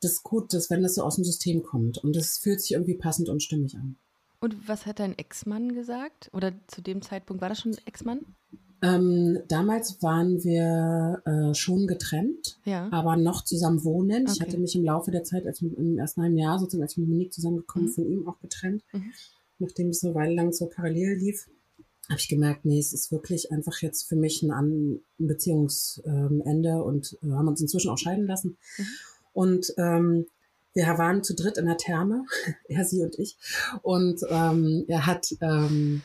das 0.00 0.12
ist 0.12 0.22
gut, 0.22 0.52
dass 0.52 0.70
wenn 0.70 0.82
das 0.82 0.94
so 0.94 1.02
aus 1.02 1.16
dem 1.16 1.24
System 1.24 1.62
kommt 1.62 1.98
und 1.98 2.14
das 2.16 2.38
fühlt 2.38 2.60
sich 2.60 2.72
irgendwie 2.72 2.96
passend 2.96 3.28
und 3.28 3.42
stimmig 3.42 3.76
an. 3.76 3.96
Und 4.40 4.68
was 4.68 4.86
hat 4.86 5.00
dein 5.00 5.18
Ex-Mann 5.18 5.74
gesagt? 5.74 6.30
Oder 6.32 6.52
zu 6.68 6.80
dem 6.80 7.02
Zeitpunkt 7.02 7.42
war 7.42 7.48
das 7.48 7.60
schon 7.60 7.76
Ex-Mann? 7.86 8.20
Ähm, 8.80 9.40
damals 9.48 10.00
waren 10.02 10.44
wir 10.44 11.20
äh, 11.24 11.54
schon 11.54 11.88
getrennt, 11.88 12.60
ja. 12.64 12.88
aber 12.92 13.16
noch 13.16 13.42
zusammen 13.42 13.82
wohnen. 13.82 14.22
Okay. 14.22 14.32
Ich 14.34 14.40
hatte 14.40 14.58
mich 14.58 14.76
im 14.76 14.84
Laufe 14.84 15.10
der 15.10 15.24
Zeit, 15.24 15.46
als 15.46 15.60
im 15.62 15.98
ersten 15.98 16.22
halben 16.22 16.38
Jahr 16.38 16.60
sozusagen, 16.60 16.82
als 16.82 16.92
ich 16.92 16.98
mit 16.98 17.08
Monique 17.08 17.32
zusammengekommen, 17.32 17.88
mhm. 17.88 17.92
von 17.92 18.06
ihm 18.06 18.28
auch 18.28 18.38
getrennt. 18.38 18.84
Mhm. 18.92 19.12
Nachdem 19.58 19.88
es 19.88 20.04
eine 20.04 20.14
Weile 20.14 20.34
lang 20.34 20.52
so 20.52 20.66
parallel 20.66 21.16
lief, 21.16 21.48
habe 22.08 22.20
ich 22.20 22.28
gemerkt, 22.28 22.64
nee, 22.64 22.78
es 22.78 22.92
ist 22.92 23.12
wirklich 23.12 23.52
einfach 23.52 23.82
jetzt 23.82 24.08
für 24.08 24.16
mich 24.16 24.42
ein, 24.42 25.00
Beziehungsende 25.18 26.82
und 26.82 27.18
äh, 27.22 27.30
haben 27.32 27.48
uns 27.48 27.60
inzwischen 27.60 27.90
auch 27.90 27.98
scheiden 27.98 28.26
lassen. 28.26 28.56
Mhm. 28.78 28.86
Und 29.32 29.74
ähm, 29.76 30.26
wir 30.74 30.86
waren 30.86 31.22
zu 31.22 31.34
dritt 31.34 31.58
in 31.58 31.66
der 31.66 31.76
Therme, 31.76 32.24
er, 32.68 32.84
sie 32.84 33.02
und 33.02 33.18
ich. 33.18 33.36
Und 33.82 34.20
ähm, 34.30 34.84
er 34.88 35.06
hat 35.06 35.34
ähm, 35.40 36.02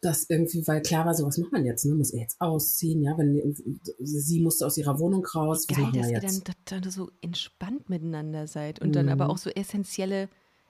das 0.00 0.26
irgendwie, 0.28 0.66
weil 0.66 0.82
klar 0.82 1.06
war 1.06 1.14
so, 1.14 1.26
was 1.26 1.38
macht 1.38 1.52
man 1.52 1.64
jetzt? 1.64 1.84
Ne? 1.84 1.94
Muss 1.94 2.12
er 2.12 2.20
jetzt 2.20 2.40
ausziehen? 2.40 3.02
Ja, 3.02 3.18
wenn 3.18 3.56
sie 3.98 4.40
musste 4.40 4.66
aus 4.66 4.76
ihrer 4.76 5.00
Wohnung 5.00 5.24
raus. 5.26 5.66
Was 5.68 5.76
Geil, 5.76 5.90
dass 5.92 6.10
ihr 6.10 6.20
dann, 6.20 6.82
dann, 6.82 6.90
so 6.90 7.10
entspannt 7.20 7.88
miteinander 7.88 8.46
seid 8.46 8.80
und 8.80 8.88
mhm. 8.88 8.92
dann 8.92 9.08
aber 9.08 9.30
auch 9.30 9.38
so 9.38 9.50
essentielle 9.50 10.28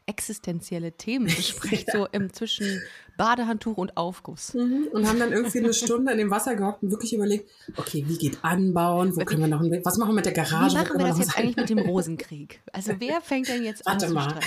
existenzielle 0.09 0.93
Themen 0.93 1.27
bespricht, 1.37 1.89
ja. 1.89 1.99
so 2.01 2.07
im 2.11 2.33
zwischen 2.33 2.83
Badehandtuch 3.17 3.77
und 3.77 3.97
Aufguss. 3.97 4.55
Mhm. 4.55 4.89
Und 4.93 5.07
haben 5.07 5.19
dann 5.19 5.33
irgendwie 5.33 5.59
eine 5.59 5.75
Stunde 5.75 6.13
in 6.13 6.19
dem 6.19 6.31
Wasser 6.31 6.57
gehockt 6.57 6.83
und 6.83 6.91
wirklich 6.91 7.13
überlegt, 7.13 7.51
okay, 7.77 8.05
wie 8.07 8.17
geht 8.17 8.39
Anbauen, 8.43 9.15
wo 9.15 9.25
können 9.25 9.41
wir 9.41 9.49
noch, 9.49 9.61
was 9.85 9.99
machen 9.99 10.11
wir 10.11 10.15
mit 10.15 10.25
der 10.25 10.33
Garage? 10.33 10.75
Wie 10.75 10.79
machen 10.79 10.99
wir 10.99 11.07
das 11.07 11.19
jetzt 11.19 11.37
eigentlich 11.37 11.57
mit 11.57 11.69
dem 11.69 11.79
Rosenkrieg? 11.89 12.61
Also 12.73 12.93
wer 12.99 13.21
fängt 13.21 13.49
denn 13.49 13.65
jetzt 13.65 13.85
Warte 13.85 14.07
an 14.07 14.13
mal. 14.13 14.35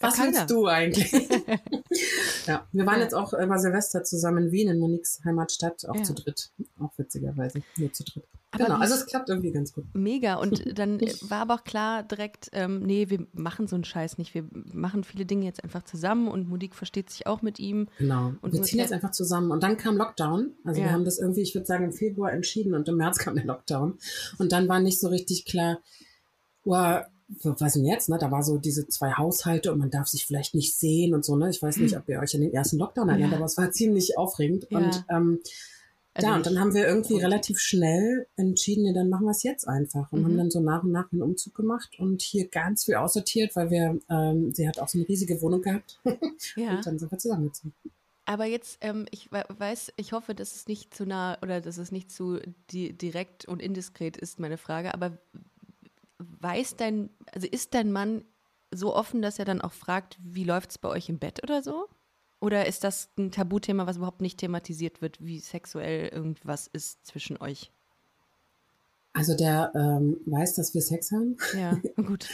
Was 0.00 0.16
ja, 0.16 0.24
willst 0.24 0.50
du 0.50 0.66
eigentlich? 0.66 1.12
ja, 2.46 2.66
wir 2.72 2.86
waren 2.86 2.96
ja. 2.96 3.02
jetzt 3.02 3.14
auch 3.14 3.34
über 3.34 3.58
Silvester 3.58 4.02
zusammen 4.02 4.46
in 4.46 4.52
Wien, 4.52 4.70
in 4.70 4.78
Moniques 4.78 5.20
Heimatstadt, 5.26 5.86
auch 5.86 5.96
ja. 5.96 6.02
zu 6.02 6.14
dritt. 6.14 6.52
Auch 6.80 6.96
witzigerweise, 6.96 7.62
nur 7.76 7.92
zu 7.92 8.02
dritt. 8.04 8.24
Aber 8.54 8.64
genau, 8.64 8.78
also 8.78 8.94
es 8.94 9.06
klappt 9.06 9.28
irgendwie 9.28 9.50
ganz 9.50 9.72
gut. 9.72 9.84
Mega. 9.94 10.36
Und 10.36 10.78
dann 10.78 11.00
war 11.28 11.38
aber 11.40 11.54
auch 11.54 11.64
klar 11.64 12.02
direkt, 12.02 12.50
ähm, 12.52 12.80
nee, 12.80 13.10
wir 13.10 13.26
machen 13.32 13.66
so 13.66 13.74
einen 13.76 13.84
Scheiß 13.84 14.18
nicht. 14.18 14.34
Wir 14.34 14.44
machen 14.72 15.04
viele 15.04 15.26
Dinge 15.26 15.44
jetzt 15.44 15.62
einfach 15.64 15.82
zusammen 15.82 16.28
und 16.28 16.48
Mudik 16.48 16.74
versteht 16.74 17.10
sich 17.10 17.26
auch 17.26 17.42
mit 17.42 17.58
ihm. 17.58 17.88
Genau. 17.98 18.32
Und 18.40 18.52
wir 18.52 18.62
ziehen 18.62 18.78
jetzt 18.78 18.92
einfach 18.92 19.10
zusammen. 19.10 19.50
Und 19.50 19.62
dann 19.62 19.76
kam 19.76 19.96
Lockdown. 19.96 20.52
Also 20.64 20.80
ja. 20.80 20.86
wir 20.86 20.92
haben 20.92 21.04
das 21.04 21.18
irgendwie, 21.18 21.42
ich 21.42 21.54
würde 21.54 21.66
sagen, 21.66 21.84
im 21.84 21.92
Februar 21.92 22.32
entschieden 22.32 22.74
und 22.74 22.88
im 22.88 22.96
März 22.96 23.18
kam 23.18 23.34
der 23.34 23.44
Lockdown. 23.44 23.98
Und 24.38 24.52
dann 24.52 24.68
war 24.68 24.80
nicht 24.80 25.00
so 25.00 25.08
richtig 25.08 25.44
klar, 25.44 25.78
wow, 26.64 27.04
was 27.42 27.72
denn 27.72 27.84
jetzt, 27.84 28.08
ne? 28.08 28.18
Da 28.18 28.30
war 28.30 28.42
so 28.42 28.58
diese 28.58 28.86
zwei 28.88 29.12
Haushalte 29.12 29.72
und 29.72 29.78
man 29.78 29.90
darf 29.90 30.06
sich 30.06 30.26
vielleicht 30.26 30.54
nicht 30.54 30.78
sehen 30.78 31.14
und 31.14 31.24
so, 31.24 31.36
ne? 31.36 31.50
Ich 31.50 31.62
weiß 31.62 31.78
nicht, 31.78 31.94
hm. 31.94 32.00
ob 32.00 32.08
ihr 32.08 32.20
euch 32.20 32.34
an 32.34 32.42
den 32.42 32.52
ersten 32.52 32.78
Lockdown 32.78 33.08
erinnert, 33.08 33.30
ja. 33.30 33.36
aber 33.36 33.46
es 33.46 33.56
war 33.56 33.70
ziemlich 33.70 34.18
aufregend. 34.18 34.66
Ja. 34.70 34.78
Und 34.78 35.04
ähm, 35.08 35.40
also 36.14 36.28
ja, 36.28 36.36
und 36.36 36.46
dann 36.46 36.60
haben 36.60 36.74
wir 36.74 36.86
irgendwie 36.86 37.16
relativ 37.16 37.58
schnell 37.58 38.28
entschieden, 38.36 38.86
ja, 38.86 38.92
dann 38.92 39.08
machen 39.08 39.24
wir 39.24 39.32
es 39.32 39.42
jetzt 39.42 39.66
einfach 39.66 40.12
und 40.12 40.20
mhm. 40.20 40.24
haben 40.24 40.36
dann 40.36 40.50
so 40.50 40.60
nach 40.60 40.84
und 40.84 40.92
nach 40.92 41.10
einen 41.12 41.22
Umzug 41.22 41.56
gemacht 41.56 41.98
und 41.98 42.22
hier 42.22 42.46
ganz 42.46 42.84
viel 42.84 42.94
aussortiert, 42.94 43.56
weil 43.56 43.70
wir, 43.70 43.98
ähm, 44.08 44.52
sie 44.54 44.68
hat 44.68 44.78
auch 44.78 44.86
so 44.86 44.96
eine 44.96 45.08
riesige 45.08 45.42
Wohnung 45.42 45.60
gehabt. 45.60 46.00
ja. 46.56 46.76
Und 46.76 46.86
dann 46.86 46.98
sind 47.00 47.10
wir 47.10 47.18
zusammengezogen. 47.18 47.74
Aber 48.26 48.44
jetzt, 48.44 48.78
ähm, 48.80 49.06
ich 49.10 49.30
weiß, 49.32 49.92
ich 49.96 50.12
hoffe, 50.12 50.36
dass 50.36 50.54
es 50.54 50.68
nicht 50.68 50.94
zu 50.94 51.04
nah 51.04 51.36
oder 51.42 51.60
dass 51.60 51.78
es 51.78 51.90
nicht 51.90 52.12
zu 52.12 52.38
di 52.70 52.92
direkt 52.92 53.46
und 53.46 53.60
indiskret 53.60 54.16
ist, 54.16 54.38
meine 54.38 54.56
Frage. 54.56 54.94
Aber 54.94 55.18
weiß 56.18 56.76
dein, 56.76 57.10
also 57.32 57.48
ist 57.48 57.74
dein 57.74 57.92
Mann 57.92 58.24
so 58.70 58.94
offen, 58.94 59.20
dass 59.20 59.38
er 59.40 59.44
dann 59.44 59.60
auch 59.60 59.72
fragt, 59.72 60.18
wie 60.22 60.44
läuft 60.44 60.70
es 60.70 60.78
bei 60.78 60.88
euch 60.88 61.08
im 61.08 61.18
Bett 61.18 61.42
oder 61.42 61.62
so? 61.62 61.88
Oder 62.44 62.66
ist 62.66 62.84
das 62.84 63.08
ein 63.16 63.30
Tabuthema, 63.30 63.86
was 63.86 63.96
überhaupt 63.96 64.20
nicht 64.20 64.36
thematisiert 64.36 65.00
wird, 65.00 65.16
wie 65.24 65.40
sexuell 65.40 66.08
irgendwas 66.08 66.66
ist 66.70 67.06
zwischen 67.06 67.38
euch? 67.40 67.70
Also 69.14 69.34
der 69.34 69.72
ähm, 69.74 70.18
weiß, 70.26 70.54
dass 70.56 70.74
wir 70.74 70.82
Sex 70.82 71.10
haben. 71.10 71.38
Ja, 71.56 71.80
gut. 72.04 72.28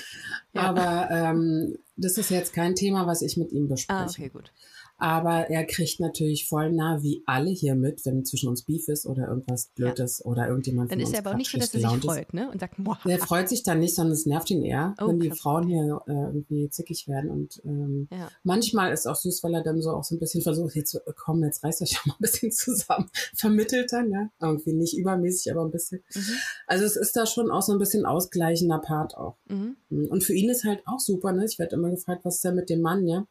Ja. 0.52 0.62
Aber 0.62 1.08
ähm, 1.12 1.78
das 1.96 2.18
ist 2.18 2.30
jetzt 2.30 2.52
kein 2.52 2.74
Thema, 2.74 3.06
was 3.06 3.22
ich 3.22 3.36
mit 3.36 3.52
ihm 3.52 3.68
bespreche. 3.68 4.00
Ah, 4.00 4.06
okay, 4.06 4.30
gut. 4.30 4.50
Aber 5.00 5.48
er 5.48 5.64
kriegt 5.64 5.98
natürlich 5.98 6.46
voll 6.46 6.72
nah, 6.72 7.02
wie 7.02 7.22
alle 7.26 7.50
hier 7.50 7.74
mit, 7.74 8.04
wenn 8.04 8.24
zwischen 8.24 8.48
uns 8.48 8.62
Beef 8.62 8.86
ist 8.88 9.06
oder 9.06 9.28
irgendwas 9.28 9.68
Blödes 9.74 10.18
ja. 10.18 10.30
oder 10.30 10.48
irgendjemand 10.48 10.92
Dann 10.92 11.00
ist 11.00 11.14
er 11.14 11.20
aber 11.20 11.32
auch 11.32 11.36
nicht 11.36 11.50
so, 11.50 11.58
dass 11.58 11.74
er 11.74 11.80
sich 11.80 12.00
freut, 12.00 12.34
ne? 12.34 12.50
Und 12.50 12.60
sagt, 12.60 12.78
Moah. 12.78 12.98
Er 13.06 13.18
freut 13.18 13.48
sich 13.48 13.62
dann 13.62 13.78
nicht, 13.78 13.94
sondern 13.94 14.12
es 14.12 14.26
nervt 14.26 14.50
ihn 14.50 14.62
eher, 14.62 14.94
oh, 15.00 15.08
wenn 15.08 15.20
die 15.20 15.30
Frauen 15.30 15.66
hier 15.66 16.02
äh, 16.06 16.12
irgendwie 16.12 16.68
zickig 16.68 17.08
werden. 17.08 17.30
Und 17.30 17.62
ähm, 17.64 18.08
ja. 18.12 18.30
manchmal 18.42 18.92
ist 18.92 19.06
auch 19.06 19.16
süß, 19.16 19.42
weil 19.42 19.54
er 19.54 19.62
dann 19.62 19.80
so 19.80 19.90
auch 19.90 20.04
so 20.04 20.14
ein 20.14 20.18
bisschen 20.18 20.42
versucht, 20.42 20.76
jetzt 20.76 20.94
äh, 20.94 21.00
komm, 21.16 21.42
jetzt 21.44 21.64
reißt 21.64 21.80
euch 21.80 21.94
doch 21.94 22.06
mal 22.06 22.14
ein 22.14 22.20
bisschen 22.20 22.52
zusammen. 22.52 23.10
Vermittelt 23.34 23.92
dann, 23.92 24.10
ja. 24.10 24.28
Irgendwie 24.40 24.74
nicht 24.74 24.98
übermäßig, 24.98 25.50
aber 25.50 25.64
ein 25.64 25.70
bisschen. 25.70 26.02
Mhm. 26.14 26.34
Also 26.66 26.84
es 26.84 26.96
ist 26.96 27.16
da 27.16 27.24
schon 27.24 27.50
auch 27.50 27.62
so 27.62 27.72
ein 27.72 27.78
bisschen 27.78 28.04
ausgleichender 28.04 28.78
Part 28.78 29.16
auch. 29.16 29.38
Mhm. 29.48 29.76
Und 29.88 30.24
für 30.24 30.34
ihn 30.34 30.50
ist 30.50 30.64
halt 30.64 30.82
auch 30.86 31.00
super, 31.00 31.32
ne? 31.32 31.46
Ich 31.46 31.58
werde 31.58 31.76
immer 31.76 31.90
gefragt, 31.90 32.24
was 32.24 32.36
ist 32.36 32.44
denn 32.44 32.54
mit 32.54 32.68
dem 32.68 32.82
Mann, 32.82 33.06
ja? 33.06 33.26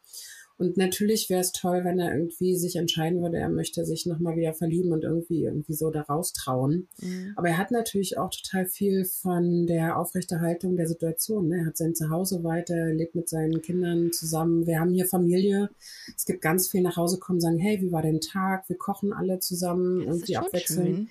Und 0.59 0.75
natürlich 0.75 1.29
wäre 1.29 1.39
es 1.39 1.53
toll, 1.53 1.85
wenn 1.85 1.99
er 1.99 2.13
irgendwie 2.13 2.57
sich 2.57 2.75
entscheiden 2.75 3.21
würde, 3.21 3.37
er 3.37 3.47
möchte 3.47 3.85
sich 3.85 4.05
nochmal 4.05 4.35
wieder 4.35 4.53
verlieben 4.53 4.91
und 4.91 5.05
irgendwie 5.05 5.45
irgendwie 5.45 5.73
so 5.73 5.89
da 5.89 6.01
raustrauen. 6.01 6.89
Mhm. 6.99 7.31
Aber 7.37 7.47
er 7.47 7.57
hat 7.57 7.71
natürlich 7.71 8.17
auch 8.17 8.29
total 8.29 8.65
viel 8.65 9.05
von 9.05 9.67
der 9.67 9.97
Aufrechterhaltung 9.97 10.75
der 10.75 10.89
Situation. 10.89 11.47
Ne? 11.47 11.59
Er 11.59 11.67
hat 11.67 11.77
sein 11.77 11.95
Zuhause 11.95 12.43
weiter, 12.43 12.75
er 12.75 12.93
lebt 12.93 13.15
mit 13.15 13.29
seinen 13.29 13.61
Kindern 13.61 14.11
zusammen. 14.11 14.67
Wir 14.67 14.81
haben 14.81 14.93
hier 14.93 15.05
Familie. 15.05 15.69
Es 16.13 16.25
gibt 16.25 16.41
ganz 16.41 16.67
viel 16.67 16.81
nach 16.81 16.97
Hause 16.97 17.19
kommen, 17.19 17.39
sagen, 17.39 17.57
hey, 17.57 17.79
wie 17.81 17.93
war 17.93 18.01
dein 18.01 18.19
Tag? 18.19 18.67
Wir 18.67 18.77
kochen 18.77 19.13
alle 19.13 19.39
zusammen, 19.39 20.01
ja, 20.01 20.07
irgendwie 20.07 20.35
abwechseln. 20.35 21.09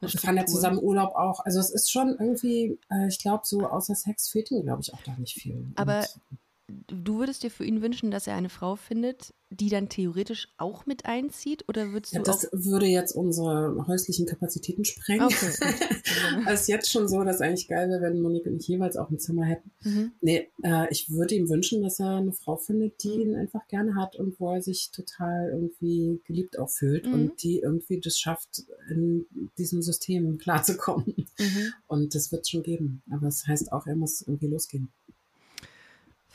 Wir 0.00 0.08
fahren 0.08 0.36
ja 0.36 0.46
zusammen 0.46 0.80
Urlaub 0.82 1.14
auch. 1.14 1.44
Also 1.44 1.60
es 1.60 1.70
ist 1.70 1.88
schon 1.88 2.16
irgendwie, 2.18 2.80
äh, 2.90 3.06
ich 3.06 3.20
glaube, 3.20 3.42
so 3.44 3.64
außer 3.64 3.94
Sex 3.94 4.28
fehlt 4.28 4.50
ihm, 4.50 4.64
glaube 4.64 4.82
ich, 4.82 4.92
auch 4.92 5.02
da 5.04 5.16
nicht 5.16 5.34
viel. 5.34 5.68
Aber 5.76 6.00
und, 6.00 6.38
du 6.86 7.18
würdest 7.18 7.42
dir 7.42 7.50
für 7.50 7.64
ihn 7.64 7.82
wünschen, 7.82 8.10
dass 8.10 8.26
er 8.26 8.34
eine 8.34 8.48
Frau 8.48 8.76
findet, 8.76 9.34
die 9.50 9.68
dann 9.68 9.88
theoretisch 9.88 10.48
auch 10.56 10.86
mit 10.86 11.04
einzieht? 11.06 11.68
Oder 11.68 11.92
würdest 11.92 12.12
du 12.12 12.18
ja, 12.18 12.22
das 12.22 12.48
würde 12.52 12.86
jetzt 12.86 13.12
unsere 13.12 13.86
häuslichen 13.86 14.26
Kapazitäten 14.26 14.84
sprengen. 14.84 15.26
Okay. 15.26 15.50
es 16.48 16.62
ist 16.62 16.68
jetzt 16.68 16.90
schon 16.90 17.08
so, 17.08 17.22
dass 17.22 17.40
eigentlich 17.40 17.68
geil 17.68 17.88
wäre, 17.88 18.00
wenn 18.00 18.20
Monique 18.20 18.46
und 18.46 18.60
ich 18.60 18.68
jeweils 18.68 18.96
auch 18.96 19.10
ein 19.10 19.18
Zimmer 19.18 19.44
hätten. 19.44 19.70
Mhm. 19.82 20.12
Nee, 20.20 20.48
äh, 20.62 20.86
ich 20.90 21.10
würde 21.10 21.34
ihm 21.34 21.48
wünschen, 21.48 21.82
dass 21.82 22.00
er 22.00 22.16
eine 22.16 22.32
Frau 22.32 22.56
findet, 22.56 23.02
die 23.02 23.16
mhm. 23.16 23.20
ihn 23.20 23.34
einfach 23.36 23.66
gerne 23.68 23.94
hat 23.94 24.16
und 24.16 24.40
wo 24.40 24.54
er 24.54 24.62
sich 24.62 24.90
total 24.90 25.50
irgendwie 25.50 26.20
geliebt 26.24 26.58
auch 26.58 26.70
fühlt 26.70 27.06
mhm. 27.06 27.14
und 27.14 27.42
die 27.42 27.60
irgendwie 27.60 28.00
das 28.00 28.18
schafft, 28.18 28.62
in 28.88 29.26
diesem 29.58 29.82
System 29.82 30.38
klarzukommen. 30.38 31.14
Mhm. 31.38 31.72
Und 31.86 32.14
das 32.14 32.32
wird 32.32 32.42
es 32.42 32.50
schon 32.50 32.62
geben. 32.62 33.02
Aber 33.10 33.28
es 33.28 33.40
das 33.40 33.48
heißt 33.48 33.72
auch, 33.72 33.86
er 33.86 33.96
muss 33.96 34.22
irgendwie 34.22 34.48
losgehen. 34.48 34.92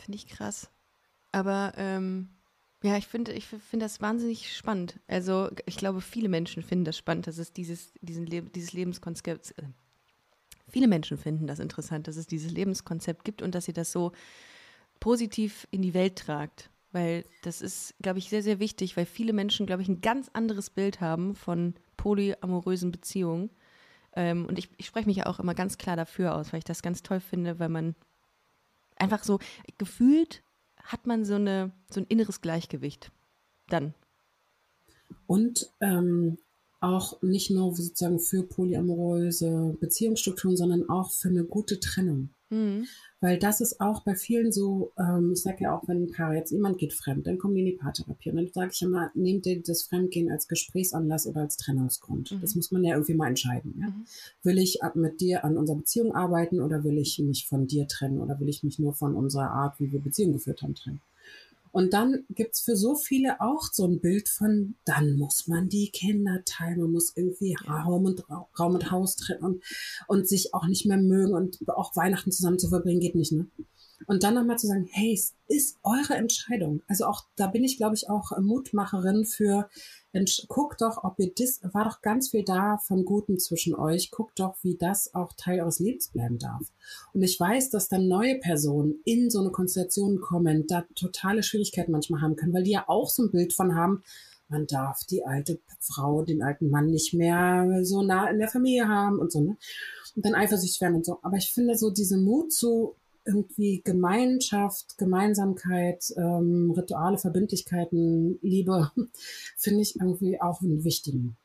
Finde 0.07 0.15
ich 0.19 0.27
krass. 0.27 0.69
Aber 1.33 1.73
ähm, 1.75 2.29
ja, 2.81 2.95
ich 2.95 3.07
finde 3.07 3.33
ich 3.33 3.45
find 3.45 3.83
das 3.83 3.99
wahnsinnig 3.99 4.55
spannend. 4.55 5.01
Also 5.05 5.49
ich 5.65 5.75
glaube, 5.75 5.99
viele 5.99 6.29
Menschen 6.29 6.63
finden 6.63 6.85
das 6.85 6.97
spannend, 6.97 7.27
dass 7.27 7.37
es 7.37 7.51
dieses, 7.51 7.91
diesen 7.99 8.25
Le 8.25 8.43
dieses 8.43 8.71
Lebenskonzept, 8.71 9.53
äh, 9.57 9.63
viele 10.69 10.87
Menschen 10.87 11.17
finden 11.17 11.45
das 11.45 11.59
interessant, 11.59 12.07
dass 12.07 12.15
es 12.15 12.25
dieses 12.25 12.51
Lebenskonzept 12.51 13.25
gibt 13.25 13.41
und 13.41 13.53
dass 13.53 13.67
ihr 13.67 13.73
das 13.73 13.91
so 13.91 14.13
positiv 15.01 15.67
in 15.71 15.81
die 15.81 15.93
Welt 15.93 16.15
tragt. 16.15 16.69
Weil 16.93 17.25
das 17.41 17.61
ist, 17.61 17.93
glaube 18.01 18.19
ich, 18.19 18.29
sehr, 18.29 18.43
sehr 18.43 18.59
wichtig, 18.59 18.95
weil 18.95 19.05
viele 19.05 19.33
Menschen, 19.33 19.65
glaube 19.65 19.81
ich, 19.81 19.89
ein 19.89 19.99
ganz 19.99 20.29
anderes 20.31 20.69
Bild 20.69 21.01
haben 21.01 21.35
von 21.35 21.73
polyamorösen 21.97 22.93
Beziehungen. 22.93 23.49
Ähm, 24.15 24.45
und 24.45 24.57
ich, 24.57 24.69
ich 24.77 24.85
spreche 24.85 25.07
mich 25.07 25.17
ja 25.17 25.25
auch 25.25 25.41
immer 25.41 25.53
ganz 25.53 25.77
klar 25.77 25.97
dafür 25.97 26.33
aus, 26.33 26.53
weil 26.53 26.59
ich 26.59 26.63
das 26.63 26.81
ganz 26.81 27.03
toll 27.03 27.19
finde, 27.19 27.59
weil 27.59 27.67
man 27.67 27.93
einfach 28.99 29.23
so 29.23 29.39
gefühlt 29.77 30.43
hat 30.83 31.05
man 31.05 31.25
so, 31.25 31.35
eine, 31.35 31.71
so 31.91 31.99
ein 31.99 32.05
inneres 32.07 32.41
Gleichgewicht 32.41 33.11
dann. 33.67 33.93
Und 35.25 35.71
ähm, 35.81 36.37
auch 36.79 37.21
nicht 37.21 37.49
nur 37.49 37.75
sozusagen 37.75 38.19
für 38.19 38.43
polyamoröse 38.43 39.75
Beziehungsstrukturen, 39.79 40.55
sondern 40.55 40.87
auch 40.89 41.11
für 41.11 41.29
eine 41.29 41.43
gute 41.43 41.79
Trennung. 41.79 42.29
Mhm. 42.49 42.87
Weil 43.19 43.39
das 43.39 43.61
ist 43.61 43.81
auch 43.81 44.03
bei 44.03 44.15
vielen 44.15 44.51
so, 44.51 44.91
ähm, 44.97 45.31
ich 45.33 45.41
sage 45.41 45.63
ja 45.63 45.75
auch, 45.75 45.87
wenn 45.87 46.03
ein 46.03 46.11
Paar 46.11 46.35
jetzt 46.35 46.51
jemand 46.51 46.77
geht 46.77 46.93
fremd, 46.93 47.25
dann 47.25 47.39
kommen 47.39 47.55
die 47.55 47.61
in 47.61 47.65
die 47.65 47.71
Paartherapie. 47.71 48.29
Und 48.29 48.37
dann 48.37 48.47
sage 48.53 48.71
ich 48.73 48.81
immer, 48.83 49.09
nehmt 49.15 49.45
ihr 49.47 49.61
das 49.61 49.83
Fremdgehen 49.83 50.31
als 50.31 50.47
Gesprächsanlass 50.47 51.25
oder 51.25 51.41
als 51.41 51.57
Trennungsgrund. 51.57 52.31
Mhm. 52.31 52.41
Das 52.41 52.55
muss 52.55 52.71
man 52.71 52.83
ja 52.83 52.93
irgendwie 52.93 53.15
mal 53.15 53.27
entscheiden. 53.27 53.75
Ja? 53.79 53.87
Mhm. 53.87 54.05
Will 54.43 54.59
ich 54.59 54.79
mit 54.93 55.19
dir 55.19 55.43
an 55.43 55.57
unserer 55.57 55.77
Beziehung 55.77 56.13
arbeiten 56.13 56.61
oder 56.61 56.83
will 56.83 56.99
ich 56.99 57.17
mich 57.19 57.47
von 57.47 57.65
dir 57.65 57.87
trennen 57.87 58.19
oder 58.19 58.39
will 58.39 58.49
ich 58.49 58.63
mich 58.63 58.77
nur 58.77 58.93
von 58.93 59.15
unserer 59.15 59.49
Art, 59.49 59.79
wie 59.79 59.91
wir 59.91 59.99
Beziehungen 59.99 60.33
geführt 60.33 60.61
haben, 60.61 60.75
trennen? 60.75 61.01
Und 61.77 61.93
dann 61.93 62.25
gibt's 62.31 62.61
für 62.61 62.75
so 62.75 62.95
viele 62.95 63.39
auch 63.39 63.61
so 63.71 63.85
ein 63.85 63.99
Bild 63.99 64.29
von, 64.29 64.73
dann 64.83 65.15
muss 65.15 65.45
man 65.45 65.69
die 65.69 65.91
Kinder 65.91 66.41
teilen, 66.43 66.81
man 66.81 66.91
muss 66.91 67.15
irgendwie 67.15 67.55
Raum 67.69 68.05
und, 68.05 68.25
Raum 68.57 68.73
und 68.73 68.89
Haus 68.89 69.15
trennen 69.15 69.43
und, 69.43 69.63
und 70.07 70.27
sich 70.27 70.55
auch 70.55 70.65
nicht 70.65 70.87
mehr 70.87 70.97
mögen 70.97 71.35
und 71.35 71.59
auch 71.69 71.95
Weihnachten 71.95 72.31
zusammen 72.31 72.57
zu 72.57 72.69
verbringen, 72.69 72.99
geht 72.99 73.13
nicht, 73.13 73.31
ne? 73.31 73.45
Und 74.07 74.23
dann 74.23 74.33
nochmal 74.33 74.57
zu 74.57 74.65
sagen, 74.65 74.87
hey, 74.89 75.13
es 75.13 75.35
ist 75.47 75.77
eure 75.83 76.15
Entscheidung. 76.15 76.81
Also 76.87 77.05
auch, 77.05 77.25
da 77.35 77.45
bin 77.45 77.63
ich, 77.63 77.77
glaube 77.77 77.95
ich, 77.95 78.09
auch 78.09 78.31
Mutmacherin 78.39 79.25
für, 79.25 79.69
guckt 80.47 80.81
doch, 80.81 81.03
ob 81.03 81.19
ihr 81.19 81.31
das, 81.33 81.61
war 81.73 81.85
doch 81.85 82.01
ganz 82.01 82.29
viel 82.29 82.43
da 82.43 82.77
von 82.77 83.05
Guten 83.05 83.39
zwischen 83.39 83.75
euch, 83.75 84.11
guckt 84.11 84.39
doch, 84.39 84.55
wie 84.63 84.75
das 84.75 85.13
auch 85.13 85.33
Teil 85.33 85.61
eures 85.61 85.79
Lebens 85.79 86.09
bleiben 86.09 86.37
darf. 86.39 86.61
Und 87.13 87.23
ich 87.23 87.39
weiß, 87.39 87.69
dass 87.69 87.89
dann 87.89 88.07
neue 88.07 88.39
Personen 88.39 88.95
in 89.05 89.29
so 89.29 89.39
eine 89.39 89.51
Konstellation 89.51 90.21
kommen, 90.21 90.67
da 90.67 90.85
totale 90.95 91.43
Schwierigkeiten 91.43 91.91
manchmal 91.91 92.21
haben 92.21 92.35
können, 92.35 92.53
weil 92.53 92.63
die 92.63 92.71
ja 92.71 92.85
auch 92.87 93.09
so 93.09 93.23
ein 93.23 93.31
Bild 93.31 93.53
von 93.53 93.75
haben, 93.75 94.03
man 94.49 94.65
darf 94.65 95.03
die 95.03 95.25
alte 95.25 95.59
Frau, 95.79 96.23
den 96.23 96.41
alten 96.41 96.69
Mann 96.69 96.87
nicht 96.87 97.13
mehr 97.13 97.81
so 97.83 98.01
nah 98.01 98.29
in 98.29 98.39
der 98.39 98.47
Familie 98.47 98.87
haben 98.87 99.19
und 99.19 99.31
so, 99.31 99.41
ne? 99.41 99.57
Und 100.15 100.25
dann 100.25 100.35
eifersüchtig 100.35 100.81
werden 100.81 100.95
und 100.95 101.05
so. 101.05 101.19
Aber 101.21 101.37
ich 101.37 101.51
finde 101.51 101.77
so 101.77 101.91
diese 101.91 102.17
Mut 102.17 102.51
zu 102.51 102.95
irgendwie 103.27 103.81
Gemeinschaft, 103.83 104.97
Gemeinsamkeit, 104.97 106.05
ähm, 106.17 106.71
Rituale, 106.75 107.17
Verbindlichkeiten, 107.17 108.39
Liebe, 108.41 108.91
finde 109.57 109.81
ich 109.81 109.99
irgendwie 109.99 110.41
auch 110.41 110.61
einen 110.61 110.83
wichtigen. 110.83 111.37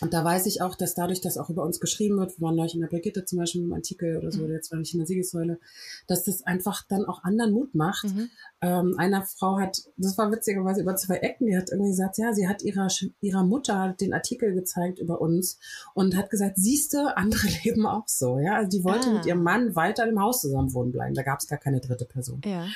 Und 0.00 0.12
da 0.14 0.24
weiß 0.24 0.46
ich 0.46 0.62
auch, 0.62 0.74
dass 0.74 0.94
dadurch, 0.94 1.20
dass 1.20 1.38
auch 1.38 1.50
über 1.50 1.64
uns 1.64 1.80
geschrieben 1.80 2.18
wird, 2.18 2.38
wir 2.38 2.46
waren 2.46 2.56
neulich 2.56 2.74
in 2.74 2.80
der 2.80 2.88
Brigitte 2.88 3.24
zum 3.24 3.38
Beispiel 3.38 3.62
im 3.62 3.72
Artikel 3.72 4.16
oder 4.16 4.30
so, 4.30 4.42
oder 4.44 4.54
jetzt 4.54 4.70
war 4.70 4.80
ich 4.80 4.92
in 4.92 4.98
der 4.98 5.06
Siegessäule, 5.06 5.58
dass 6.06 6.24
das 6.24 6.42
einfach 6.42 6.84
dann 6.88 7.04
auch 7.04 7.24
anderen 7.24 7.52
Mut 7.52 7.74
macht. 7.74 8.04
Mhm. 8.04 8.30
Ähm, 8.60 8.94
einer 8.98 9.24
Frau 9.24 9.58
hat, 9.58 9.82
das 9.96 10.18
war 10.18 10.30
witzigerweise 10.30 10.82
über 10.82 10.96
zwei 10.96 11.16
Ecken, 11.16 11.46
die 11.46 11.56
hat 11.56 11.70
irgendwie 11.70 11.90
gesagt, 11.90 12.18
ja, 12.18 12.32
sie 12.32 12.48
hat 12.48 12.62
ihrer, 12.62 12.88
ihrer 13.20 13.44
Mutter 13.44 13.94
den 14.00 14.12
Artikel 14.12 14.54
gezeigt 14.54 14.98
über 14.98 15.20
uns 15.20 15.58
und 15.94 16.16
hat 16.16 16.30
gesagt, 16.30 16.56
siehste, 16.56 17.16
andere 17.16 17.48
leben 17.64 17.86
auch 17.86 18.06
so, 18.06 18.38
ja. 18.38 18.54
Also 18.54 18.70
die 18.76 18.84
wollte 18.84 19.08
ah. 19.08 19.14
mit 19.14 19.26
ihrem 19.26 19.42
Mann 19.42 19.74
weiter 19.76 20.06
im 20.06 20.20
Haus 20.20 20.40
zusammen 20.40 20.72
wohnen 20.74 20.92
bleiben. 20.92 21.14
Da 21.14 21.22
gab 21.22 21.40
es 21.40 21.48
gar 21.48 21.58
keine 21.58 21.80
dritte 21.80 22.04
Person. 22.04 22.40
Ja. 22.44 22.66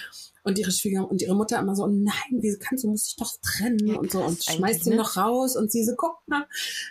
Und 0.44 0.58
ihre 0.58 0.72
Schwieger 0.72 1.08
und 1.08 1.22
ihre 1.22 1.36
Mutter 1.36 1.58
immer 1.60 1.76
so, 1.76 1.86
nein, 1.86 2.12
wie 2.30 2.56
kannst 2.58 2.82
du, 2.82 2.88
musst 2.88 3.06
dich 3.06 3.16
doch 3.16 3.32
trennen 3.42 3.86
ja, 3.86 3.96
und 3.96 4.10
so 4.10 4.24
und 4.24 4.42
schmeißt 4.42 4.82
sie 4.82 4.90
ne? 4.90 4.96
noch 4.96 5.16
raus 5.16 5.56
und 5.56 5.70
sie 5.70 5.84
so, 5.84 5.92
guck 5.96 6.16
mal, 6.26 6.46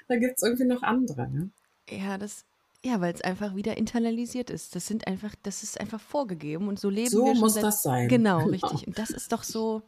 da 0.08 0.16
gibt's 0.22 0.44
irgendwie 0.44 0.66
noch 0.66 0.84
andere. 0.84 1.30
Ne? 1.30 1.50
Ja, 1.90 2.18
das, 2.18 2.46
ja, 2.84 3.02
weil 3.02 3.14
es 3.14 3.22
einfach 3.22 3.56
wieder 3.56 3.78
internalisiert 3.78 4.50
ist. 4.50 4.76
Das 4.76 4.88
sind 4.88 5.08
einfach, 5.08 5.36
das 5.44 5.64
ist 5.64 5.80
einfach 5.80 6.00
vorgegeben 6.00 6.68
und 6.68 6.80
so 6.80 6.90
leben 6.90 7.10
so 7.10 7.26
wir 7.26 7.36
schon. 7.36 7.36
So 7.36 7.42
muss 7.42 7.54
das 7.56 7.82
sein. 7.82 8.08
Genau, 8.08 8.40
genau, 8.40 8.50
richtig. 8.52 8.88
Und 8.88 8.98
das 8.98 9.10
ist 9.10 9.32
doch 9.32 9.44
so, 9.44 9.82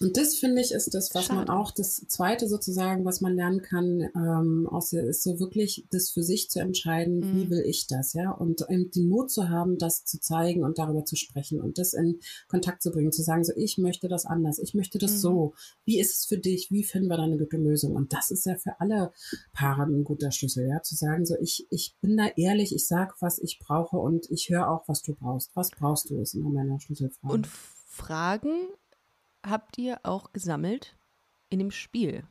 und 0.00 0.16
das 0.16 0.34
finde 0.34 0.60
ich 0.60 0.72
ist 0.72 0.92
das, 0.92 1.14
was 1.14 1.26
Schade. 1.26 1.38
man 1.38 1.48
auch, 1.48 1.70
das 1.70 2.04
zweite 2.08 2.48
sozusagen, 2.48 3.04
was 3.04 3.20
man 3.20 3.36
lernen 3.36 3.62
kann, 3.62 4.00
ähm, 4.16 4.68
aus, 4.68 4.92
ist 4.92 5.22
so 5.22 5.38
wirklich 5.38 5.86
das 5.90 6.10
für 6.10 6.24
sich 6.24 6.50
zu 6.50 6.58
entscheiden, 6.58 7.20
mhm. 7.20 7.36
wie 7.36 7.50
will 7.50 7.62
ich 7.64 7.86
das, 7.86 8.12
ja, 8.12 8.32
und 8.32 8.66
eben 8.68 8.90
den 8.90 9.08
Mut 9.08 9.30
zu 9.30 9.48
haben, 9.48 9.78
das 9.78 10.04
zu 10.04 10.18
zeigen 10.18 10.64
und 10.64 10.78
darüber 10.78 11.04
zu 11.04 11.14
sprechen 11.14 11.60
und 11.60 11.78
das 11.78 11.92
in 11.92 12.18
Kontakt 12.48 12.82
zu 12.82 12.90
bringen, 12.90 13.12
zu 13.12 13.22
sagen, 13.22 13.44
so, 13.44 13.52
ich 13.54 13.78
möchte 13.78 14.08
das 14.08 14.26
anders, 14.26 14.58
ich 14.58 14.74
möchte 14.74 14.98
das 14.98 15.12
mhm. 15.12 15.18
so, 15.18 15.54
wie 15.84 16.00
ist 16.00 16.18
es 16.18 16.26
für 16.26 16.38
dich, 16.38 16.72
wie 16.72 16.82
finden 16.82 17.08
wir 17.08 17.16
da 17.16 17.22
eine 17.22 17.38
gute 17.38 17.56
Lösung? 17.56 17.94
Und 17.94 18.12
das 18.12 18.32
ist 18.32 18.46
ja 18.46 18.56
für 18.56 18.80
alle 18.80 19.12
Paare 19.52 19.84
ein 19.84 20.02
guter 20.02 20.32
Schlüssel, 20.32 20.66
ja, 20.68 20.82
zu 20.82 20.96
sagen, 20.96 21.24
so, 21.24 21.36
ich, 21.40 21.68
ich 21.70 21.94
bin 22.00 22.16
da 22.16 22.26
ehrlich, 22.36 22.74
ich 22.74 22.88
sag, 22.88 23.14
was 23.20 23.38
ich 23.38 23.60
brauche 23.60 23.96
und 23.96 24.28
ich 24.30 24.50
höre 24.50 24.68
auch, 24.68 24.88
was 24.88 25.02
du 25.02 25.14
brauchst. 25.14 25.54
Was 25.54 25.70
brauchst 25.70 26.10
du, 26.10 26.18
ist 26.20 26.34
immer 26.34 26.50
meine 26.50 26.80
Schlüsselfrage. 26.80 27.32
Und 27.32 27.48
Fragen 27.86 28.50
habt 29.44 29.78
ihr 29.78 30.00
auch 30.02 30.32
gesammelt 30.32 30.96
in 31.50 31.58
dem 31.58 31.70
Spiel. 31.70 32.24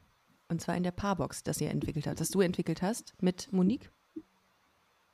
Und 0.49 0.61
zwar 0.61 0.75
in 0.75 0.83
der 0.83 0.91
Paarbox, 0.91 1.43
das 1.43 1.61
ihr 1.61 1.69
entwickelt 1.69 2.07
habt, 2.07 2.19
das 2.19 2.29
du 2.29 2.41
entwickelt 2.41 2.81
hast 2.81 3.13
mit 3.21 3.51
Monique. 3.51 3.91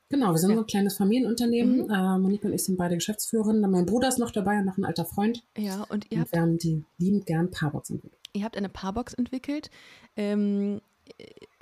Genau, 0.10 0.32
wir 0.32 0.40
sind 0.40 0.52
ja. 0.52 0.58
ein 0.58 0.66
kleines 0.66 0.98
Familienunternehmen. 0.98 1.86
Mhm. 1.86 1.92
Äh, 1.92 2.18
Monique 2.18 2.44
und 2.44 2.54
ich 2.54 2.64
sind 2.64 2.78
beide 2.78 2.96
Geschäftsführerinnen. 2.96 3.70
Mein 3.70 3.86
Bruder 3.86 4.08
ist 4.08 4.18
noch 4.18 4.32
dabei 4.32 4.58
und 4.58 4.66
noch 4.66 4.78
ein 4.78 4.86
alter 4.86 5.06
Freund. 5.06 5.44
Ja, 5.56 5.84
und 5.90 6.10
ihr 6.10 6.18
und 6.18 6.22
habt. 6.22 6.32
Wir 6.34 6.42
haben 6.42 6.58
die 6.58 6.84
liebend 6.98 7.28
gern 7.28 7.52
Paarbox 7.52 7.92
entwickelt. 7.92 8.20
Ihr 8.34 8.44
habt 8.44 8.58
eine 8.58 8.70
Paarbox 8.70 9.14
entwickelt. 9.14 9.70
Ähm, 10.16 10.82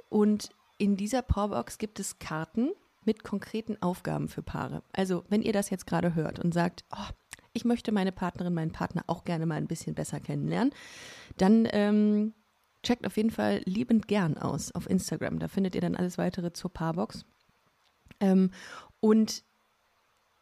und 0.09 0.49
in 0.77 0.95
dieser 0.95 1.21
Paarbox 1.21 1.77
gibt 1.77 1.99
es 1.99 2.19
Karten 2.19 2.71
mit 3.03 3.23
konkreten 3.23 3.81
Aufgaben 3.81 4.29
für 4.29 4.43
Paare. 4.43 4.81
Also, 4.93 5.23
wenn 5.29 5.41
ihr 5.41 5.53
das 5.53 5.69
jetzt 5.69 5.85
gerade 5.85 6.15
hört 6.15 6.39
und 6.39 6.53
sagt, 6.53 6.85
oh, 6.91 7.09
ich 7.57 7.65
möchte 7.65 7.91
meine 7.91 8.11
Partnerin, 8.11 8.53
meinen 8.53 8.71
Partner 8.71 9.03
auch 9.07 9.25
gerne 9.25 9.45
mal 9.45 9.55
ein 9.55 9.67
bisschen 9.67 9.95
besser 9.95 10.19
kennenlernen, 10.19 10.73
dann 11.37 11.67
ähm, 11.71 12.33
checkt 12.83 13.05
auf 13.05 13.17
jeden 13.17 13.31
Fall 13.31 13.61
liebend 13.65 14.07
gern 14.07 14.37
aus 14.37 14.71
auf 14.71 14.89
Instagram. 14.89 15.39
Da 15.39 15.47
findet 15.47 15.75
ihr 15.75 15.81
dann 15.81 15.95
alles 15.95 16.17
weitere 16.17 16.53
zur 16.53 16.71
Paarbox. 16.71 17.25
Ähm, 18.19 18.51
und 18.99 19.43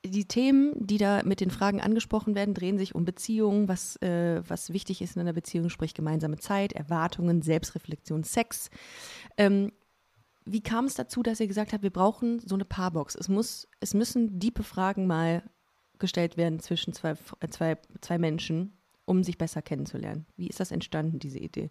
die 0.06 0.26
Themen, 0.26 0.74
die 0.76 0.98
da 0.98 1.24
mit 1.24 1.42
den 1.42 1.50
Fragen 1.50 1.82
angesprochen 1.82 2.36
werden, 2.36 2.54
drehen 2.54 2.78
sich 2.78 2.94
um 2.94 3.06
Beziehungen, 3.06 3.68
was, 3.68 3.96
äh, 4.02 4.42
was 4.48 4.72
wichtig 4.72 5.02
ist 5.02 5.16
in 5.16 5.22
einer 5.22 5.34
Beziehung, 5.34 5.70
sprich 5.70 5.94
gemeinsame 5.94 6.38
Zeit, 6.38 6.74
Erwartungen, 6.74 7.42
Selbstreflexion, 7.42 8.24
Sex. 8.24 8.70
Ähm, 9.38 9.72
wie 10.46 10.62
kam 10.62 10.86
es 10.86 10.94
dazu, 10.94 11.24
dass 11.24 11.40
ihr 11.40 11.48
gesagt 11.48 11.74
habt, 11.74 11.82
wir 11.82 11.90
brauchen 11.90 12.40
so 12.40 12.54
eine 12.54 12.66
Paarbox? 12.66 13.16
Es, 13.16 13.30
muss, 13.30 13.68
es 13.80 13.96
müssen 13.96 14.38
diepe 14.40 14.62
Fragen 14.62 15.08
mal 15.08 15.42
gestellt 16.00 16.38
werden 16.38 16.60
zwischen 16.60 16.94
zwei, 16.94 17.16
äh, 17.40 17.48
zwei, 17.50 17.78
zwei 18.02 18.18
Menschen. 18.18 18.74
um 19.06 19.24
sich 19.24 19.38
besser 19.38 19.62
kennenzulernen. 19.62 20.26
Wie 20.36 20.48
ist 20.48 20.60
das 20.60 20.72
entstanden, 20.72 21.20
diese 21.20 21.40
Idee? 21.40 21.70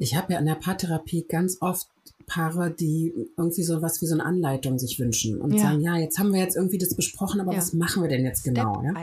Ich 0.00 0.16
habe 0.16 0.32
ja 0.32 0.38
in 0.38 0.46
der 0.46 0.54
Paartherapie 0.54 1.26
ganz 1.28 1.58
oft 1.60 1.88
Paare, 2.26 2.70
die 2.70 3.12
irgendwie 3.36 3.64
so 3.64 3.82
was 3.82 4.00
wie 4.00 4.06
so 4.06 4.14
eine 4.14 4.24
Anleitung 4.24 4.78
sich 4.78 5.00
wünschen 5.00 5.40
und 5.40 5.52
ja. 5.52 5.62
sagen, 5.62 5.80
ja, 5.80 5.96
jetzt 5.96 6.18
haben 6.18 6.32
wir 6.32 6.40
jetzt 6.40 6.56
irgendwie 6.56 6.78
das 6.78 6.94
besprochen, 6.94 7.40
aber 7.40 7.52
ja. 7.52 7.58
was 7.58 7.72
machen 7.72 8.02
wir 8.02 8.08
denn 8.08 8.24
jetzt 8.24 8.44
genau? 8.44 8.82
Ja? 8.84 8.94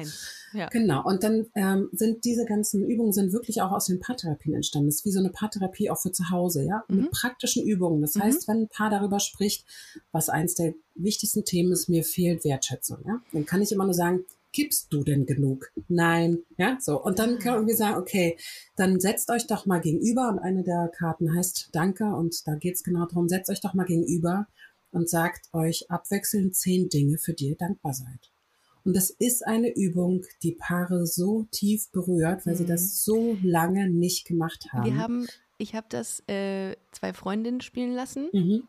ja? 0.53 0.67
Genau. 0.69 1.03
Und 1.03 1.23
dann 1.23 1.45
ähm, 1.53 1.89
sind 1.91 2.23
diese 2.23 2.45
ganzen 2.45 2.87
Übungen 2.87 3.11
sind 3.11 3.33
wirklich 3.33 3.61
auch 3.61 3.71
aus 3.73 3.85
den 3.85 3.99
Paartherapien 3.99 4.55
entstanden. 4.55 4.87
Das 4.87 4.95
ist 4.95 5.05
wie 5.05 5.11
so 5.11 5.19
eine 5.19 5.29
Paartherapie 5.29 5.89
auch 5.89 5.99
für 5.99 6.13
zu 6.13 6.29
Hause, 6.29 6.63
ja, 6.63 6.83
mhm. 6.87 7.01
mit 7.01 7.11
praktischen 7.11 7.65
Übungen. 7.65 8.01
Das 8.01 8.15
mhm. 8.15 8.23
heißt, 8.23 8.47
wenn 8.47 8.61
ein 8.61 8.69
Paar 8.69 8.89
darüber 8.89 9.19
spricht, 9.19 9.65
was 10.11 10.29
eins 10.29 10.55
der 10.55 10.73
wichtigsten 10.95 11.43
Themen 11.43 11.73
ist, 11.73 11.89
mir 11.89 12.03
fehlt 12.05 12.45
Wertschätzung, 12.45 12.99
ja, 13.05 13.21
dann 13.33 13.45
kann 13.45 13.61
ich 13.61 13.71
immer 13.73 13.83
nur 13.83 13.93
sagen, 13.93 14.23
gibst 14.51 14.91
du 14.91 15.03
denn 15.03 15.25
genug? 15.25 15.71
Nein, 15.87 16.39
ja, 16.57 16.77
so. 16.79 17.01
Und 17.01 17.19
dann 17.19 17.39
können 17.39 17.67
wir 17.67 17.75
sagen, 17.75 17.97
okay, 17.97 18.37
dann 18.75 18.99
setzt 18.99 19.29
euch 19.29 19.47
doch 19.47 19.65
mal 19.65 19.79
gegenüber 19.79 20.29
und 20.29 20.39
eine 20.39 20.63
der 20.63 20.91
Karten 20.97 21.35
heißt 21.35 21.69
Danke 21.73 22.05
und 22.05 22.47
da 22.47 22.55
geht 22.55 22.75
es 22.75 22.83
genau 22.83 23.05
darum, 23.05 23.29
setzt 23.29 23.49
euch 23.49 23.61
doch 23.61 23.73
mal 23.73 23.85
gegenüber 23.85 24.47
und 24.91 25.09
sagt 25.09 25.53
euch 25.53 25.89
abwechselnd 25.89 26.55
zehn 26.55 26.89
Dinge, 26.89 27.17
für 27.17 27.33
die 27.33 27.49
ihr 27.49 27.57
dankbar 27.57 27.93
seid. 27.93 28.31
Und 28.83 28.95
das 28.95 29.09
ist 29.09 29.45
eine 29.45 29.75
Übung, 29.75 30.23
die 30.43 30.53
Paare 30.53 31.05
so 31.05 31.45
tief 31.51 31.91
berührt, 31.91 32.45
weil 32.45 32.53
mhm. 32.53 32.57
sie 32.57 32.65
das 32.65 33.03
so 33.03 33.37
lange 33.43 33.89
nicht 33.89 34.25
gemacht 34.25 34.67
haben. 34.71 34.85
Wir 34.85 34.97
haben, 34.97 35.27
ich 35.57 35.75
habe 35.75 35.87
das 35.89 36.21
äh, 36.27 36.77
zwei 36.93 37.13
Freundinnen 37.13 37.61
spielen 37.61 37.91
lassen. 37.91 38.29
Mhm 38.31 38.63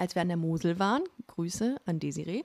als 0.00 0.14
wir 0.14 0.22
an 0.22 0.28
der 0.28 0.38
Mosel 0.38 0.78
waren. 0.78 1.02
Grüße 1.26 1.76
an 1.84 2.00
Desiree. 2.00 2.42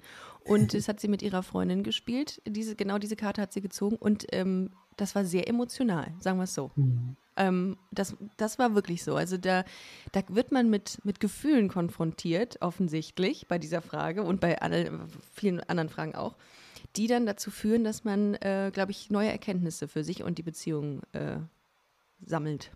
Und 0.47 0.73
das 0.73 0.87
hat 0.87 0.99
sie 0.99 1.07
mit 1.07 1.21
ihrer 1.21 1.43
Freundin 1.43 1.83
gespielt. 1.83 2.41
Diese, 2.47 2.75
genau 2.75 2.97
diese 2.99 3.15
Karte 3.15 3.41
hat 3.41 3.51
sie 3.51 3.61
gezogen. 3.61 3.95
Und 3.95 4.27
ähm, 4.31 4.69
das 4.95 5.15
war 5.15 5.25
sehr 5.25 5.47
emotional, 5.47 6.13
sagen 6.19 6.37
wir 6.37 6.43
es 6.43 6.53
so. 6.53 6.71
Mhm. 6.75 7.15
Ähm, 7.35 7.77
das, 7.91 8.15
das 8.37 8.59
war 8.59 8.75
wirklich 8.75 9.03
so. 9.03 9.15
Also 9.15 9.37
da, 9.37 9.65
da 10.11 10.21
wird 10.29 10.51
man 10.51 10.69
mit, 10.69 11.03
mit 11.03 11.19
Gefühlen 11.19 11.67
konfrontiert, 11.67 12.61
offensichtlich, 12.61 13.47
bei 13.47 13.57
dieser 13.57 13.81
Frage 13.81 14.23
und 14.23 14.39
bei 14.39 14.61
alle, 14.61 15.07
vielen 15.33 15.59
anderen 15.61 15.89
Fragen 15.89 16.15
auch, 16.15 16.37
die 16.95 17.07
dann 17.07 17.25
dazu 17.25 17.51
führen, 17.51 17.83
dass 17.83 18.03
man, 18.03 18.35
äh, 18.35 18.71
glaube 18.73 18.91
ich, 18.91 19.09
neue 19.09 19.29
Erkenntnisse 19.29 19.87
für 19.87 20.03
sich 20.03 20.23
und 20.23 20.37
die 20.37 20.43
Beziehung 20.43 21.01
äh, 21.11 21.37
sammelt. 22.23 22.71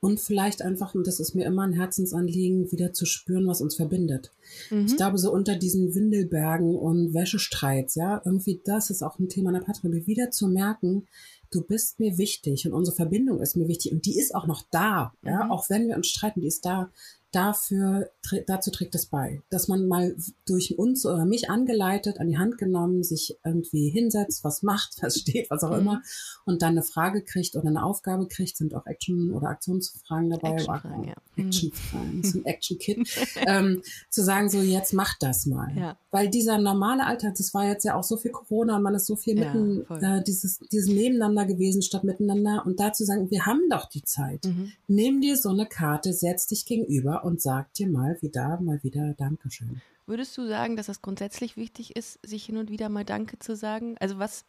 Und 0.00 0.20
vielleicht 0.20 0.62
einfach, 0.62 0.94
und 0.94 1.08
das 1.08 1.18
ist 1.18 1.34
mir 1.34 1.44
immer 1.44 1.62
ein 1.62 1.72
Herzensanliegen, 1.72 2.70
wieder 2.70 2.92
zu 2.92 3.04
spüren, 3.04 3.48
was 3.48 3.60
uns 3.60 3.74
verbindet. 3.74 4.30
Mhm. 4.70 4.86
Ich 4.86 4.96
glaube, 4.96 5.18
so 5.18 5.32
unter 5.32 5.56
diesen 5.56 5.94
Windelbergen 5.94 6.76
und 6.76 7.14
Wäschestreits, 7.14 7.96
ja, 7.96 8.22
irgendwie 8.24 8.60
das 8.64 8.90
ist 8.90 9.02
auch 9.02 9.18
ein 9.18 9.28
Thema 9.28 9.50
in 9.50 9.54
der 9.54 9.62
Patrie, 9.62 10.06
wieder 10.06 10.30
zu 10.30 10.46
merken, 10.46 11.08
du 11.50 11.62
bist 11.62 11.98
mir 11.98 12.16
wichtig 12.16 12.66
und 12.66 12.74
unsere 12.74 12.94
Verbindung 12.94 13.40
ist 13.40 13.56
mir 13.56 13.66
wichtig 13.66 13.92
und 13.92 14.06
die 14.06 14.18
ist 14.18 14.34
auch 14.34 14.46
noch 14.46 14.62
da, 14.70 15.14
ja, 15.24 15.44
mhm. 15.44 15.50
auch 15.50 15.68
wenn 15.68 15.88
wir 15.88 15.96
uns 15.96 16.06
streiten, 16.06 16.42
die 16.42 16.46
ist 16.46 16.64
da 16.64 16.90
dafür, 17.38 18.10
dazu 18.46 18.70
trägt 18.70 18.94
es 18.96 19.06
bei, 19.06 19.42
dass 19.48 19.68
man 19.68 19.86
mal 19.86 20.16
durch 20.44 20.76
uns 20.76 21.06
oder 21.06 21.24
mich 21.24 21.50
angeleitet, 21.50 22.18
an 22.18 22.26
die 22.26 22.36
Hand 22.36 22.58
genommen, 22.58 23.04
sich 23.04 23.38
irgendwie 23.44 23.90
hinsetzt, 23.90 24.42
was 24.42 24.62
macht, 24.62 24.96
was 25.02 25.20
steht, 25.20 25.48
was 25.50 25.62
auch 25.62 25.70
mhm. 25.70 25.80
immer, 25.80 26.02
und 26.44 26.62
dann 26.62 26.72
eine 26.72 26.82
Frage 26.82 27.22
kriegt 27.22 27.54
oder 27.54 27.68
eine 27.68 27.84
Aufgabe 27.84 28.26
kriegt, 28.26 28.56
sind 28.56 28.74
auch 28.74 28.86
Action- 28.86 29.32
oder 29.32 29.48
Aktionsfragen 29.48 30.30
dabei. 30.30 30.54
Actionfragen, 30.54 31.04
ja. 31.04 31.14
Actionfragen, 31.36 32.20
ist 32.22 32.34
ein 32.34 32.44
Action-Kit. 32.44 33.08
ähm, 33.46 33.82
zu 34.10 34.22
sagen, 34.24 34.50
so 34.50 34.60
jetzt 34.60 34.92
mach 34.92 35.16
das 35.20 35.46
mal. 35.46 35.68
Ja. 35.76 35.96
Weil 36.10 36.28
dieser 36.28 36.58
normale 36.58 37.06
Alltag, 37.06 37.34
das 37.36 37.54
war 37.54 37.66
jetzt 37.66 37.84
ja 37.84 37.94
auch 37.94 38.02
so 38.02 38.16
viel 38.16 38.32
Corona 38.32 38.76
und 38.76 38.82
man 38.82 38.94
ist 38.94 39.06
so 39.06 39.14
viel 39.14 39.38
ja, 39.38 39.52
mitten, 39.52 39.86
äh, 40.02 40.22
dieses, 40.24 40.58
dieses 40.72 40.88
Nebeneinander 40.88 41.44
gewesen 41.44 41.82
statt 41.82 42.02
miteinander 42.02 42.64
und 42.66 42.80
da 42.80 42.92
zu 42.92 43.04
sagen, 43.04 43.30
wir 43.30 43.46
haben 43.46 43.68
doch 43.70 43.88
die 43.88 44.02
Zeit. 44.02 44.44
Mhm. 44.44 44.72
Nimm 44.88 45.20
dir 45.20 45.36
so 45.36 45.50
eine 45.50 45.66
Karte, 45.66 46.12
setz 46.12 46.46
dich 46.46 46.66
gegenüber 46.66 47.24
und 47.28 47.42
sag 47.42 47.72
dir 47.74 47.88
mal 47.88 48.20
wieder, 48.22 48.58
mal 48.60 48.82
wieder 48.82 49.14
Dankeschön. 49.14 49.82
Würdest 50.06 50.36
du 50.38 50.48
sagen, 50.48 50.76
dass 50.76 50.88
es 50.88 51.02
grundsätzlich 51.02 51.56
wichtig 51.58 51.94
ist, 51.94 52.18
sich 52.26 52.46
hin 52.46 52.56
und 52.56 52.70
wieder 52.70 52.88
mal 52.88 53.04
Danke 53.04 53.38
zu 53.38 53.54
sagen? 53.54 53.96
Also 54.00 54.18
was, 54.18 54.46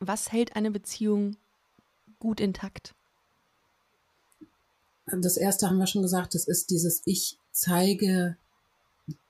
was 0.00 0.32
hält 0.32 0.56
eine 0.56 0.70
Beziehung 0.70 1.36
gut 2.18 2.40
intakt? 2.40 2.94
Das 5.06 5.36
erste 5.36 5.68
haben 5.68 5.76
wir 5.76 5.86
schon 5.86 6.00
gesagt, 6.00 6.34
das 6.34 6.48
ist 6.48 6.70
dieses 6.70 7.02
Ich 7.04 7.38
zeige 7.52 8.38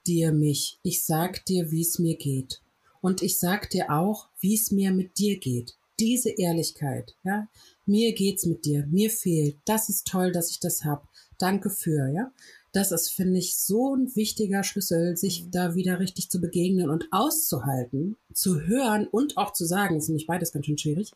dir 0.06 0.30
mich. 0.30 0.78
Ich 0.84 1.04
sag 1.04 1.44
dir, 1.46 1.72
wie 1.72 1.82
es 1.82 1.98
mir 1.98 2.16
geht. 2.16 2.60
Und 3.00 3.20
ich 3.20 3.40
sag 3.40 3.68
dir 3.70 3.90
auch, 3.90 4.28
wie 4.38 4.54
es 4.54 4.70
mir 4.70 4.92
mit 4.92 5.18
dir 5.18 5.38
geht. 5.38 5.74
Diese 5.98 6.30
Ehrlichkeit, 6.30 7.16
ja. 7.24 7.48
Mir 7.86 8.14
geht's 8.14 8.46
mit 8.46 8.64
dir, 8.64 8.86
mir 8.86 9.10
fehlt. 9.10 9.56
Das 9.64 9.88
ist 9.88 10.06
toll, 10.06 10.30
dass 10.30 10.50
ich 10.50 10.60
das 10.60 10.84
hab. 10.84 11.08
Danke 11.38 11.70
für, 11.70 12.08
ja. 12.08 12.32
Das 12.72 12.90
ist, 12.90 13.10
finde 13.10 13.38
ich, 13.38 13.56
so 13.56 13.94
ein 13.94 14.14
wichtiger 14.16 14.64
Schlüssel, 14.64 15.16
sich 15.16 15.44
mhm. 15.44 15.50
da 15.52 15.74
wieder 15.74 16.00
richtig 16.00 16.28
zu 16.28 16.40
begegnen 16.40 16.90
und 16.90 17.06
auszuhalten, 17.12 18.16
zu 18.32 18.62
hören 18.62 19.06
und 19.06 19.36
auch 19.36 19.52
zu 19.52 19.64
sagen, 19.64 19.96
ist 19.96 20.08
nämlich 20.08 20.26
beides 20.26 20.52
ganz 20.52 20.66
schön 20.66 20.78
schwierig, 20.78 21.12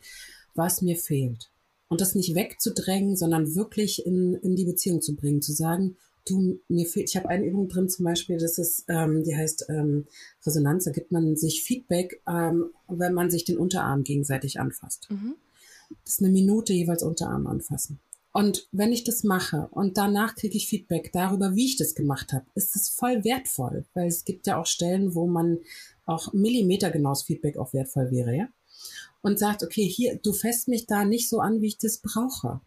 was 0.54 0.82
mir 0.82 0.96
fehlt. 0.96 1.50
Und 1.88 2.00
das 2.00 2.14
nicht 2.14 2.34
wegzudrängen, 2.34 3.16
sondern 3.16 3.54
wirklich 3.54 4.06
in, 4.06 4.34
in 4.34 4.54
die 4.56 4.66
Beziehung 4.66 5.02
zu 5.02 5.16
bringen, 5.16 5.42
zu 5.42 5.52
sagen, 5.52 5.96
du, 6.28 6.60
mir 6.68 6.86
fehlt, 6.86 7.08
ich 7.08 7.16
habe 7.16 7.28
eine 7.28 7.46
Übung 7.46 7.68
drin 7.68 7.88
zum 7.88 8.04
Beispiel, 8.04 8.38
das 8.38 8.58
ist, 8.58 8.84
ähm, 8.88 9.24
die 9.24 9.36
heißt 9.36 9.66
ähm, 9.68 10.06
Resonanz, 10.44 10.84
da 10.84 10.90
gibt 10.90 11.12
man 11.12 11.36
sich 11.36 11.62
Feedback, 11.62 12.22
ähm, 12.28 12.70
wenn 12.86 13.14
man 13.14 13.30
sich 13.30 13.44
den 13.44 13.58
Unterarm 13.58 14.04
gegenseitig 14.04 14.60
anfasst. 14.60 15.08
Mhm. 15.10 15.34
Das 16.04 16.14
ist 16.14 16.22
eine 16.22 16.30
Minute 16.30 16.72
jeweils 16.72 17.02
Unterarm 17.02 17.46
anfassen. 17.46 17.98
Und 18.38 18.68
wenn 18.70 18.92
ich 18.92 19.02
das 19.02 19.24
mache 19.24 19.66
und 19.72 19.98
danach 19.98 20.36
kriege 20.36 20.56
ich 20.56 20.68
Feedback 20.68 21.10
darüber, 21.12 21.56
wie 21.56 21.64
ich 21.64 21.76
das 21.76 21.96
gemacht 21.96 22.32
habe, 22.32 22.46
ist 22.54 22.76
es 22.76 22.88
voll 22.88 23.24
wertvoll, 23.24 23.84
weil 23.94 24.06
es 24.06 24.24
gibt 24.24 24.46
ja 24.46 24.60
auch 24.60 24.66
Stellen, 24.66 25.16
wo 25.16 25.26
man 25.26 25.58
auch 26.06 26.32
millimetergenaues 26.32 27.24
Feedback 27.24 27.56
auch 27.56 27.72
wertvoll 27.72 28.12
wäre, 28.12 28.36
ja? 28.36 28.48
Und 29.22 29.40
sagt, 29.40 29.64
okay, 29.64 29.82
hier, 29.88 30.20
du 30.22 30.32
fässt 30.32 30.68
mich 30.68 30.86
da 30.86 31.04
nicht 31.04 31.28
so 31.28 31.40
an, 31.40 31.60
wie 31.62 31.66
ich 31.66 31.78
das 31.78 31.98
brauche. 31.98 32.60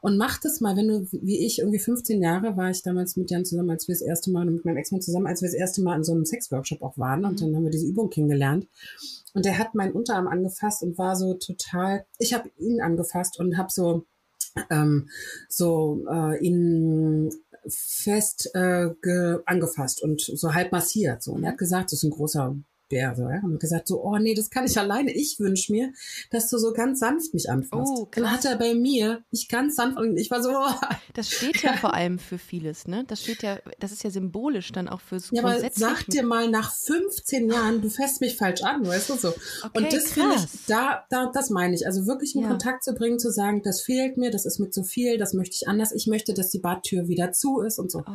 Und 0.00 0.16
mach 0.16 0.38
das 0.38 0.60
mal, 0.60 0.76
wenn 0.76 0.86
du, 0.86 1.08
wie 1.10 1.44
ich, 1.44 1.58
irgendwie 1.58 1.80
15 1.80 2.22
Jahre 2.22 2.56
war 2.56 2.70
ich 2.70 2.82
damals 2.82 3.16
mit 3.16 3.32
Jan 3.32 3.44
zusammen, 3.44 3.70
als 3.70 3.88
wir 3.88 3.96
das 3.96 4.02
erste 4.02 4.30
Mal, 4.30 4.44
mit 4.44 4.64
meinem 4.64 4.76
Ex-Mann 4.76 5.02
zusammen, 5.02 5.26
als 5.26 5.42
wir 5.42 5.48
das 5.48 5.56
erste 5.56 5.82
Mal 5.82 5.96
in 5.96 6.04
so 6.04 6.12
einem 6.12 6.24
Sexworkshop 6.24 6.82
auch 6.82 6.96
waren 6.98 7.22
mhm. 7.22 7.26
und 7.26 7.40
dann 7.40 7.56
haben 7.56 7.64
wir 7.64 7.72
diese 7.72 7.88
Übung 7.88 8.10
kennengelernt. 8.10 8.68
Und 9.32 9.44
der 9.44 9.58
hat 9.58 9.74
meinen 9.74 9.92
Unterarm 9.92 10.28
angefasst 10.28 10.84
und 10.84 10.98
war 10.98 11.16
so 11.16 11.34
total, 11.34 12.06
ich 12.20 12.32
habe 12.32 12.48
ihn 12.58 12.80
angefasst 12.80 13.40
und 13.40 13.58
habe 13.58 13.72
so, 13.72 14.04
ähm, 14.70 15.08
so 15.48 16.04
äh, 16.10 16.38
ihn 16.44 17.30
fest 17.66 18.50
äh, 18.54 18.90
angefasst 19.46 20.02
und 20.02 20.20
so 20.20 20.54
halb 20.54 20.72
massiert. 20.72 21.22
So. 21.22 21.32
Und 21.32 21.44
er 21.44 21.52
hat 21.52 21.58
gesagt, 21.58 21.92
das 21.92 21.98
ist 21.98 22.04
ein 22.04 22.10
großer 22.10 22.56
Bär. 22.88 23.14
So, 23.16 23.22
ja? 23.22 23.40
Und 23.42 23.60
gesagt 23.60 23.88
so, 23.88 24.02
oh 24.02 24.18
nee, 24.18 24.34
das 24.34 24.50
kann 24.50 24.66
ich 24.66 24.78
alleine. 24.78 25.12
Ich 25.12 25.38
wünsche 25.40 25.72
mir, 25.72 25.92
dass 26.30 26.48
du 26.48 26.58
so 26.58 26.72
ganz 26.72 27.00
sanft 27.00 27.34
mich 27.34 27.50
anfasst. 27.50 27.92
Oh, 27.94 28.08
Dann 28.12 28.30
hat 28.30 28.44
er 28.44 28.56
bei 28.56 28.74
mir 28.74 29.24
mich 29.30 29.48
ganz 29.48 29.76
sanft 29.76 29.98
und 29.98 30.16
ich 30.16 30.30
war 30.30 30.42
so. 30.42 30.50
Oh. 30.50 30.86
Das 31.14 31.30
steht 31.30 31.62
ja 31.62 31.76
vor 31.76 31.94
allem 31.94 32.18
für 32.18 32.38
vieles, 32.38 32.86
ne? 32.86 33.04
Das 33.06 33.22
steht 33.22 33.42
ja, 33.42 33.58
das 33.80 33.92
ist 33.92 34.04
ja 34.04 34.10
symbolisch 34.10 34.72
dann 34.72 34.88
auch 34.88 35.00
fürs 35.00 35.30
Ja, 35.30 35.42
aber 35.42 35.58
sag 35.72 36.06
dir 36.06 36.24
mal 36.24 36.50
nach 36.50 36.74
15 36.74 37.50
Jahren, 37.50 37.82
du 37.82 37.88
fässt 37.88 38.20
mich 38.20 38.36
falsch 38.36 38.62
an, 38.62 38.86
weißt 38.86 39.10
du 39.10 39.14
so. 39.14 39.28
Okay, 39.28 39.68
und 39.74 39.92
das 39.92 40.12
finde 40.12 40.36
ich, 40.36 40.66
da, 40.66 41.04
da, 41.10 41.30
das 41.32 41.50
meine 41.50 41.74
ich. 41.74 41.86
Also 41.86 42.06
wirklich 42.06 42.34
in 42.34 42.42
ja. 42.42 42.48
Kontakt 42.48 42.84
zu 42.84 42.94
bringen, 42.94 43.18
zu 43.18 43.30
sagen, 43.30 43.62
das 43.62 43.82
fehlt 43.82 44.16
mir, 44.16 44.30
das 44.30 44.46
ist 44.46 44.58
mir 44.58 44.70
zu 44.70 44.82
viel, 44.82 45.18
das 45.18 45.34
möchte 45.34 45.54
ich 45.54 45.68
anders. 45.68 45.92
Ich 45.92 46.06
möchte, 46.06 46.34
dass 46.34 46.50
die 46.50 46.58
Badtür 46.60 47.08
wieder 47.08 47.32
zu 47.32 47.60
ist 47.60 47.78
und 47.78 47.90
so. 47.90 48.00
Oh. 48.00 48.12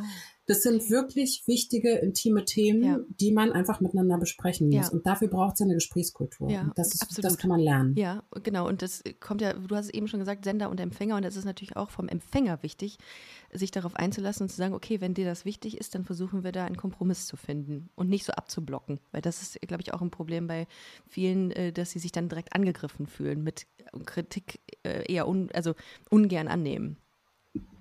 Das 0.50 0.64
sind 0.64 0.90
wirklich 0.90 1.44
wichtige, 1.46 1.92
intime 2.00 2.44
Themen, 2.44 2.84
ja. 2.84 3.00
die 3.08 3.32
man 3.32 3.52
einfach 3.52 3.82
miteinander 3.82 4.18
besprechen 4.18 4.70
muss. 4.70 4.88
Ja. 4.88 4.90
Und 4.90 5.06
dafür 5.06 5.28
braucht 5.28 5.54
es 5.54 5.62
eine 5.62 5.76
Gesprächskultur. 5.76 6.50
Ja, 6.50 6.72
das, 6.76 6.96
ist, 6.96 7.24
das 7.24 7.38
kann 7.38 7.52
man 7.52 7.60
lernen. 7.60 7.94
Ja, 7.96 8.24
genau. 8.44 8.68
Und 8.68 8.82
das 8.82 9.04
kommt 9.20 9.42
ja, 9.42 9.54
du 9.54 9.76
hast 9.76 9.86
es 9.86 9.94
eben 9.94 10.08
schon 10.08 10.20
gesagt, 10.20 10.46
Sender 10.46 10.72
und 10.72 10.80
Empfänger. 10.80 11.18
Und 11.18 11.24
das 11.24 11.36
ist 11.36 11.46
natürlich 11.46 11.78
auch 11.78 11.92
vom 11.92 12.08
Empfänger 12.08 12.64
wichtig, 12.64 12.98
sich 13.54 13.70
darauf 13.70 13.96
einzulassen 13.96 14.46
und 14.46 14.50
zu 14.50 14.56
sagen, 14.56 14.74
okay, 14.74 15.02
wenn 15.02 15.14
dir 15.14 15.26
das 15.26 15.46
wichtig 15.46 15.78
ist, 15.78 15.94
dann 15.94 16.04
versuchen 16.04 16.44
wir 16.44 16.52
da 16.52 16.66
einen 16.66 16.78
Kompromiss 16.78 17.28
zu 17.28 17.38
finden 17.38 17.92
und 17.94 18.10
nicht 18.10 18.26
so 18.26 18.34
abzublocken. 18.34 19.00
Weil 19.12 19.22
das 19.22 19.44
ist, 19.44 19.62
glaube 19.62 19.84
ich, 19.84 19.94
auch 19.94 20.02
ein 20.02 20.10
Problem 20.10 20.48
bei 20.48 20.66
vielen, 21.08 21.52
äh, 21.52 21.72
dass 21.72 21.92
sie 21.92 22.00
sich 22.00 22.12
dann 22.12 22.28
direkt 22.28 22.56
angegriffen 22.56 23.06
fühlen, 23.06 23.44
mit 23.44 23.68
Kritik 24.08 24.62
äh, 24.84 25.12
eher 25.12 25.28
un, 25.28 25.52
also 25.54 25.76
ungern 26.10 26.48
annehmen. 26.48 26.98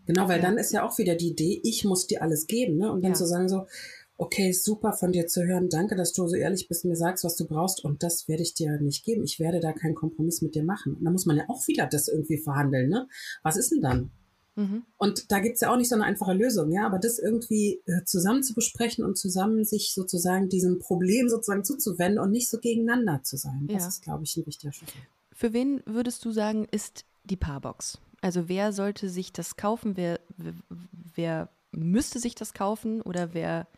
Genau, 0.09 0.27
weil 0.27 0.39
ja. 0.39 0.43
dann 0.43 0.57
ist 0.57 0.73
ja 0.73 0.89
auch 0.89 0.97
wieder 0.97 1.15
die 1.17 1.29
Idee, 1.29 1.61
ich 1.63 1.85
muss 1.85 2.07
dir 2.07 2.23
alles 2.23 2.47
geben, 2.47 2.79
ne? 2.79 2.91
Und 2.91 3.05
dann 3.05 3.13
ja. 3.13 3.17
zu 3.17 3.27
sagen 3.27 3.47
so, 3.47 3.67
okay, 4.17 4.53
super 4.53 4.95
von 4.95 5.13
dir 5.13 5.27
zu 5.27 5.45
hören, 5.45 5.69
danke, 5.69 5.97
dass 5.97 6.15
du 6.15 6.27
so 6.27 6.35
ehrlich 6.35 6.67
bist 6.67 6.83
und 6.83 6.91
mir 6.91 6.97
sagst, 6.97 7.25
was 7.25 7.37
du 7.37 7.47
brauchst 7.47 7.85
und 7.85 8.03
das 8.03 8.27
werde 8.27 8.43
ich 8.43 8.55
dir 8.55 8.81
nicht 8.81 9.05
geben. 9.05 9.23
Ich 9.23 9.39
werde 9.39 9.61
da 9.61 9.75
keinen 9.75 9.95
Kompromiss 9.95 10.41
mit 10.41 10.55
dir 10.55 10.65
machen. 10.65 10.95
Und 10.95 11.05
da 11.05 11.11
muss 11.11 11.27
man 11.27 11.37
ja 11.37 11.45
auch 11.49 11.69
wieder 11.69 11.87
das 11.87 12.09
irgendwie 12.09 12.39
verhandeln, 12.39 12.89
ne? 12.89 13.07
Was 13.43 13.59
ist 13.59 13.71
denn 13.71 13.83
dann? 13.83 14.11
Mhm. 14.57 14.85
Und 14.97 15.31
da 15.31 15.41
gibt's 15.41 15.61
ja 15.61 15.71
auch 15.71 15.77
nicht 15.77 15.91
so 15.91 15.95
eine 15.95 16.05
einfache 16.05 16.33
Lösung, 16.33 16.73
ja, 16.73 16.87
aber 16.87 16.99
das 16.99 17.19
irgendwie 17.19 17.83
äh, 17.85 18.03
zusammen 18.07 18.43
zu 18.43 18.55
besprechen 18.55 19.05
und 19.05 19.19
zusammen 19.19 19.67
sich 19.67 19.93
sozusagen 19.93 20.49
diesem 20.49 20.79
Problem 20.79 21.29
sozusagen 21.29 21.65
zuzuwenden 21.65 22.19
und 22.19 22.31
nicht 22.31 22.49
so 22.49 22.59
gegeneinander 22.59 23.23
zu 23.25 23.37
sein, 23.37 23.69
das 23.71 23.87
ist, 23.87 24.03
glaube 24.03 24.25
ich, 24.25 24.39
ein 24.39 24.47
wichtiger 24.47 24.73
Schritt 24.73 24.89
Für 25.33 25.53
wen 25.53 25.83
würdest 25.85 26.25
du 26.25 26.33
sagen, 26.33 26.67
ist 26.71 27.05
die 27.25 27.37
Paarbox? 27.37 28.01
Also 28.21 28.49
wer 28.49 28.73
sollte 28.73 29.09
sich 29.09 29.33
das 29.33 29.57
kaufen? 29.57 29.97
Wer, 29.97 30.21
wer 31.15 31.49
müsste 31.71 32.19
sich 32.19 32.35
das 32.35 32.53
kaufen 32.55 33.01
oder 33.03 33.35
wer, 33.35 33.69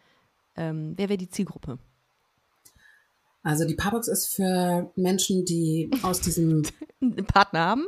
ähm, 0.56 0.94
wer 0.96 1.08
wäre 1.08 1.18
die 1.18 1.28
Zielgruppe? 1.28 1.78
Also 3.42 3.64
die 3.64 3.74
Paarbox 3.74 4.08
ist 4.08 4.34
für 4.34 4.90
Menschen, 4.96 5.44
die 5.44 5.90
aus 6.02 6.20
diesem 6.20 6.62
einen 7.00 7.26
Partner 7.26 7.60
haben. 7.60 7.86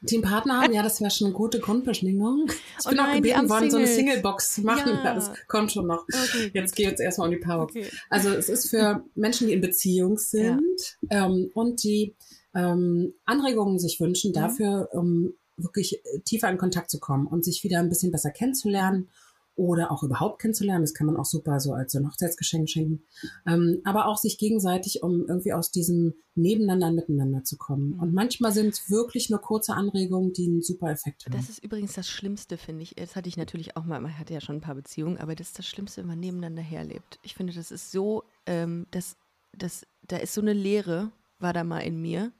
Die 0.00 0.16
einen 0.16 0.24
Partner 0.24 0.60
haben, 0.60 0.72
ja, 0.72 0.82
das 0.82 1.00
wäre 1.00 1.10
schon 1.10 1.28
eine 1.28 1.36
gute 1.36 1.60
Grundbeschwingung. 1.60 2.50
Ich 2.50 2.86
oh 2.86 2.88
bin 2.88 2.98
nein, 2.98 3.08
auch 3.08 3.14
gebeten 3.14 3.48
worden, 3.48 3.70
so 3.70 3.76
eine 3.76 3.86
Singlebox 3.86 4.54
zu 4.54 4.62
machen. 4.62 4.98
Ja. 5.04 5.14
das 5.14 5.30
kommt 5.46 5.70
schon 5.70 5.86
noch. 5.86 6.04
Okay, 6.12 6.50
jetzt 6.52 6.74
geht 6.74 6.94
es 6.94 7.00
erstmal 7.00 7.28
um 7.28 7.34
die 7.34 7.40
Paarbox. 7.40 7.74
Okay. 7.74 7.86
Also 8.10 8.30
es 8.30 8.48
ist 8.48 8.68
für 8.68 9.04
Menschen, 9.14 9.46
die 9.46 9.52
in 9.52 9.60
Beziehung 9.60 10.18
sind 10.18 10.98
ja. 11.08 11.26
ähm, 11.26 11.50
und 11.54 11.84
die 11.84 12.16
ähm, 12.54 13.14
Anregungen 13.24 13.78
sich 13.78 14.00
wünschen, 14.00 14.30
mhm. 14.30 14.34
dafür 14.34 14.88
um 14.92 15.34
wirklich 15.56 16.02
tiefer 16.24 16.50
in 16.50 16.58
Kontakt 16.58 16.90
zu 16.90 17.00
kommen 17.00 17.26
und 17.26 17.44
sich 17.44 17.64
wieder 17.64 17.78
ein 17.78 17.88
bisschen 17.88 18.12
besser 18.12 18.30
kennenzulernen 18.30 19.08
oder 19.56 19.90
auch 19.90 20.02
überhaupt 20.02 20.40
kennenzulernen. 20.40 20.82
Das 20.82 20.92
kann 20.92 21.06
man 21.06 21.16
auch 21.16 21.24
super 21.24 21.60
so 21.60 21.72
als 21.72 21.92
so 21.92 21.98
ein 21.98 22.06
Hochzeitsgeschenk 22.06 22.68
schenken. 22.68 23.02
Ähm, 23.46 23.80
aber 23.84 24.06
auch 24.06 24.18
sich 24.18 24.38
gegenseitig, 24.38 25.02
um 25.02 25.26
irgendwie 25.26 25.54
aus 25.54 25.70
diesem 25.70 26.14
Nebeneinander 26.34 26.92
miteinander 26.92 27.42
zu 27.42 27.56
kommen. 27.56 27.94
Mhm. 27.94 28.00
Und 28.00 28.12
manchmal 28.12 28.52
sind 28.52 28.68
es 28.68 28.90
wirklich 28.90 29.30
nur 29.30 29.40
kurze 29.40 29.72
Anregungen, 29.72 30.34
die 30.34 30.46
einen 30.46 30.62
super 30.62 30.90
Effekt 30.90 31.24
haben. 31.24 31.32
Das 31.32 31.48
ist 31.48 31.64
übrigens 31.64 31.94
das 31.94 32.06
Schlimmste, 32.06 32.58
finde 32.58 32.82
ich. 32.82 32.94
Das 32.96 33.16
hatte 33.16 33.30
ich 33.30 33.38
natürlich 33.38 33.76
auch 33.76 33.84
mal, 33.84 33.98
man 34.00 34.18
hatte 34.18 34.34
ja 34.34 34.42
schon 34.42 34.56
ein 34.56 34.60
paar 34.60 34.74
Beziehungen, 34.74 35.16
aber 35.16 35.34
das 35.34 35.48
ist 35.48 35.58
das 35.58 35.66
Schlimmste, 35.66 36.02
wenn 36.02 36.08
man 36.08 36.20
nebeneinander 36.20 36.62
herlebt. 36.62 37.18
Ich 37.22 37.34
finde, 37.34 37.54
das 37.54 37.70
ist 37.70 37.90
so, 37.90 38.24
ähm, 38.44 38.86
das, 38.90 39.16
das, 39.56 39.86
da 40.06 40.18
ist 40.18 40.34
so 40.34 40.42
eine 40.42 40.52
Leere, 40.52 41.10
war 41.38 41.54
da 41.54 41.64
mal 41.64 41.80
in 41.80 42.00
mir, 42.00 42.30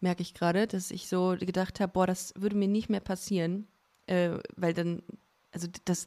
merke 0.00 0.22
ich 0.22 0.34
gerade, 0.34 0.66
dass 0.66 0.90
ich 0.90 1.08
so 1.08 1.36
gedacht 1.38 1.80
habe, 1.80 1.92
boah, 1.92 2.06
das 2.06 2.34
würde 2.36 2.56
mir 2.56 2.68
nicht 2.68 2.88
mehr 2.88 3.00
passieren, 3.00 3.66
äh, 4.06 4.38
weil 4.56 4.74
dann 4.74 5.02
also 5.56 5.68
das, 5.86 6.06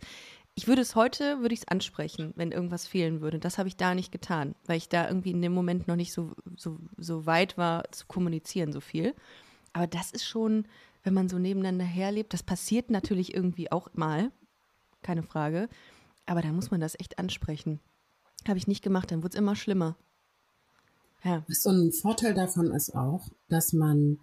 ich 0.54 0.68
würde 0.68 0.84
es 0.84 0.96
heute, 0.96 1.42
würde 1.42 1.54
ich 1.54 1.62
es 1.62 1.68
ansprechen, 1.68 2.34
wenn 2.36 2.52
irgendwas 2.52 2.86
fehlen 2.86 3.20
würde. 3.20 3.40
Das 3.40 3.58
habe 3.58 3.68
ich 3.68 3.78
da 3.78 3.96
nicht 3.96 4.12
getan, 4.12 4.56
weil 4.68 4.78
ich 4.78 4.90
da 4.90 5.08
irgendwie 5.08 5.32
in 5.32 5.42
dem 5.42 5.54
Moment 5.54 5.88
noch 5.88 5.96
nicht 5.96 6.14
so, 6.14 6.34
so, 6.56 6.78
so 6.98 7.26
weit 7.26 7.58
war 7.58 7.92
zu 7.92 8.06
kommunizieren, 8.06 8.72
so 8.72 8.80
viel. 8.80 9.16
Aber 9.74 9.88
das 9.88 10.12
ist 10.12 10.26
schon, 10.26 10.68
wenn 11.04 11.16
man 11.16 11.30
so 11.30 11.40
nebeneinander 11.40 11.86
herlebt, 11.86 12.34
das 12.34 12.44
passiert 12.44 12.92
natürlich 12.92 13.34
irgendwie 13.34 13.72
auch 13.72 13.90
mal, 13.94 14.32
keine 15.02 15.24
Frage. 15.24 15.68
Aber 16.28 16.44
da 16.44 16.52
muss 16.52 16.70
man 16.70 16.80
das 16.80 17.00
echt 17.00 17.18
ansprechen. 17.18 17.80
Habe 18.48 18.60
ich 18.60 18.68
nicht 18.68 18.84
gemacht, 18.84 19.12
dann 19.12 19.24
wird 19.24 19.34
es 19.34 19.40
immer 19.40 19.56
schlimmer. 19.56 19.96
Ja. 21.24 21.44
So 21.48 21.70
ein 21.70 21.92
Vorteil 21.92 22.34
davon 22.34 22.72
ist 22.72 22.96
auch, 22.96 23.28
dass 23.50 23.74
man 23.74 24.20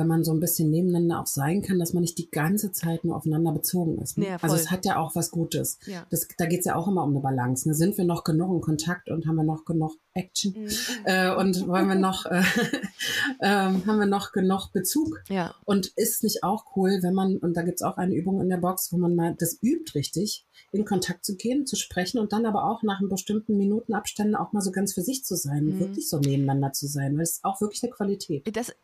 wenn 0.00 0.06
man 0.06 0.24
so 0.24 0.32
ein 0.32 0.40
bisschen 0.40 0.70
nebeneinander 0.70 1.20
auch 1.20 1.26
sein 1.26 1.62
kann, 1.62 1.78
dass 1.78 1.92
man 1.92 2.00
nicht 2.00 2.16
die 2.16 2.30
ganze 2.30 2.72
Zeit 2.72 3.04
nur 3.04 3.16
aufeinander 3.16 3.52
bezogen 3.52 3.98
ist. 3.98 4.18
Ne? 4.18 4.28
Ja, 4.28 4.36
also 4.40 4.56
es 4.56 4.70
hat 4.70 4.86
ja 4.86 4.98
auch 4.98 5.14
was 5.14 5.30
Gutes. 5.30 5.78
Ja. 5.86 6.06
Das, 6.10 6.26
da 6.38 6.46
geht 6.46 6.60
es 6.60 6.66
ja 6.66 6.76
auch 6.76 6.88
immer 6.88 7.02
um 7.02 7.10
eine 7.10 7.20
Balance. 7.20 7.68
Ne? 7.68 7.74
Sind 7.74 7.98
wir 7.98 8.04
noch 8.04 8.24
genug 8.24 8.54
in 8.54 8.60
Kontakt 8.60 9.10
und 9.10 9.26
haben 9.26 9.36
wir 9.36 9.44
noch 9.44 9.64
genug 9.64 9.92
Action? 10.14 10.54
Mhm. 10.56 10.68
Äh, 11.04 11.34
und 11.34 11.66
wollen 11.66 11.88
wir 11.88 11.96
noch, 11.96 12.24
äh, 12.26 12.42
äh, 13.40 13.46
haben 13.48 13.98
wir 13.98 14.06
noch 14.06 14.32
genug 14.32 14.72
Bezug? 14.72 15.22
Ja. 15.28 15.54
Und 15.64 15.88
ist 15.96 16.22
nicht 16.22 16.44
auch 16.44 16.64
cool, 16.76 17.00
wenn 17.02 17.14
man, 17.14 17.36
und 17.36 17.54
da 17.54 17.62
gibt 17.62 17.80
es 17.80 17.82
auch 17.82 17.96
eine 17.98 18.14
Übung 18.14 18.40
in 18.40 18.48
der 18.48 18.58
Box, 18.58 18.92
wo 18.92 18.96
man 18.96 19.14
mal 19.14 19.34
das 19.38 19.58
übt 19.62 19.92
richtig, 19.94 20.46
in 20.72 20.84
Kontakt 20.84 21.24
zu 21.24 21.36
gehen, 21.36 21.66
zu 21.66 21.76
sprechen 21.76 22.18
und 22.18 22.32
dann 22.32 22.46
aber 22.46 22.64
auch 22.64 22.82
nach 22.82 23.00
einem 23.00 23.08
bestimmten 23.08 23.56
Minutenabständen 23.56 24.36
auch 24.36 24.52
mal 24.52 24.60
so 24.60 24.70
ganz 24.70 24.94
für 24.94 25.02
sich 25.02 25.24
zu 25.24 25.36
sein, 25.36 25.64
mhm. 25.64 25.80
wirklich 25.80 26.08
so 26.08 26.18
nebeneinander 26.18 26.72
zu 26.72 26.86
sein, 26.86 27.16
weil 27.16 27.22
es 27.22 27.32
ist 27.32 27.44
auch 27.44 27.60
wirklich 27.60 27.82
eine 27.82 27.92
Qualität. 27.92 28.56
Das 28.56 28.74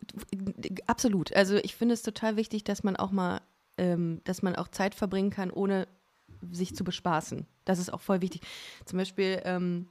absolut. 0.85 1.33
Also 1.33 1.55
ich 1.57 1.75
finde 1.75 1.93
es 1.93 2.01
total 2.01 2.35
wichtig, 2.35 2.63
dass 2.63 2.83
man 2.83 2.95
auch 2.95 3.11
mal, 3.11 3.41
ähm, 3.77 4.21
dass 4.23 4.41
man 4.41 4.55
auch 4.55 4.67
Zeit 4.67 4.95
verbringen 4.95 5.29
kann, 5.29 5.51
ohne 5.51 5.87
sich 6.51 6.75
zu 6.75 6.83
bespaßen. 6.83 7.45
Das 7.65 7.79
ist 7.79 7.91
auch 7.91 8.01
voll 8.01 8.21
wichtig. 8.21 8.41
Zum 8.85 8.97
Beispiel 8.97 9.41
ähm, 9.43 9.87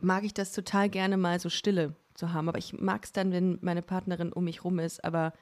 mag 0.00 0.24
ich 0.24 0.34
das 0.34 0.52
total 0.52 0.88
gerne 0.88 1.16
mal 1.16 1.40
so 1.40 1.48
Stille 1.48 1.94
zu 2.14 2.32
haben, 2.32 2.48
aber 2.48 2.58
ich 2.58 2.72
mag 2.72 3.04
es 3.04 3.12
dann, 3.12 3.32
wenn 3.32 3.58
meine 3.60 3.82
Partnerin 3.82 4.32
um 4.32 4.44
mich 4.44 4.64
rum 4.64 4.78
ist, 4.78 5.04
aber 5.04 5.32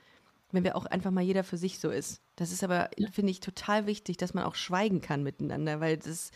wenn 0.52 0.64
wir 0.64 0.76
auch 0.76 0.86
einfach 0.86 1.10
mal 1.10 1.22
jeder 1.22 1.44
für 1.44 1.56
sich 1.56 1.78
so 1.78 1.90
ist. 1.90 2.20
Das 2.36 2.52
ist 2.52 2.62
aber, 2.62 2.90
ja. 2.98 3.08
finde 3.10 3.30
ich, 3.30 3.40
total 3.40 3.86
wichtig, 3.86 4.16
dass 4.16 4.34
man 4.34 4.44
auch 4.44 4.54
schweigen 4.54 5.00
kann 5.00 5.22
miteinander, 5.22 5.80
weil 5.80 5.96
das, 5.96 6.30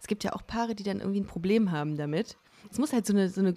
es 0.00 0.06
gibt 0.06 0.24
ja 0.24 0.32
auch 0.32 0.46
Paare, 0.46 0.74
die 0.74 0.82
dann 0.82 1.00
irgendwie 1.00 1.20
ein 1.20 1.26
Problem 1.26 1.70
haben 1.70 1.96
damit. 1.96 2.36
Es 2.70 2.78
muss 2.78 2.92
halt 2.92 3.06
so 3.06 3.12
eine, 3.12 3.28
so 3.28 3.40
eine 3.40 3.56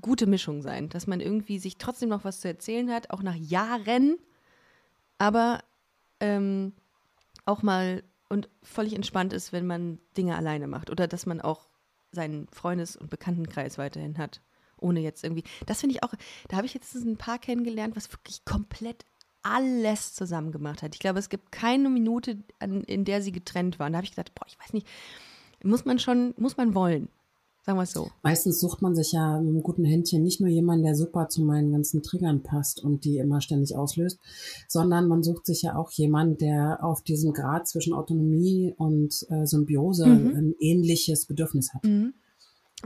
gute 0.00 0.26
Mischung 0.26 0.62
sein, 0.62 0.88
dass 0.88 1.06
man 1.06 1.20
irgendwie 1.20 1.58
sich 1.58 1.78
trotzdem 1.78 2.08
noch 2.08 2.24
was 2.24 2.40
zu 2.40 2.48
erzählen 2.48 2.90
hat, 2.90 3.10
auch 3.10 3.22
nach 3.22 3.34
Jahren, 3.34 4.16
aber 5.18 5.60
ähm, 6.20 6.72
auch 7.44 7.62
mal 7.62 8.02
und 8.28 8.48
völlig 8.62 8.94
entspannt 8.94 9.32
ist, 9.32 9.52
wenn 9.52 9.66
man 9.66 10.00
Dinge 10.16 10.36
alleine 10.36 10.66
macht 10.66 10.90
oder 10.90 11.06
dass 11.06 11.26
man 11.26 11.40
auch 11.40 11.68
seinen 12.10 12.48
Freundes- 12.48 12.96
und 12.96 13.10
Bekanntenkreis 13.10 13.78
weiterhin 13.78 14.18
hat, 14.18 14.40
ohne 14.78 15.00
jetzt 15.00 15.22
irgendwie. 15.22 15.44
Das 15.66 15.80
finde 15.80 15.94
ich 15.94 16.02
auch, 16.02 16.12
da 16.48 16.56
habe 16.56 16.66
ich 16.66 16.74
jetzt 16.74 16.94
ein 16.94 17.16
Paar 17.16 17.38
kennengelernt, 17.38 17.96
was 17.96 18.12
wirklich 18.12 18.44
komplett 18.44 19.04
alles 19.54 20.14
zusammen 20.14 20.52
gemacht 20.52 20.82
hat. 20.82 20.94
Ich 20.94 21.00
glaube, 21.00 21.18
es 21.18 21.28
gibt 21.28 21.52
keine 21.52 21.88
Minute, 21.88 22.38
an, 22.58 22.82
in 22.84 23.04
der 23.04 23.22
sie 23.22 23.32
getrennt 23.32 23.78
waren. 23.78 23.92
Da 23.92 23.98
habe 23.98 24.04
ich 24.04 24.12
gedacht, 24.12 24.34
boah, 24.34 24.46
ich 24.46 24.58
weiß 24.58 24.72
nicht, 24.72 24.86
muss 25.62 25.84
man 25.84 25.98
schon, 25.98 26.34
muss 26.36 26.56
man 26.56 26.74
wollen. 26.74 27.08
Sagen 27.66 27.78
wir 27.78 27.82
es 27.82 27.92
so. 27.92 28.10
Meistens 28.22 28.60
sucht 28.60 28.80
man 28.80 28.94
sich 28.94 29.10
ja 29.10 29.40
mit 29.40 29.48
einem 29.48 29.62
guten 29.64 29.84
Händchen 29.84 30.22
nicht 30.22 30.40
nur 30.40 30.48
jemanden, 30.48 30.84
der 30.84 30.94
super 30.94 31.28
zu 31.28 31.42
meinen 31.42 31.72
ganzen 31.72 32.00
Triggern 32.00 32.44
passt 32.44 32.80
und 32.82 33.04
die 33.04 33.18
immer 33.18 33.40
ständig 33.40 33.74
auslöst, 33.74 34.20
sondern 34.68 35.08
man 35.08 35.24
sucht 35.24 35.46
sich 35.46 35.62
ja 35.62 35.74
auch 35.74 35.90
jemanden, 35.90 36.38
der 36.38 36.84
auf 36.84 37.02
diesem 37.02 37.32
Grad 37.32 37.66
zwischen 37.66 37.92
Autonomie 37.92 38.72
und 38.76 39.26
äh, 39.30 39.46
Symbiose 39.46 40.06
mhm. 40.06 40.36
ein 40.36 40.54
ähnliches 40.60 41.26
Bedürfnis 41.26 41.74
hat. 41.74 41.82
Mhm. 41.82 42.14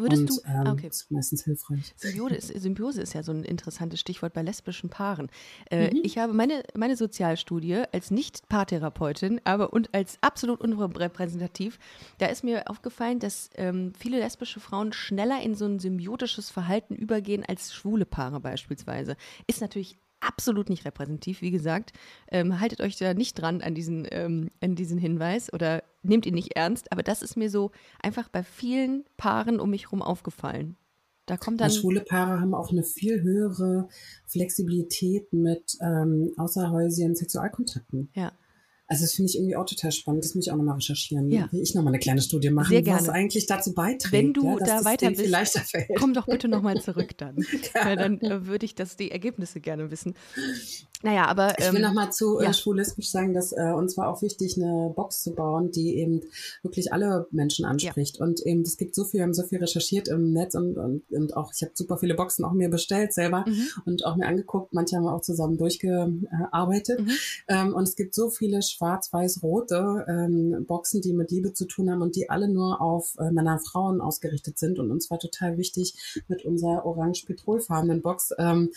Würdest 0.00 0.22
und, 0.22 0.30
du, 0.30 0.48
ähm, 0.48 0.72
okay. 0.72 0.88
ist 0.88 1.10
meistens 1.10 1.44
hilfreich. 1.44 1.92
Symbiose 1.96 2.34
ist, 2.34 2.48
Symbiose 2.48 3.02
ist 3.02 3.14
ja 3.14 3.22
so 3.22 3.32
ein 3.32 3.44
interessantes 3.44 4.00
Stichwort 4.00 4.32
bei 4.32 4.42
lesbischen 4.42 4.90
Paaren. 4.90 5.28
Äh, 5.70 5.92
mhm. 5.92 6.00
Ich 6.02 6.18
habe 6.18 6.32
meine, 6.32 6.62
meine 6.76 6.96
Sozialstudie 6.96 7.82
als 7.92 8.10
Nicht-Paartherapeutin, 8.10 9.40
aber 9.44 9.72
und 9.72 9.94
als 9.94 10.18
absolut 10.20 10.60
unrepräsentativ, 10.60 11.78
da 12.18 12.26
ist 12.26 12.44
mir 12.44 12.68
aufgefallen, 12.68 13.18
dass 13.18 13.50
ähm, 13.54 13.92
viele 13.98 14.18
lesbische 14.18 14.60
Frauen 14.60 14.92
schneller 14.92 15.42
in 15.42 15.54
so 15.54 15.66
ein 15.66 15.78
symbiotisches 15.78 16.50
Verhalten 16.50 16.94
übergehen 16.94 17.44
als 17.46 17.72
schwule 17.72 18.06
Paare 18.06 18.40
beispielsweise. 18.40 19.16
Ist 19.46 19.60
natürlich 19.60 19.98
absolut 20.20 20.68
nicht 20.68 20.84
repräsentativ, 20.84 21.40
wie 21.40 21.50
gesagt. 21.50 21.92
Ähm, 22.28 22.60
haltet 22.60 22.80
euch 22.80 22.96
da 22.96 23.14
nicht 23.14 23.34
dran 23.34 23.62
an 23.62 23.74
diesen, 23.74 24.06
ähm, 24.10 24.50
an 24.60 24.74
diesen 24.74 24.98
Hinweis 24.98 25.52
oder 25.52 25.82
nehmt 26.02 26.26
ihn 26.26 26.34
nicht 26.34 26.56
ernst. 26.56 26.92
Aber 26.92 27.02
das 27.02 27.22
ist 27.22 27.36
mir 27.36 27.50
so 27.50 27.70
einfach 28.02 28.28
bei 28.28 28.42
vielen 28.42 29.04
Paaren 29.16 29.60
um 29.60 29.70
mich 29.70 29.86
herum 29.86 30.02
aufgefallen. 30.02 30.76
Da 31.26 31.36
kommt 31.36 31.60
dann. 31.60 31.70
schwule 31.70 32.00
Paare 32.00 32.40
haben 32.40 32.54
auch 32.54 32.72
eine 32.72 32.82
viel 32.82 33.22
höhere 33.22 33.88
Flexibilität 34.26 35.32
mit 35.32 35.78
ähm, 35.80 36.32
außerhäusigen 36.36 37.14
Sexualkontakten. 37.14 38.10
Ja. 38.14 38.32
Also 38.90 39.04
das 39.04 39.14
finde 39.14 39.30
ich 39.30 39.36
irgendwie 39.36 39.54
auch 39.54 39.66
total 39.66 39.92
spannend. 39.92 40.24
Das 40.24 40.34
muss 40.34 40.48
ich 40.48 40.52
auch 40.52 40.56
nochmal 40.56 40.74
recherchieren. 40.74 41.30
Ja. 41.30 41.48
Will 41.52 41.62
ich 41.62 41.76
nochmal 41.76 41.92
eine 41.92 42.00
kleine 42.00 42.20
Studie 42.20 42.50
machen, 42.50 42.70
Sehr 42.70 42.82
gerne. 42.82 43.00
was 43.00 43.08
eigentlich 43.08 43.46
dazu 43.46 43.72
beiträgt. 43.72 44.12
Wenn 44.12 44.32
du 44.32 44.58
ja, 44.58 44.66
da 44.66 44.84
weiter 44.84 45.12
bist, 45.12 45.32
komm 45.96 46.12
doch 46.12 46.26
bitte 46.26 46.48
nochmal 46.48 46.82
zurück 46.82 47.16
dann. 47.16 47.36
ja. 47.74 47.84
Weil 47.84 47.96
dann 47.96 48.20
äh, 48.20 48.46
würde 48.48 48.66
ich 48.66 48.74
das, 48.74 48.96
die 48.96 49.12
Ergebnisse 49.12 49.60
gerne 49.60 49.92
wissen. 49.92 50.14
Naja, 51.02 51.26
aber. 51.26 51.50
Ähm, 51.50 51.54
ich 51.58 51.72
will 51.72 51.76
ähm, 51.76 51.82
nochmal 51.82 52.12
zu 52.12 52.40
äh, 52.40 52.44
ja. 52.44 52.52
schwulismisch 52.52 53.10
sagen, 53.10 53.32
dass 53.32 53.52
äh, 53.52 53.72
uns 53.72 53.96
war 53.96 54.08
auch 54.08 54.22
wichtig, 54.22 54.56
eine 54.56 54.92
Box 54.94 55.22
zu 55.22 55.34
bauen, 55.34 55.70
die 55.70 55.96
eben 55.96 56.22
wirklich 56.62 56.92
alle 56.92 57.26
Menschen 57.30 57.64
anspricht. 57.64 58.18
Ja. 58.18 58.24
Und 58.24 58.44
eben, 58.44 58.62
es 58.62 58.76
gibt 58.76 58.94
so 58.94 59.04
viel, 59.04 59.18
wir 59.18 59.24
haben 59.24 59.34
so 59.34 59.44
viel 59.44 59.58
recherchiert 59.58 60.08
im 60.08 60.32
Netz 60.32 60.54
und, 60.54 60.76
und, 60.76 61.02
und 61.10 61.36
auch, 61.36 61.52
ich 61.54 61.62
habe 61.62 61.72
super 61.74 61.96
viele 61.96 62.14
Boxen 62.14 62.44
auch 62.44 62.52
mir 62.52 62.68
bestellt 62.68 63.14
selber 63.14 63.44
mhm. 63.46 63.68
und 63.86 64.04
auch 64.04 64.16
mir 64.16 64.26
angeguckt. 64.26 64.72
Manche 64.72 64.96
haben 64.96 65.04
wir 65.04 65.14
auch 65.14 65.22
zusammen 65.22 65.56
durchgearbeitet. 65.56 67.00
Mhm. 67.00 67.10
Ähm, 67.48 67.74
und 67.74 67.84
es 67.84 67.96
gibt 67.96 68.14
so 68.14 68.28
viele 68.30 68.60
schwarz-weiß-rote 68.80 70.06
ähm, 70.08 70.64
Boxen, 70.66 71.02
die 71.02 71.12
mit 71.12 71.30
Liebe 71.30 71.52
zu 71.52 71.66
tun 71.66 71.90
haben 71.90 72.00
und 72.00 72.16
die 72.16 72.30
alle 72.30 72.48
nur 72.48 72.80
auf 72.80 73.14
äh, 73.18 73.30
Männer 73.30 73.52
und 73.52 73.66
Frauen 73.66 74.00
ausgerichtet 74.00 74.58
sind. 74.58 74.78
Und 74.78 74.90
uns 74.90 75.10
war 75.10 75.18
total 75.18 75.58
wichtig, 75.58 76.22
mit 76.28 76.44
unserer 76.44 76.86
orange-petrolfarbenen 76.86 78.00
Box 78.00 78.30
ähm, 78.38 78.70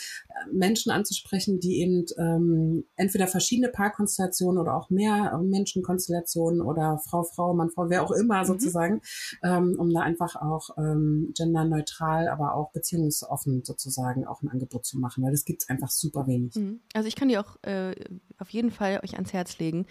Menschen 0.52 0.92
anzusprechen, 0.92 1.60
die 1.60 1.80
eben 1.80 2.06
ähm, 2.18 2.86
entweder 2.96 3.28
verschiedene 3.28 3.70
Paarkonstellationen 3.70 4.62
oder 4.62 4.76
auch 4.76 4.90
mehr 4.90 5.40
Menschenkonstellationen 5.42 6.62
oder 6.62 7.00
Frau, 7.00 7.24
Frau, 7.24 7.54
Mann, 7.54 7.70
Frau, 7.70 7.90
wer 7.90 8.04
auch 8.04 8.12
immer 8.12 8.42
mhm. 8.42 8.48
sozusagen, 8.48 9.02
ähm, 9.42 9.76
um 9.78 9.94
da 9.94 10.02
einfach 10.02 10.36
auch 10.36 10.72
ähm, 10.78 11.34
genderneutral, 11.36 12.28
aber 12.28 12.56
auch 12.56 12.72
beziehungsoffen 12.72 13.64
sozusagen 13.64 14.28
auch 14.28 14.42
ein 14.42 14.50
Angebot 14.50 14.86
zu 14.86 15.00
machen, 15.00 15.24
weil 15.24 15.32
das 15.32 15.46
gibt 15.46 15.64
es 15.64 15.70
einfach 15.70 15.90
super 15.90 16.28
wenig. 16.28 16.56
Mhm. 16.56 16.82
Also 16.94 17.08
ich 17.08 17.16
kann 17.16 17.30
dir 17.30 17.40
auch 17.40 17.58
äh, 17.64 17.96
auf 18.38 18.50
jeden 18.50 18.72
Fall 18.72 19.00
euch 19.04 19.14
ans 19.14 19.32
Herz 19.32 19.58
legen. 19.60 19.86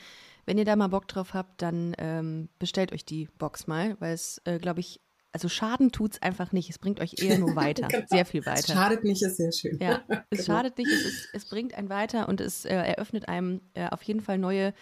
Wenn 0.45 0.59
ihr 0.59 0.65
da 0.65 0.75
mal 0.77 0.89
Bock 0.89 1.07
drauf 1.09 1.35
habt, 1.35 1.63
dann 1.63 1.95
ähm, 1.99 2.49
bestellt 2.59 2.93
euch 2.93 3.05
die 3.05 3.29
Box 3.39 3.67
mal, 3.67 3.97
weil 4.01 4.15
es, 4.15 4.41
äh, 4.45 4.59
glaube 4.59 4.81
ich, 4.81 5.01
also 5.33 5.49
Schaden 5.49 5.93
tut 5.93 6.13
es 6.13 6.23
einfach 6.23 6.53
nicht. 6.53 6.69
Es 6.69 6.79
bringt 6.79 7.01
euch 7.01 7.23
eher 7.23 7.39
nur 7.39 7.57
weiter. 7.57 7.89
genau. 7.89 8.07
Sehr 8.09 8.27
viel 8.27 8.45
weiter. 8.45 8.61
Es 8.61 8.67
schadet 8.67 9.03
nicht, 9.05 9.23
ist 9.23 9.37
sehr 9.37 9.53
schön. 9.53 9.79
Ja, 9.81 10.03
es 10.31 10.45
genau. 10.45 10.59
schadet 10.59 10.79
nicht, 10.79 10.91
es, 10.91 11.05
ist, 11.05 11.29
es, 11.33 11.45
bringt 11.47 11.75
einen 11.75 11.89
weiter 11.89 12.29
und 12.29 12.41
es 12.41 12.65
äh, 12.65 12.75
eröffnet 12.75 13.29
einem 13.29 13.61
äh, 13.75 13.89
auf 13.89 14.03
jeden 14.03 14.21
Fall 14.21 14.39
neue, 14.39 14.75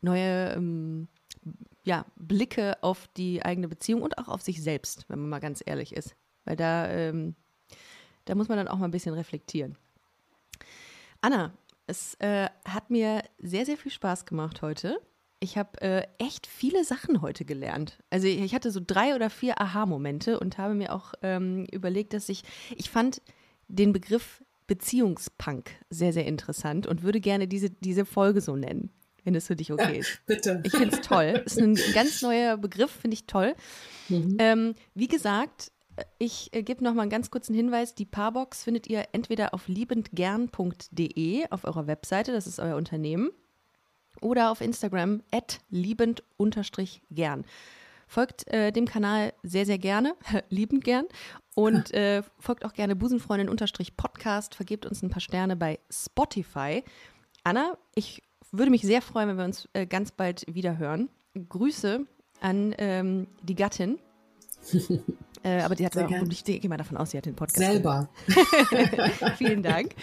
neue 0.00 0.54
ähm, 0.56 1.08
ja, 1.84 2.06
Blicke 2.16 2.82
auf 2.82 3.08
die 3.16 3.44
eigene 3.44 3.68
Beziehung 3.68 4.02
und 4.02 4.18
auch 4.18 4.28
auf 4.28 4.42
sich 4.42 4.62
selbst, 4.62 5.04
wenn 5.08 5.18
man 5.18 5.28
mal 5.28 5.40
ganz 5.40 5.62
ehrlich 5.64 5.94
ist. 5.94 6.14
Weil 6.44 6.56
da, 6.56 6.88
ähm, 6.88 7.34
da 8.24 8.34
muss 8.34 8.48
man 8.48 8.56
dann 8.56 8.68
auch 8.68 8.78
mal 8.78 8.86
ein 8.86 8.92
bisschen 8.92 9.14
reflektieren. 9.14 9.76
Anna, 11.20 11.52
es 11.90 12.14
äh, 12.20 12.48
hat 12.64 12.88
mir 12.90 13.22
sehr, 13.38 13.66
sehr 13.66 13.76
viel 13.76 13.90
Spaß 13.92 14.24
gemacht 14.24 14.62
heute. 14.62 15.00
Ich 15.40 15.58
habe 15.58 15.80
äh, 15.80 16.06
echt 16.18 16.46
viele 16.46 16.84
Sachen 16.84 17.20
heute 17.22 17.44
gelernt. 17.44 17.98
Also 18.10 18.26
ich 18.26 18.54
hatte 18.54 18.70
so 18.70 18.80
drei 18.84 19.14
oder 19.14 19.30
vier 19.30 19.60
Aha-Momente 19.60 20.38
und 20.38 20.58
habe 20.58 20.74
mir 20.74 20.94
auch 20.94 21.14
ähm, 21.22 21.66
überlegt, 21.72 22.12
dass 22.12 22.28
ich, 22.28 22.44
ich 22.76 22.90
fand 22.90 23.22
den 23.68 23.92
Begriff 23.92 24.42
Beziehungspunk 24.66 25.70
sehr, 25.88 26.12
sehr 26.12 26.26
interessant 26.26 26.86
und 26.86 27.02
würde 27.02 27.20
gerne 27.20 27.48
diese, 27.48 27.70
diese 27.70 28.04
Folge 28.04 28.40
so 28.40 28.54
nennen, 28.54 28.90
wenn 29.24 29.34
es 29.34 29.48
für 29.48 29.56
dich 29.56 29.72
okay 29.72 29.98
ist. 29.98 30.20
Bitte. 30.26 30.60
Ich 30.64 30.72
finde 30.72 30.94
es 30.94 31.00
toll. 31.00 31.42
Ist 31.44 31.58
ein 31.58 31.74
ganz 31.94 32.22
neuer 32.22 32.56
Begriff, 32.56 32.90
finde 32.90 33.14
ich 33.14 33.26
toll. 33.26 33.54
Mhm. 34.08 34.36
Ähm, 34.38 34.74
wie 34.94 35.08
gesagt, 35.08 35.72
ich 36.18 36.52
äh, 36.52 36.62
gebe 36.62 36.84
noch 36.84 36.94
mal 36.94 37.02
einen 37.02 37.10
ganz 37.10 37.30
kurzen 37.30 37.54
Hinweis. 37.54 37.94
Die 37.94 38.04
Paarbox 38.04 38.64
findet 38.64 38.86
ihr 38.86 39.08
entweder 39.12 39.54
auf 39.54 39.68
liebendgern.de 39.68 41.46
auf 41.50 41.64
eurer 41.64 41.86
Webseite, 41.86 42.32
das 42.32 42.46
ist 42.46 42.60
euer 42.60 42.76
Unternehmen, 42.76 43.30
oder 44.20 44.50
auf 44.50 44.60
Instagram 44.60 45.22
at 45.30 45.60
liebend-gern. 45.70 47.44
Folgt 48.06 48.48
äh, 48.48 48.72
dem 48.72 48.86
Kanal 48.86 49.32
sehr, 49.42 49.66
sehr 49.66 49.78
gerne, 49.78 50.14
liebend 50.50 50.84
gern. 50.84 51.06
Und 51.54 51.92
äh, 51.92 52.22
folgt 52.38 52.64
auch 52.64 52.72
gerne 52.72 52.96
Busenfreundin-Podcast, 52.96 54.54
vergebt 54.54 54.86
uns 54.86 55.02
ein 55.02 55.10
paar 55.10 55.20
Sterne 55.20 55.56
bei 55.56 55.78
Spotify. 55.90 56.82
Anna, 57.44 57.76
ich 57.94 58.22
würde 58.52 58.70
mich 58.70 58.82
sehr 58.82 59.02
freuen, 59.02 59.28
wenn 59.28 59.38
wir 59.38 59.44
uns 59.44 59.68
äh, 59.72 59.86
ganz 59.86 60.10
bald 60.10 60.44
wieder 60.52 60.78
hören. 60.78 61.08
Grüße 61.48 62.06
an 62.40 62.74
ähm, 62.78 63.28
die 63.42 63.54
Gattin. 63.54 63.98
Äh, 65.42 65.60
aber 65.62 65.74
die 65.74 65.86
hat 65.86 65.96
auch, 65.96 66.10
ich 66.10 66.44
gehe 66.44 66.68
mal 66.68 66.76
davon 66.76 66.96
aus, 66.98 67.12
sie 67.12 67.16
hat 67.18 67.24
den 67.24 67.34
Podcast. 67.34 67.58
Selber. 67.58 68.08
Vielen 69.38 69.62
Dank. 69.62 69.94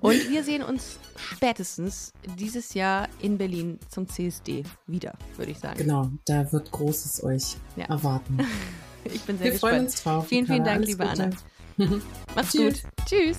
Und 0.00 0.30
wir 0.30 0.44
sehen 0.44 0.62
uns 0.62 0.98
spätestens 1.16 2.12
dieses 2.38 2.74
Jahr 2.74 3.08
in 3.20 3.36
Berlin 3.36 3.78
zum 3.88 4.08
CSD 4.08 4.62
wieder, 4.86 5.14
würde 5.36 5.50
ich 5.50 5.58
sagen. 5.58 5.78
Genau, 5.78 6.10
da 6.26 6.50
wird 6.52 6.70
Großes 6.70 7.24
euch 7.24 7.56
ja. 7.76 7.86
erwarten. 7.86 8.38
Ich 9.12 9.20
bin 9.20 9.36
sehr 9.36 9.44
wir 9.44 9.52
gespannt. 9.52 9.72
Wir 9.72 9.78
freuen 9.78 9.84
uns 9.84 10.02
drauf. 10.02 10.28
Vielen, 10.28 10.46
vielen 10.46 10.64
Dank, 10.64 10.86
liebe 10.86 11.06
Anna. 11.06 11.28
Macht's 12.34 12.52
Tschüss. 12.52 12.82
gut. 12.82 12.92
Tschüss. 13.04 13.38